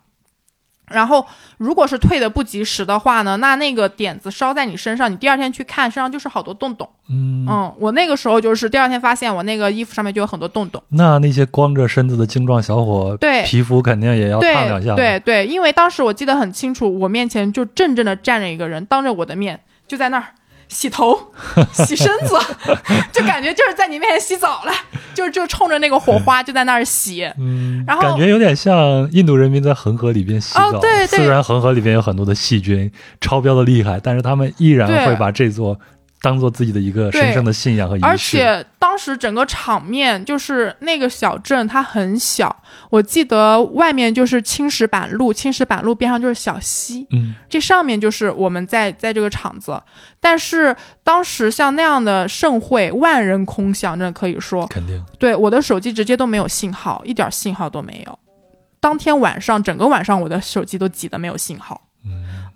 [0.92, 1.24] 然后，
[1.60, 6.90] 如果是退的不及时的话呢，那那个点子烧在你身上，你第二天去看，身上就是好多洞洞。
[7.12, 10.82] 嗯，嗯，我那个时候就是第二天发现我那个衣服上面就有很多洞洞。
[10.90, 14.96] 那那些光着身子的精壮小伙，对皮肤肯定也要烫两下。
[14.96, 20.26] 对对，因为当时我记得很清楚，我面前就正正的站着一个人，当着我的面就在那儿
[20.70, 21.20] 洗头、
[21.74, 22.36] 洗身子，
[23.12, 24.72] 就感觉就是在你面前洗澡了，
[25.14, 27.30] 就就冲着那个火花就在那儿洗。
[27.38, 30.70] 嗯，然后感觉有点像印度人民在恒河里边洗澡。
[30.70, 32.90] 哦对对虽然恒河里边有很多的细菌
[33.20, 35.78] 超标的厉害，但是他们依然会把这座
[36.22, 38.06] 当做自己的一个神圣的信仰和仪式。
[38.06, 49.82] 而且当时整个场面就是那个小镇，它很小，我记得外面就是青石板路，青石板路边上就是小溪，嗯，这上面就是我们在在这个场子。
[50.20, 55.02] 但是当时像那样的盛会，万人空巷，真的可以说，肯定。
[55.18, 58.20] 对我的手机直接都没有信号，一点信号都没有。
[58.82, 61.82] 当天晚上，整个晚上我的手机都挤得没有信号。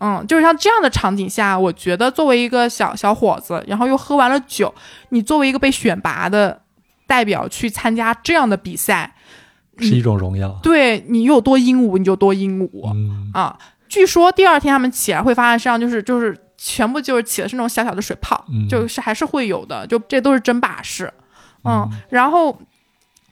[0.06, 4.74] 嗯，就是像这样的场景下，我觉得作为一个小小伙子，然后又喝完了酒，
[5.10, 6.62] 你作为一个被选拔的
[7.08, 9.16] 代表去参加这样的比赛，
[9.78, 10.60] 是一种荣耀。
[10.62, 13.58] 对你有多鹦鹉你就多鹦鹉、嗯，啊。
[13.88, 21.14] 据说第二天他们起来会发现身上就是就是全部就是起的是那种小小的水泡，嗯就是还是会有的，就这都是真把式。
[21.64, 22.60] 嗯，然后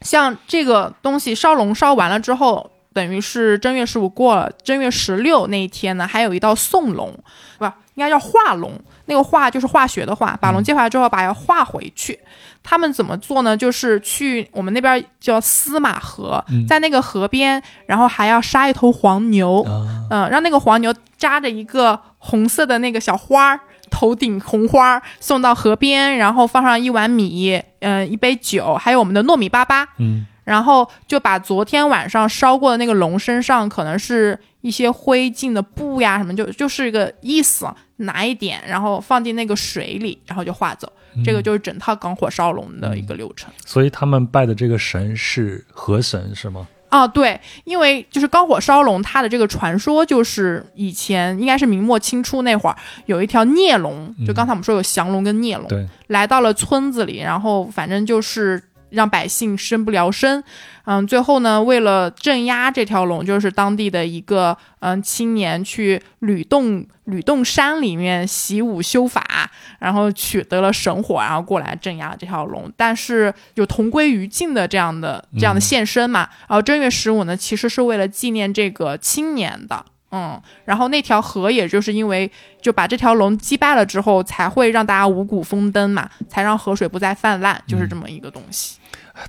[0.02, 7.13] 像这个东西烧龙烧完了之后，等于是正月十五过了，正月十六那一天呢，还有一道送龙，
[7.57, 8.72] 不应该叫化龙。
[9.05, 12.18] 那个化就是化学的化，把龙接回来之后，把它化回去。
[12.63, 13.57] 他们怎么做呢？
[13.57, 16.65] 就是去我们那边叫司马河，嗯。
[16.68, 23.59] 在那个河边，然后还要杀一头黄牛，啊，嗯，让那个黄牛扎着一个红色的那个小花儿，
[23.89, 40.91] 头顶红花儿，送到河边，然后放上一碗米，嗯、一杯酒，还有我们的糯米粑粑，嗯，然后就把昨天晚上烧过的那个龙身上可能是一些灰烬的布呀什么，就就是一个意思，拿一点，然后放进那个水里，然后就化走。
[41.26, 43.51] 这个就是整套港火烧龙的一个流程。
[43.65, 46.65] 所以他们拜的这个神是河神是吗？
[46.88, 58.61] 啊，对，因为就是篝火烧龙，它的这个传说就是以前应该是明末清初那会儿有一条孽龙，就刚才我们说有降龙跟孽龙，对，来到了村子里，然后反正就是
[58.91, 60.43] 让百姓生不聊生。
[60.85, 69.49] 嗯，最后呢，为了镇压这条龙，就是当地的一个嗯青年去吕洞吕洞山里面习武修法，
[69.80, 72.72] 然后取得了神火，然后过来镇压了这条龙。
[72.76, 76.27] 但是有同归于尽的这样的这样的现身嘛。
[76.47, 79.85] 然后正月十五呢，其实是为了纪念这个青年的。
[80.13, 82.30] 嗯，然后那条河也就是因为
[82.61, 88.77] 就把这条龙击败了之后，才会让大家五谷丰登嘛，才让河水不再泛滥，就是这么一个东西。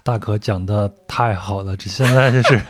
[0.03, 2.61] 大可讲的太好了，这现在就是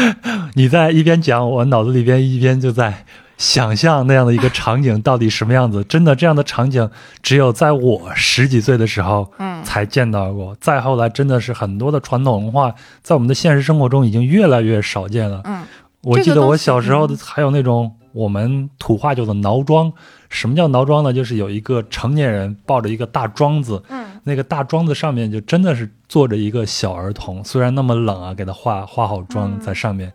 [0.54, 3.04] 你在一边讲，我脑子里边一边就在
[3.38, 5.82] 想象那样的一个场景到底什么样子。
[5.84, 6.90] 真的，这样的场景
[7.22, 10.56] 只有在我十几岁的时候，嗯才见到过。
[10.60, 15.40] 再后来，真的是很多的传统文化在我们的现实生活中已经越来越少见了。
[15.44, 15.64] 嗯，
[16.02, 19.92] 我记得我小时候的嗯还有那种我们土话叫做挠庄。
[20.28, 21.12] 什么叫挠庄呢？
[21.12, 30.12] 就是有一个成年人抱着一个大庄子，嗯，那个大庄子上面就真的是坐着一个小儿童，虽然那么冷啊，给他化化好妆嗯在上面。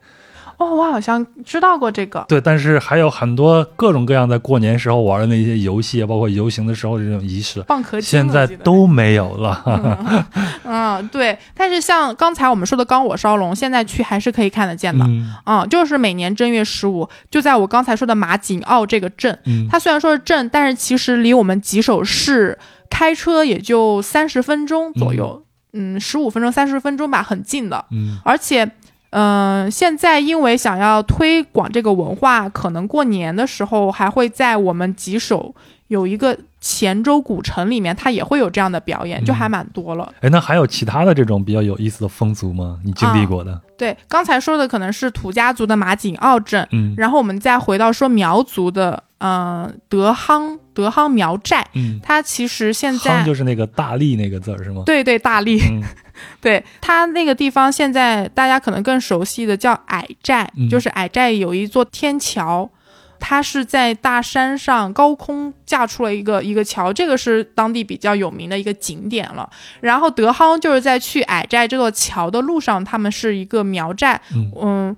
[0.58, 2.24] 哦，我好像知道过这个。
[2.28, 10.26] 对，但是还有很多各种各样在过年时候玩的那些游戏，包括游行的时候这种仪式，蚌壳精现在都没有了。
[10.64, 11.38] 嗯，对。
[11.54, 15.06] 但是像刚才我们说的刚火烧龙，现在去还是可以看得见的。
[15.06, 22.58] 嗯嗯，就是每年正月十五，就在我刚才说的马景澳这个镇，嗯它虽然说是镇，但是其实离我们吉首市
[22.90, 27.86] 开车也就三十分钟左右，嗯，十五分钟、三十分钟吧，很近的。
[27.92, 28.70] 嗯而且，
[29.18, 35.56] 嗯、现在因为想要推广这个文化，可能过年的时候还会在我们吉首
[35.88, 40.12] 有一个黔州古城里面，它也会有这样的表演，就还蛮多了。
[40.20, 42.78] 哎，那还有其他的这种比较有意思的风俗吗？
[42.84, 43.62] 你经历过的？
[43.78, 54.84] 对，刚才说的可能是土家族的马景澳镇，嗯然后我们再回到说苗族的，嗯、德夯德夯苗寨，嗯，它其实现在就是那个大力那个字儿是吗？
[54.86, 55.84] 对对大力，嗯
[56.42, 62.70] 对它那个地方现在大家可能更熟悉的叫矮寨，嗯就是矮寨有一座天桥。
[63.18, 69.50] 它是在大山上高空架出了一个一个桥，这个是当地比较有名的一个景点了。
[69.80, 74.98] 然后德夯就是在去矮寨这座桥的路上，他们是一个苗寨，嗯嗯，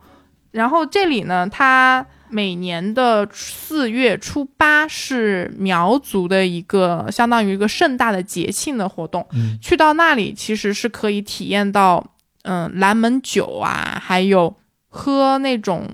[0.52, 9.26] 然后这里呢，它每年的四月初八是苗族的一个相当于一个盛大的节庆的活动。
[9.34, 12.14] 嗯去到那里其实是可以体验到，
[12.44, 14.56] 嗯，蓝门酒啊，还有
[14.88, 15.88] 喝那种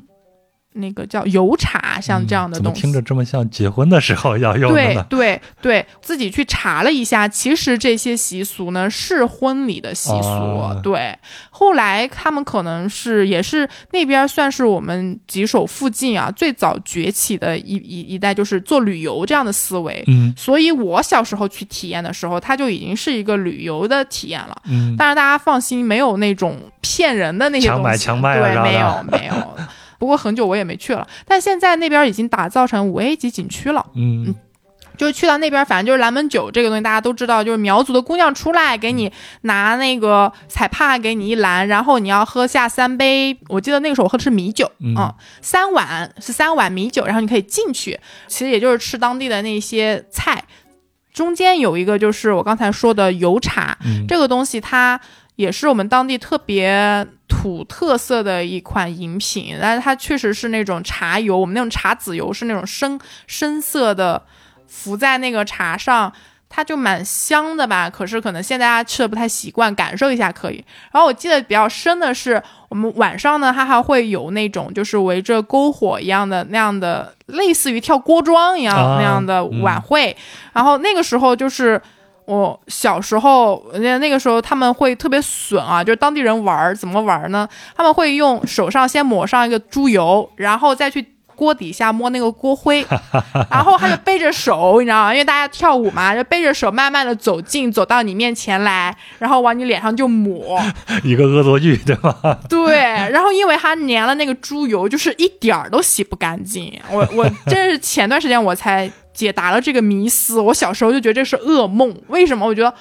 [0.73, 2.81] 那个叫油茶，像这样的东西。
[2.81, 5.09] 听着这么像结婚的时候要用的对？
[5.09, 10.59] 对对，自己去查了一下，其实这些习俗呢是婚礼的习俗。
[10.59, 11.17] 啊对，
[11.49, 20.03] 后来他们可能是也是那边算是我们吉首附近啊最早崛起的一一一代，就是做旅游这样的思维。
[20.07, 24.55] 嗯所以我小时候去体验的时候，它就已经是一个旅游的体验了。
[24.65, 29.33] 嗯，但是大家放心，没有那种骗人的那些东西，强买强卖啊对，没有没有。
[30.03, 33.85] 不过很久我也没去了，但现在那边已经打造成五 A 级景区了。
[33.95, 34.35] 嗯
[34.97, 39.09] 就是去到那边，反正就是蓝门酒这个东西，大家都知道，就是苗族的姑娘出来给你
[39.43, 44.93] 拿那个彩帕给你一篮，然后你要喝下三杯，我记得那个时候我喝的是米酒，嗯
[45.41, 47.97] 三碗是三碗米酒，然后你可以进去，
[48.27, 50.43] 其实也就是吃当地的那些菜。
[51.11, 54.99] 中间有一个就是我刚才说的油茶，嗯，这个东西它
[55.35, 64.23] 也是我们当地特别土特色的一款饮品，但是它确实是那种茶油，我们那种茶籽油是那种深深色的，
[64.67, 66.11] 浮在那个茶上。
[66.55, 70.63] 它就蛮香的吧，可是可能现在大家吃的不太习惯，感受一下可以。
[70.91, 72.39] 然后我记得比较深的是，
[72.69, 80.15] 我们晚上呢，它还会有那种就是围着篝火一样的那样的，类似于跳锅庄一样、啊那样的晚会。
[80.51, 81.81] 然后那个时候就是
[82.25, 87.47] 我小时候，那那个时候他们会特别损啊，就是当地人玩儿怎么玩儿呢？
[87.75, 91.12] 他们会用手上先抹上一个猪油，然后再去。
[91.35, 92.85] 锅底下摸那个锅灰，
[93.49, 95.13] 然后他就背着手，你知道吗？
[95.13, 100.61] 因为大家跳舞嘛，就背着手慢慢的走近，走到你面前来，然后往你脸上就抹。
[101.03, 102.15] 一个恶作剧对吧？
[102.47, 106.79] 对，然后因为他粘了那个猪油，就是一点儿都洗不干净。
[106.91, 110.39] 我我真是前段时间我才解答了这个迷思。
[110.39, 112.45] 我小时候就觉得这是噩梦，为什么？
[112.45, 112.73] 我觉得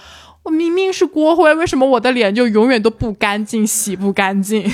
[0.43, 4.65] 我明明是锅灰，为什么我的脸就永远都不干净，洗不干净？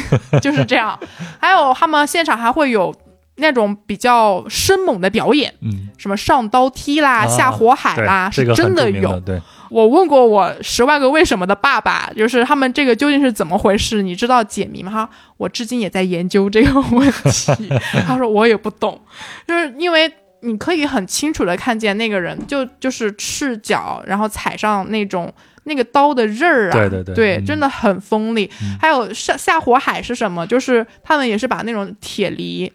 [0.41, 0.99] 就是这样。
[1.39, 2.95] 还有他们现场还会有
[3.39, 9.19] 那种比较生猛的表演，嗯，什么上刀梯啦、啊下火海啦，是真的有。
[9.21, 9.41] 对，
[9.71, 14.03] 我问过我十万个为什么的爸爸，就是他们这个究竟是怎么回事？
[14.03, 14.91] 你知道解谜吗？
[14.93, 17.69] 他我至今也在研究这个问题。
[18.07, 19.01] 他说我也不懂，
[19.47, 25.33] 就是因为你可以很清楚的看见那个人就就是赤脚，然后踩上那种
[25.65, 28.51] 那个刀的刃儿啊，对对对嗯真的很锋利。
[28.81, 30.47] 还有下下火海是什么？
[30.47, 32.73] 就是他们也是把那种铁梨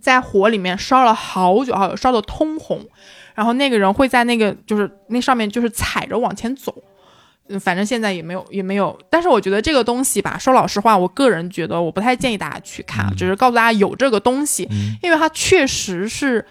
[0.00, 2.80] 在火里面烧了好久好久，烧得通红。
[3.34, 6.72] 然后那个人会在那个就是那上面就是踩着往前走，
[7.48, 16.46] 嗯，反正现在也没有也没有，但是我觉得这个东西吧，说老实话，我个人觉得我不太建议大家去看，只是告诉大家有这个东西，嗯因为它确实是。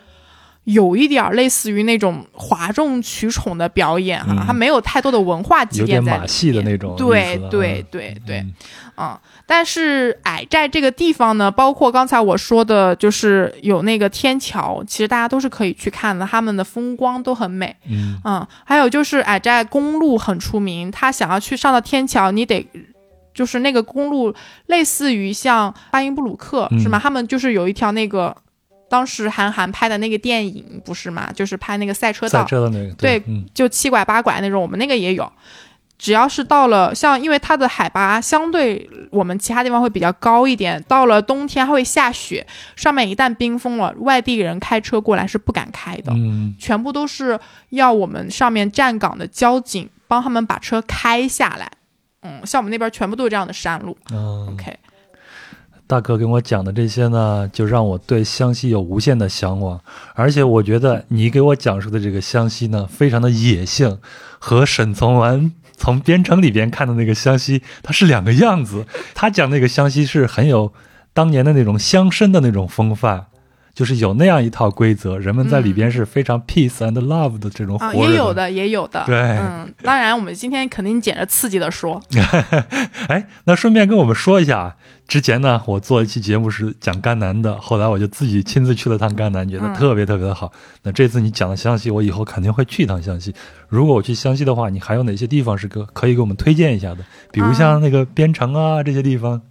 [0.66, 6.20] 有一点儿类似于那种哗众取宠的表演哈、嗯它没有太多的文化积淀在里面。
[6.22, 8.54] 马戏的那种对对嗯对对，嗯
[8.96, 17.76] 啊、但是矮寨这个地方呢，包括刚才我说的，就是有那个天桥，其实大家都是可以去看的，他们的风光都很美。
[17.90, 22.68] 嗯嗯，还有就是矮寨公路很出名，他想要去上到天桥，你得。
[23.36, 24.32] 就是那个公路，
[24.68, 27.00] 类似于像巴音布鲁克、嗯是吗？
[27.02, 28.38] 他们就是有一条那个，
[28.88, 31.32] 当时韩寒拍的那个电影不是吗？
[31.34, 35.24] 就是拍那个赛车道赛，车的那个，对嗯就七拐八拐那种，我们那个也有。
[36.04, 47.40] 只要是到了像，因为它的海拔相对我们其他地方会比较高一点，到了冬天它会下雪，上面一旦冰封了，外地人开车过来是不敢开的，嗯全部都是
[47.70, 51.72] 要我们上面站岗的交警帮他们把车开下来。
[52.24, 53.98] 嗯，像我们那边全部都是这样的山路。
[54.12, 54.78] 嗯 OK，
[55.88, 59.80] 大哥跟我讲的这些呢，就让我对湘西有无限的向往，
[60.16, 63.98] 而且我觉得你给我讲述的这个湘西呢，非常的野性，
[64.38, 68.86] 和沈从文从边城里边看的那个湘西，它是两个样子。
[69.14, 70.72] 他讲那个湘西是很有
[71.12, 73.26] 当年的那种乡绅的那种风范。
[73.74, 79.04] 就是有那样一套规则，人们在里边是非常 peace and love 的这种活啊，也有的，也有的。
[79.08, 82.00] 对嗯，当然我们今天肯定捡着刺激的说。
[83.10, 84.76] 哎，那顺便跟我们说一下啊，
[85.08, 90.52] 之前呢，我做一期节目是讲甘南的，后来我就自己亲自去了趟甘南，觉得嗯特别特别的好。
[90.84, 93.34] 那这次你讲了湘西，我以后肯定会去一趟湘西。
[93.68, 96.98] 如果我去湘西的话，你还有哪些地方是可可以给我们推荐一下的？
[97.32, 99.42] 比如像那个边城啊、这些地方。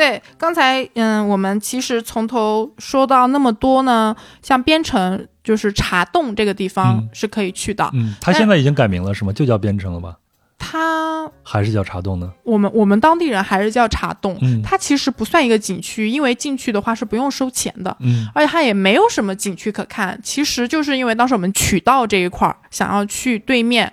[0.00, 7.90] 对，刚才嗯，我们其实从头说到那么多呢，像边城就是茶洞这个地方嗯是可以去的。
[7.92, 9.32] 嗯，它现在已经改名了是吗？
[9.34, 10.16] 就叫边城了吧？
[10.58, 12.32] 它还是叫茶洞呢？
[12.44, 17.94] 我们我们当地人还是叫茶洞，嗯它其实不算一个景区，因为进去的话是不用收钱的。
[18.00, 23.92] 嗯而且它也没有什么景区可看，其实就是因为当时我们渠道这一块儿想要去对面，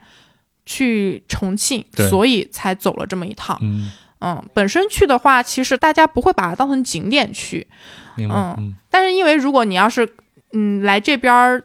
[0.66, 3.58] 去重庆，所以才走了这么一趟。
[3.62, 7.68] 嗯，嗯，本身去的话，其实大家不会把它当成景点去，
[8.16, 8.36] 明白。
[8.36, 10.08] 嗯嗯但是因为如果你要是
[10.54, 11.64] 嗯来这边儿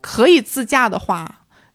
[0.00, 1.26] 可以自驾的话，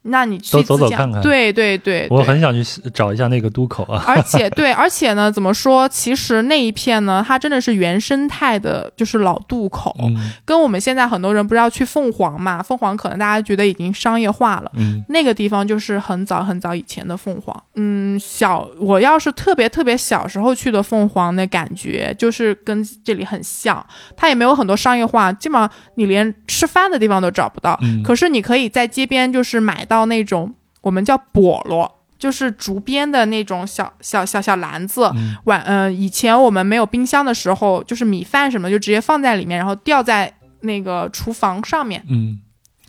[0.04, 4.04] 那你去走自驾走看看对对对，对我很想去找一下那个渡口啊。
[4.08, 5.88] 而且 对，而且呢，怎么说？
[5.90, 12.64] 其实那一片呢，它真的是原生态的，就是老渡口，嗯跟我们现在很多人不是要去凤凰嘛？
[12.64, 14.72] 凤凰可能大家觉得已经商业化了。
[14.76, 23.86] 嗯那个地方就是很早很早以前的凤凰，嗯，小我要是特别特别小时候去的凤凰那感觉，就是跟这里很像，
[24.16, 35.12] 它也没有很多商业化，基本上你连吃饭的地方都找不到，嗯，可是你可以在街边就是买到那种我们叫笸箩，就是竹编的那种小小小小篮子。
[35.46, 42.04] 碗嗯以前我们没有冰箱的时候，就是米饭什么就直接放在里面，然后吊在那个厨房上面。
[42.10, 42.40] 嗯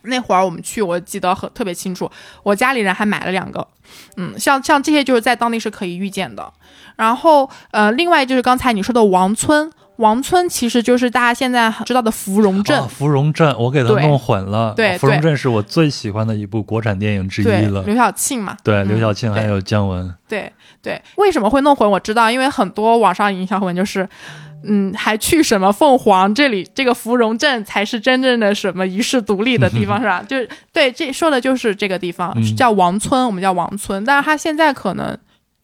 [0.05, 2.11] 那会儿我们去，我记得很特别清楚，
[2.43, 3.69] 我家里人还买了两个。
[4.17, 6.51] 嗯，像像这些就是在当地是可以遇见的。
[6.97, 9.71] 然后呃，另外就是刚才你说的王村，
[10.01, 12.79] 王村其实就是大家现在知道的芙蓉镇。
[12.79, 14.73] 啊，芙蓉镇，我给它弄混了。
[14.75, 17.83] 对对芙蓉镇是我最喜欢的一部国产电影之一了。
[17.83, 20.13] 刘晓庆嘛，对，嗯刘晓庆还有姜文。
[20.27, 20.51] 对
[20.83, 21.89] 对，为什么会弄混？
[21.89, 24.09] 我知道，因为很多网上营销文就是，
[24.65, 30.25] 嗯，还去什么凤凰这里，这个芙蓉镇才是真正的什么遗世独立的地方，是吧？
[30.27, 35.19] 就是对，这说的就是这个地方，嗯叫王村，我们叫王村，但是它现在可能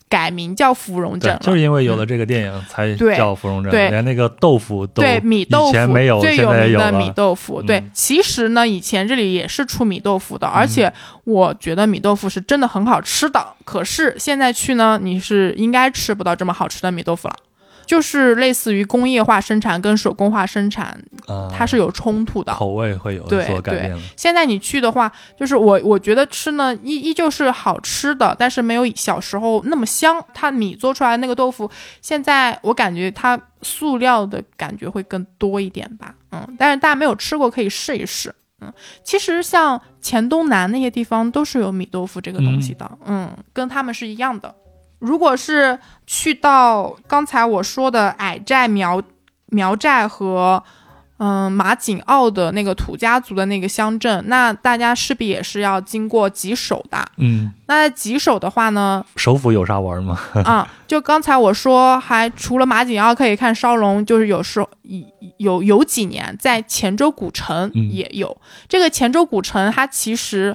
[0.08, 7.10] 改名叫芙蓉镇了，，就是因为有了这个电影才叫芙蓉镇，对连那个豆腐都对米豆以前腐没有，最有名的米。
[7.16, 7.62] 豆腐。
[7.62, 10.92] 对嗯，其实呢，以前这里也是出米豆腐的，而且
[11.24, 13.44] 我觉得米豆腐是真的很好吃的。
[13.64, 17.34] 可是现在去呢，你是应该吃不到这么好吃的米豆腐了。
[17.86, 20.86] 就是类似于工业化生产跟手工化生产，
[21.26, 22.52] 啊，它是有冲突的。
[22.52, 23.96] 口味会有对所改变。
[24.16, 30.16] 现在你去的话，就是我我觉得吃呢依依旧是好吃的，但是没有小时候那么香。
[30.34, 31.70] 它米做出来的那个豆腐，
[32.02, 36.14] 现在我感觉它塑料的感觉会更多一点吧。
[36.32, 38.34] 嗯，但是大家没有吃过可以试一试。
[38.60, 38.72] 嗯，
[39.04, 44.54] 其实像黔东南那些地方都是有米豆腐这个东西的，嗯跟他们是一样的。
[44.98, 49.02] 如果是去到刚才我说的矮寨苗
[49.46, 50.62] 苗寨和
[51.18, 56.98] 嗯马景奥的那个土家族的那个乡镇，那大家势必也是要经过吉首的。
[57.16, 60.18] 嗯，那在吉首的话呢，首府有啥玩吗？
[60.44, 64.68] 啊，就刚才我说，还除了马景奥可以看烧龙，就是有时候
[65.38, 68.36] 有有几年在黔州古城嗯也有。
[68.68, 70.54] 这个黔州古城，它其实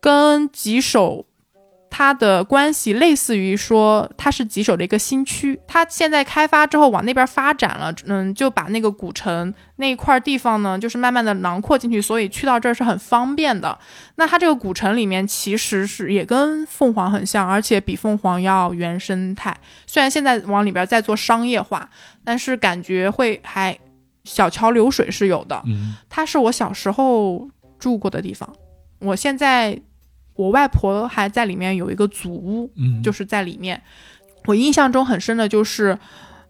[0.00, 1.24] 跟吉首
[1.94, 13.78] 它的关系类似于说，它是吉首的一个新区，它现在开发之后往那边发展了，嗯，就把那个古城那一块地方呢，就是慢慢的囊括进去，所以去到这儿是很方便的。
[14.14, 19.54] 那它这个古城里面其实是也跟凤凰很像，而且比凤凰要原生态。
[19.86, 21.86] 虽然现在往里边在做商业化，
[22.24, 23.78] 但是感觉会还
[24.24, 25.62] 小桥流水是有的。
[25.66, 27.46] 嗯它是我小时候
[27.78, 28.50] 住过的地方，
[29.00, 29.78] 我现在
[30.34, 33.80] 我外婆还在里面有一个祖屋，嗯，就是在里面。
[34.46, 35.96] 我印象中很深的就是，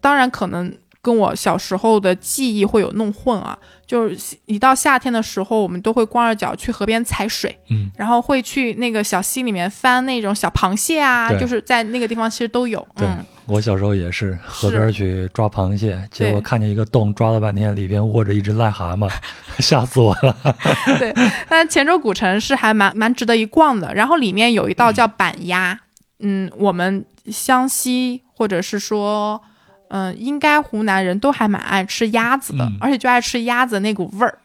[0.01, 3.57] 当然可能跟我小时候的记忆会有弄混啊。
[3.85, 12.87] 就是一到夏天的时候，我们都会光着脚去河边踩水，嗯，然后会去那个小溪里面翻那种小螃蟹啊，就是在那个地方其实都有。
[12.95, 19.11] 嗯，我小时候也是河边去抓螃蟹，结果看见一个洞，抓了半天，里边卧着一只癞蛤蟆，
[19.59, 20.35] 吓死我了。
[20.99, 21.13] 对，
[21.49, 23.93] 但黔州古城是还蛮蛮值得一逛的。
[23.93, 25.77] 然后里面有一道叫板鸭，
[26.19, 29.41] 嗯，我们湘西或者是说，
[29.89, 34.39] 嗯，应该湖南人都还蛮爱吃鸭子的，嗯而且就爱吃鸭子那股味儿。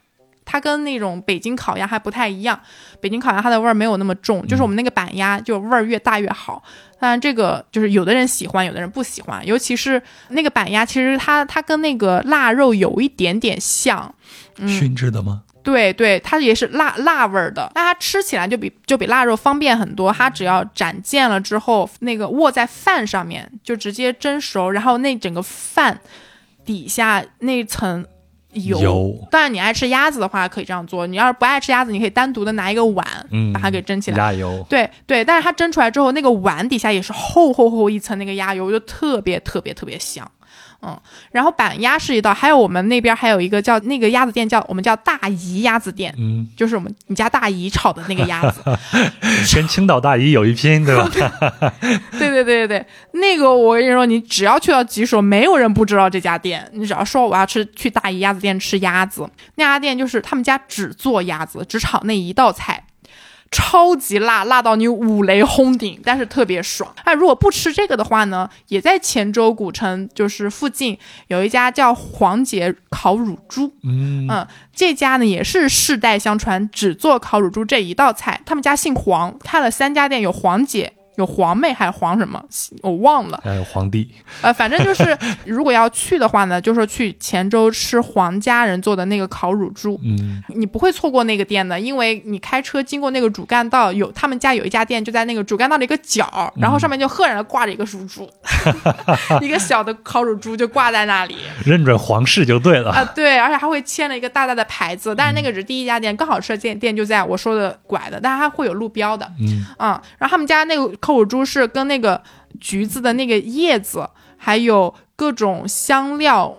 [0.50, 2.58] 它跟那种北京烤鸭还不太一样，
[3.02, 6.62] 北京烤鸭它的味儿没有那么重，就是我们那个板鸭就味儿越大越好。
[6.98, 14.12] 当然，这个就是有的人喜欢，有的人不喜欢，尤其是那个板鸭，其实它它跟那个腊肉有一点点像，
[14.56, 15.42] 嗯，熏制的吗？
[15.62, 20.10] 对对，它也是辣辣味儿的，那它吃起来就比就比腊肉方便很多。
[20.10, 26.00] 它只要斩件了之后，那个握在饭上面就直接蒸熟，然后那整个饭
[26.64, 28.04] 底下那层
[28.52, 28.80] 油。
[28.80, 34.16] 油当然，你爱吃鸭子的话可以这样做，你要是不爱吃鸭子，你可以单独的拿一个碗，嗯，把它给蒸起来。
[34.16, 34.64] 鸭油。
[34.68, 40.30] 对对，但是它蒸出来之后，那个碗底下也是厚厚厚一层那个鸭油，就特别特别特别香。
[40.80, 40.96] 嗯，
[41.32, 48.62] 然后板鸭是一道，还有我们那边还有一个叫那个鸭子店叫我们叫大姨鸭子店，嗯，就是我们你家大姨炒的那个鸭子。
[49.54, 51.10] 跟青岛大姨有一拼，对吧？
[52.16, 56.64] 对对对对对，那个我跟你说，你只要去到吉首，没有人不知道这家店。
[56.72, 62.84] 你只要说我要吃去大姨鸭子店吃鸭子，那家店就是他们家只做鸭子，只炒那一道菜。
[63.50, 66.94] 超级辣，辣到你五雷轰顶，但是特别爽。
[67.06, 70.98] 那如果不吃这个的话呢，也在黔州古城就是附近
[71.28, 78.40] 有一家叫黄姐烤乳猪，嗯嗯，这家呢也是世代相传，只做烤乳猪这一道菜。
[78.44, 80.92] 他们家姓黄，开了三家店，有黄姐。
[81.18, 82.42] 有皇妹还是皇什么，
[82.82, 83.40] 我忘了。
[83.44, 84.08] 还有皇帝，
[84.40, 98.30] 呃，反正就是， 如果要去的话呢，就是去黔州吃皇家人做的那个烤乳猪，嗯你不会错过那个店的，因为你开车经过那个主干道，有他们家有一家店就在那个主干道的一个角，然后上面就赫然的挂着一个乳猪，
[99.42, 102.92] 一个小的烤乳猪就挂在那里认准皇室就对了。
[102.92, 112.22] 啊、对，而且还会签了一个大大的牌子，但是那个只是第一家店，更好吃的店店就在我说的拐的，但是它会有路标的，嗯啊、然后他们家那个臭乳猪是跟那个
[112.60, 116.58] 橘子的那个叶子，还有各种香料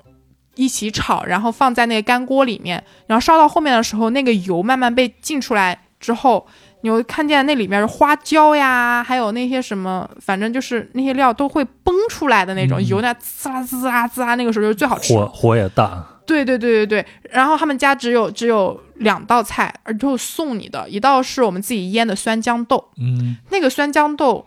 [0.56, 6.48] 一起炒，然后放在那个干锅里面，然后烧到后面的时候，那个油慢慢被浸出来之后，
[6.81, 12.88] 你会看见那里面的花椒呀，还有那些什么，反正就是那些料都会崩出来的那种、嗯。
[12.88, 15.14] 油，那滋啦滋啦滋啦，那个时候就是最好吃。
[15.14, 15.19] 的。
[15.19, 23.35] 火火也大，对对对对对，然后他们家只有只有两道菜，而就送你的，一道是我们自己腌的酸豇豆，嗯。
[23.49, 24.45] 那个酸豇豆，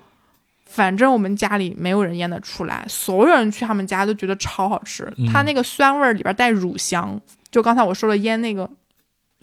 [0.64, 5.12] 反正我们家里没有人腌得出来，所有人去他们家都觉得超好吃。
[5.18, 5.26] 嗯。
[5.30, 8.68] 它那个酸味儿里边带乳香，就刚才我说的腌那个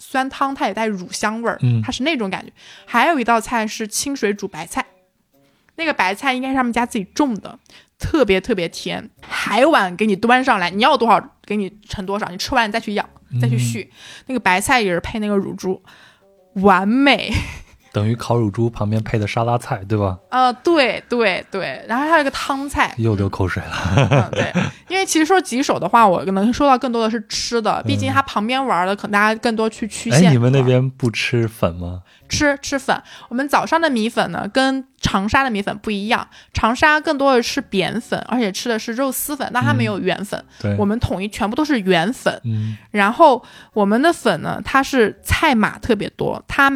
[0.00, 2.52] 酸汤，它也带乳香味儿，嗯它是那种感觉。
[2.84, 4.84] 还有一道菜是清水煮白菜，
[5.76, 7.58] 那个白菜应该是他们家自己种的，
[7.98, 9.08] 特别特别甜。
[9.20, 13.08] 海碗给你端上来，你要多少给你盛多少，你吃完你再去舀
[13.40, 13.92] 再去续。
[14.26, 15.82] 那个白菜也是配那个乳猪，
[16.54, 17.32] 完美。
[17.92, 20.18] 等于烤乳猪旁边配的沙拉菜，对吧？
[20.30, 24.08] 呃，对对对，然后还有一个汤菜，又流口水了。
[24.10, 24.52] 嗯，对，
[24.88, 30.32] 因为其实说棘手的话，我能说到更多的是吃的，毕竟它旁边玩的，可能大家更多去区嗯哎，县。
[30.32, 32.02] 你们那边不吃粉吗？
[32.28, 42.40] 吃吃粉，我们早上的米粉呢，跟长沙的米粉不一样，长沙更多的是扁粉，而且吃的是肉丝粉，那它没有圆粉，对，我们统一全部都是圆粉。
[42.44, 43.42] 嗯然后
[43.72, 46.70] 我们的粉呢，它是菜码特别多，它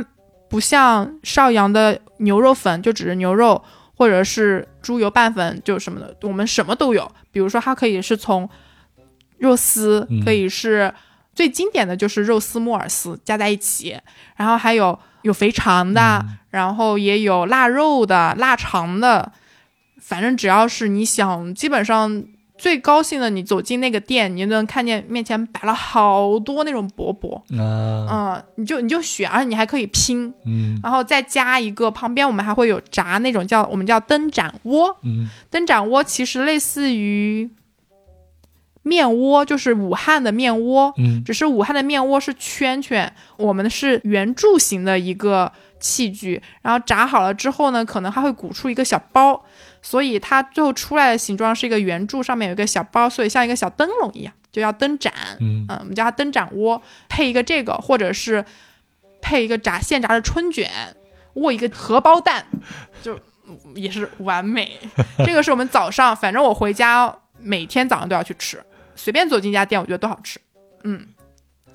[0.55, 3.61] 不像邵阳的牛肉粉就只是牛肉，
[3.97, 7.11] 或者是猪油拌粉就什么的，我们什么都有。
[7.33, 8.49] 比如说，它可以是从
[9.39, 10.95] 肉丝嗯，可以是、
[11.35, 13.99] 最经典的就是肉丝木耳丝加在一起，
[14.37, 16.39] 然后还有有肥肠的，嗯。
[16.51, 19.33] 然后也有腊肉的、腊肠的，
[20.01, 22.25] 反正只要是你想，基本上
[22.57, 28.07] 最高兴的，你走进那个店，你就能看见面前摆了好多那种饽饽，啊。
[28.11, 30.79] 嗯，你就你就选，而且你还可以拼，嗯。
[30.83, 35.29] 然后再加一个，旁边我们还会有炸那种叫我们叫灯盏窝，嗯。
[35.51, 37.51] 灯盏窝其实类似于
[38.83, 41.25] 面窝，就是武汉的面窝，嗯。
[41.25, 45.51] 只是武汉的面窝是圈圈，我们是圆柱形的一个
[45.81, 49.45] 器具，然后炸好了之后呢，可能还会鼓出一个小包，
[49.87, 55.13] 所以它最后出来的形状是一个圆柱，上面有一个小包，所以像一个小灯笼一样，就叫灯盏。
[55.41, 56.81] 嗯嗯，我们叫它灯盏窝，
[57.11, 58.43] 配一个这个，或者是
[59.21, 60.71] 配一个炸现炸的春卷，
[61.35, 62.47] 握一个荷包蛋，
[63.03, 63.15] 就
[63.47, 64.81] 嗯也是完美。
[65.27, 68.65] 这个是我们早上，反正我回家每天早上都要去吃，
[68.97, 70.41] 随便走进一家店，我觉得都好吃。
[70.85, 71.09] 嗯，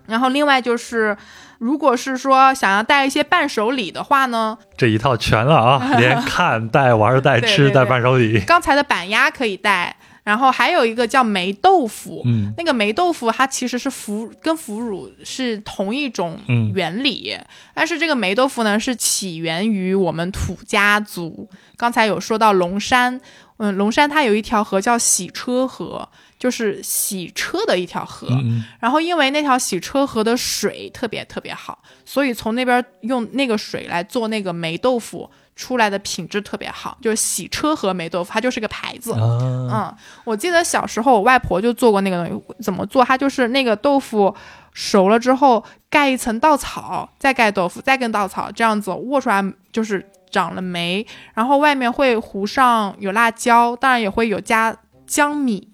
[0.08, 1.16] 然后另外就是，
[1.60, 8.40] 如果是说想要带一些伴手礼的话呢，这一套全了啊， 连看带玩带吃带伴手礼。
[8.40, 17.38] 刚才的板鸭可以带，然后还有一个叫霉豆腐，嗯那个霉豆腐它其实是腐跟腐乳是同一种嗯原理，
[17.74, 21.50] 但是这个霉豆腐呢是起源于我们土家族。
[21.76, 23.20] 刚才有说到龙山，
[23.58, 26.08] 嗯，龙山它有一条河叫洗车河，
[26.40, 28.28] 就是洗车的一条河。
[28.32, 39.14] 嗯然后因为那条洗车河的水特别特别好，所以从那边用那个水来做那个霉豆腐出来的品质特别好，就是洗车和霉豆腐，它就是个牌子。
[39.14, 39.94] 嗯，
[40.24, 43.04] 我记得小时候我外婆就做过那个东西，怎么做？
[43.04, 44.34] 它就是那个豆腐
[44.72, 49.44] 熟了之后盖一层稻草，再盖豆腐，再跟稻草，这样子握出来
[49.74, 54.74] 就是长了霉，然后外面会糊上有辣椒，当然也会有加
[55.10, 55.68] 姜米，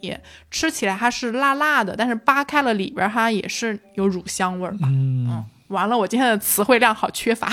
[0.49, 4.88] 吃起来它是辣辣的，但是扒开了里边它也是有乳香味儿吧。
[4.90, 7.52] 嗯完了，我今天的词汇量好缺乏。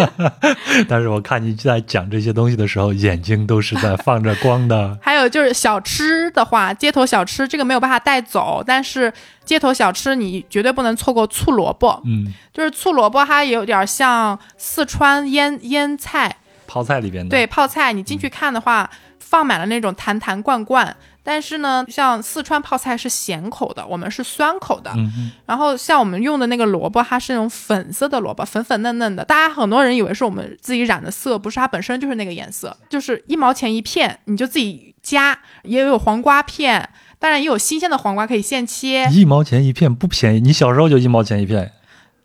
[0.86, 4.96] 但是我看你在讲这些东西的时候，眼睛都是在放着光的。
[5.00, 9.10] 还有就是小吃的话，街头小吃这个没有办法带走，但是
[9.46, 12.02] 街头小吃你绝对不能错过醋萝卜。
[12.04, 16.36] 嗯，就是醋萝卜，它有点像四川腌腌菜，
[16.66, 17.30] 泡菜里边的。
[17.30, 17.94] 对，泡菜。
[17.94, 18.88] 你进去看的话，
[19.28, 20.96] 放满了那种坛坛罐罐。
[21.22, 24.92] 但是呢，像四川泡菜是咸口的，我们是酸口的。
[24.94, 29.24] 嗯哼，然后像我们用的那个萝卜，它是那种粉色的萝卜，粉粉嫩嫩的。
[29.24, 35.36] 大家很多人以为是我们自己染的色，不是，它本身就是那个颜色，就是一毛钱一片，你就自己加。
[35.64, 36.88] 也有黄瓜片，
[37.18, 39.08] 当然也有新鲜的黄瓜可以现切。
[39.10, 41.72] 一毛钱一片不便宜，你小时候就一毛钱一片，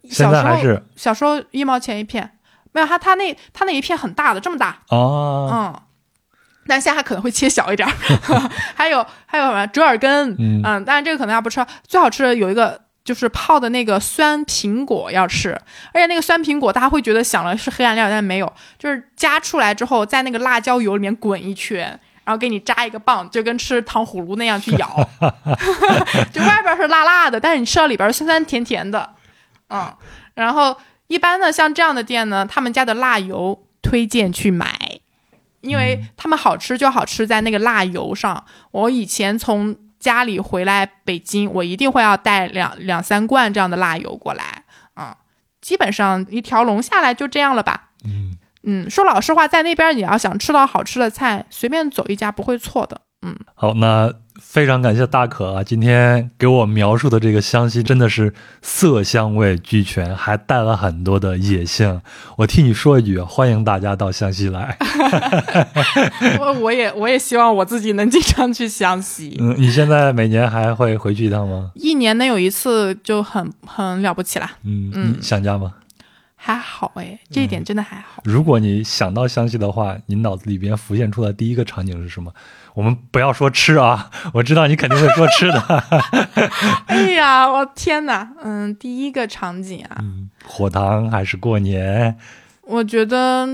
[0.03, 2.38] 现小时候在还是小时候一毛钱一片，
[2.72, 5.82] 没有它它那它那一片很大的，这么大，哦，嗯。
[6.68, 7.94] 但现在它可能会切小一点儿，
[8.76, 11.66] 还有还有什么折耳根，嗯当然这个可能要不吃。
[11.88, 15.50] 最好吃的有一个就是泡的那个酸苹果要吃，
[15.94, 25.10] 而且那个酸苹果大家会觉得想了是黑暗料理，但没有，就是夹出来之后在那个辣椒油里面滚一圈，然后给你扎一个棒，就跟吃糖葫芦那样去咬，
[26.32, 29.10] 就外边是辣辣的，但是你吃到里边酸酸甜甜的，
[29.70, 29.92] 嗯，
[30.36, 30.78] 然后
[31.08, 35.00] 一般呢像这样的店呢，他们家的辣油推荐去买。
[35.62, 38.44] 因为他们好吃就好吃在那个辣油上。
[38.72, 44.64] 我以前从家里回来北京，我一定会要带两两三罐这样的辣油过来
[44.94, 45.18] 啊、
[45.62, 47.90] 基本上一条龙下来就这样了吧。
[48.04, 53.02] 嗯嗯，说老实话，在那边你要想吃到好吃的菜，随便走一家不会错的。
[53.24, 62.01] 嗯，好，那非常感谢大可啊，今天给我描述的这个湘西真的是色香味俱全，还带了很多的野性。
[62.38, 64.76] 我替你说一句，欢迎大家到湘西来。
[66.38, 71.72] 我我也我也希望我自己能经常去湘西，嗯，你现在每年还会回去一趟吗？
[71.76, 74.51] 一年能有一次就很很了不起啦。
[74.63, 75.76] 嗯，嗯你想家吗？
[76.35, 78.23] 还好哎，这一点真的还好。
[78.26, 82.34] 如果你想到湘西的话，你脑子里边浮现出来第一个场景是什么？
[82.73, 85.60] 我们不要说吃啊， 我知道你肯定会说吃的。
[86.88, 88.31] 哎呀，我天哪！
[88.43, 92.18] 嗯，第一个场景啊，嗯，火塘还是过年
[92.64, 93.48] 我觉得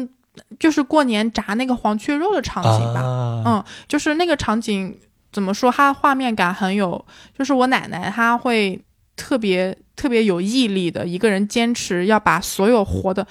[0.60, 3.02] 就是过年炸那个黄雀肉的场景吧。
[3.02, 3.44] 啊？
[3.46, 4.96] 嗯，就是那个场景
[5.32, 5.72] 怎么说？
[5.72, 7.04] 它画面感很有，
[7.38, 8.80] 就是我奶奶她会
[9.16, 13.26] 特别特别有毅力的一个人坚持要把所有活的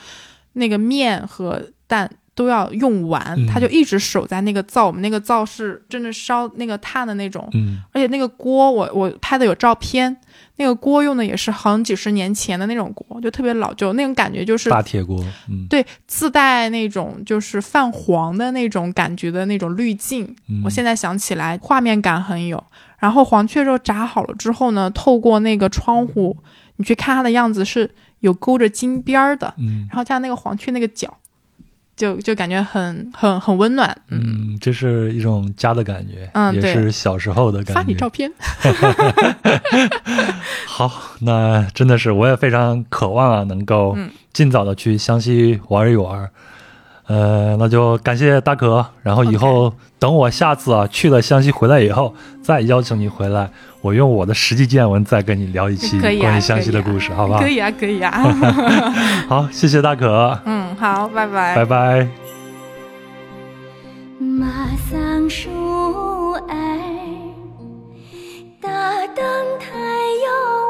[0.55, 4.87] 那个面和蛋都要用完，嗯她就一直守在那个灶。
[4.87, 10.15] 我们那个灶是真的烧那个炭的那种，嗯而且那个锅我我拍的有照片，
[10.57, 15.19] 那个锅用的也是好几十年前的那种锅，就特别老旧，那种感觉就是大铁锅，
[15.49, 20.25] 嗯，对自带那种就是泛黄的那种感觉的那种滤镜。
[20.49, 22.63] 嗯我现在想起来，画面感很有。
[22.99, 26.37] 然后黄雀肉炸好了之后呢，透过那个窗户，
[26.77, 27.91] 你去看它的样子是
[28.21, 31.15] 有勾着金边儿的，嗯然后加上那个黄雀那个角，
[31.97, 33.97] 就就感觉很很很温暖。
[34.11, 34.21] 嗯，
[34.53, 37.75] 嗯，这是一种家的感觉，也嗯也是小时候的感觉。
[37.75, 38.31] 发你照片。
[40.67, 40.91] 好，
[41.23, 46.31] 那真的是我也非常渴望啊，能够嗯尽早的去湘西玩一玩。
[47.07, 53.49] 呃，那就感谢大可，然后以后等我下次啊去了湘西回来以后，再邀请你回来，
[53.81, 57.49] 我用我的实际见闻再跟你聊一期关于湘西的故事，好不好可？
[57.49, 58.11] 以啊，可以啊。
[59.29, 61.55] 好，谢谢大可，嗯，好，拜拜。
[61.55, 62.09] 拜拜。
[64.19, 64.47] 马
[64.91, 65.51] 桑树
[66.49, 66.79] 儿，
[68.61, 68.71] 大
[69.15, 69.25] 灯
[69.61, 69.79] 台
[70.25, 70.29] 哟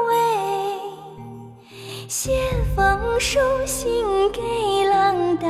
[0.08, 0.14] 喂，
[2.08, 2.32] 写
[2.74, 2.84] 封
[3.18, 3.88] 书信
[4.32, 4.40] 给
[4.90, 5.46] 郎带，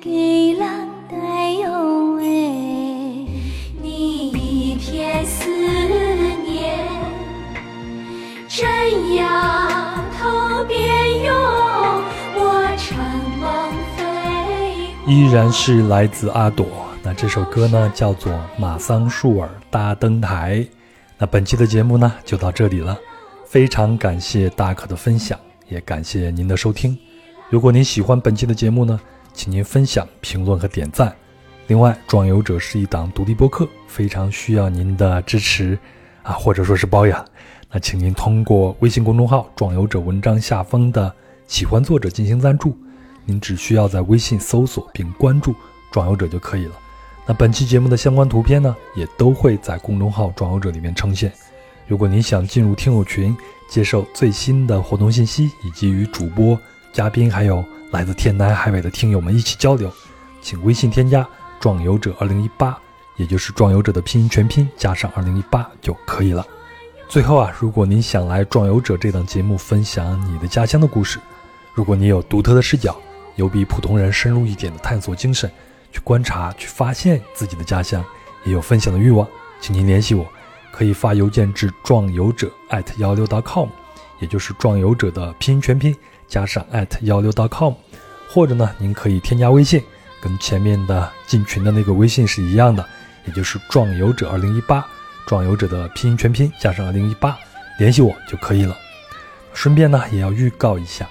[0.00, 0.68] 给郎
[1.10, 2.24] 带哟喂，
[3.82, 5.50] 你一片思
[6.44, 6.78] 念，
[8.48, 10.78] 真呀头边
[11.24, 11.34] 哟，
[12.36, 12.96] 我乘
[13.40, 15.12] 梦飞。
[15.12, 16.64] 依然是来自阿朵。
[17.02, 20.58] 那这首歌呢，叫做《马桑树儿搭灯台》。
[21.18, 22.96] 那本期的节目呢，就到这里了。
[23.44, 25.36] 非常感谢大可的分享，
[25.68, 26.96] 也感谢您的收听。
[27.50, 29.00] 如果您喜欢本期的节目呢，
[29.38, 31.14] 请您分享、评论和点赞。
[31.68, 35.78] 另外，《壮游者》是一档独立播客，非常需要您的支持
[36.24, 37.24] 啊，或者说是包养。
[37.70, 41.14] 那请您通过微信公众号“壮游者”文章下方的
[41.46, 42.76] “喜欢作者”进行赞助。
[43.24, 45.54] 您只需要在微信搜索并关注
[45.92, 46.72] “壮游者”就可以了。
[47.24, 51.32] 那本期节目的相关图片呢，也都会在公众号“壮游者”里面呈现。
[51.86, 53.36] 如果您想进入听友群，
[53.70, 56.58] 接受最新的活动信息，以及与主播、
[56.92, 59.90] 嘉宾还有来自天南海北的听友们一起交流，
[60.42, 61.26] 请微信添加
[61.58, 62.78] “壮游者二零一八”，
[63.16, 66.46] 也就是“壮游者”的拼音全拼加上二零一八就可以了。
[67.08, 71.18] 最后啊，如果您想来《壮游者》这档节目分享你的家乡的故事，
[71.72, 72.94] 如果你有独特的视角，
[73.36, 75.50] 有比普通人深入一点的探索精神，
[75.90, 78.04] 去观察、去发现自己的家乡，
[78.44, 79.26] 也有分享的欲望，
[79.62, 80.26] 请您联系我，
[80.70, 83.70] 可以发邮件至壮游者艾特幺六 .com，
[84.18, 85.96] 也就是壮游者的拼音全拼
[86.28, 86.64] 加上
[87.02, 87.74] 幺六 .com，
[88.28, 89.82] 或者呢，您可以添加微信，
[90.20, 92.86] 跟前面的进群的那个微信是一样的，
[93.24, 94.86] 也就是壮游者二零一八。
[95.26, 97.36] 壮游者的拼音全拼加上二零一八，
[97.78, 98.74] 联系我就可以了。
[99.52, 101.06] 顺便呢，也要预告一下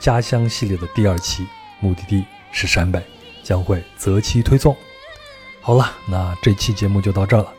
[0.00, 1.46] 家乡系列的第二期，
[1.78, 3.00] 目的地是陕北，
[3.44, 4.76] 将会择期推送。
[5.60, 7.52] 好了，那这期节目就到这儿了。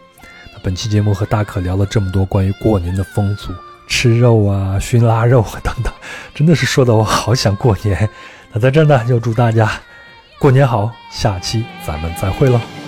[0.53, 3.53] 那本期节目和大可聊了这么多关于过年的风俗，
[3.91, 5.91] 吃肉啊、熏腊肉啊等等，
[6.33, 8.09] 真的是说的我好想过年。
[8.53, 9.69] 那在这儿呢，就祝大家
[10.39, 12.80] 过年好，下期咱们再会喽。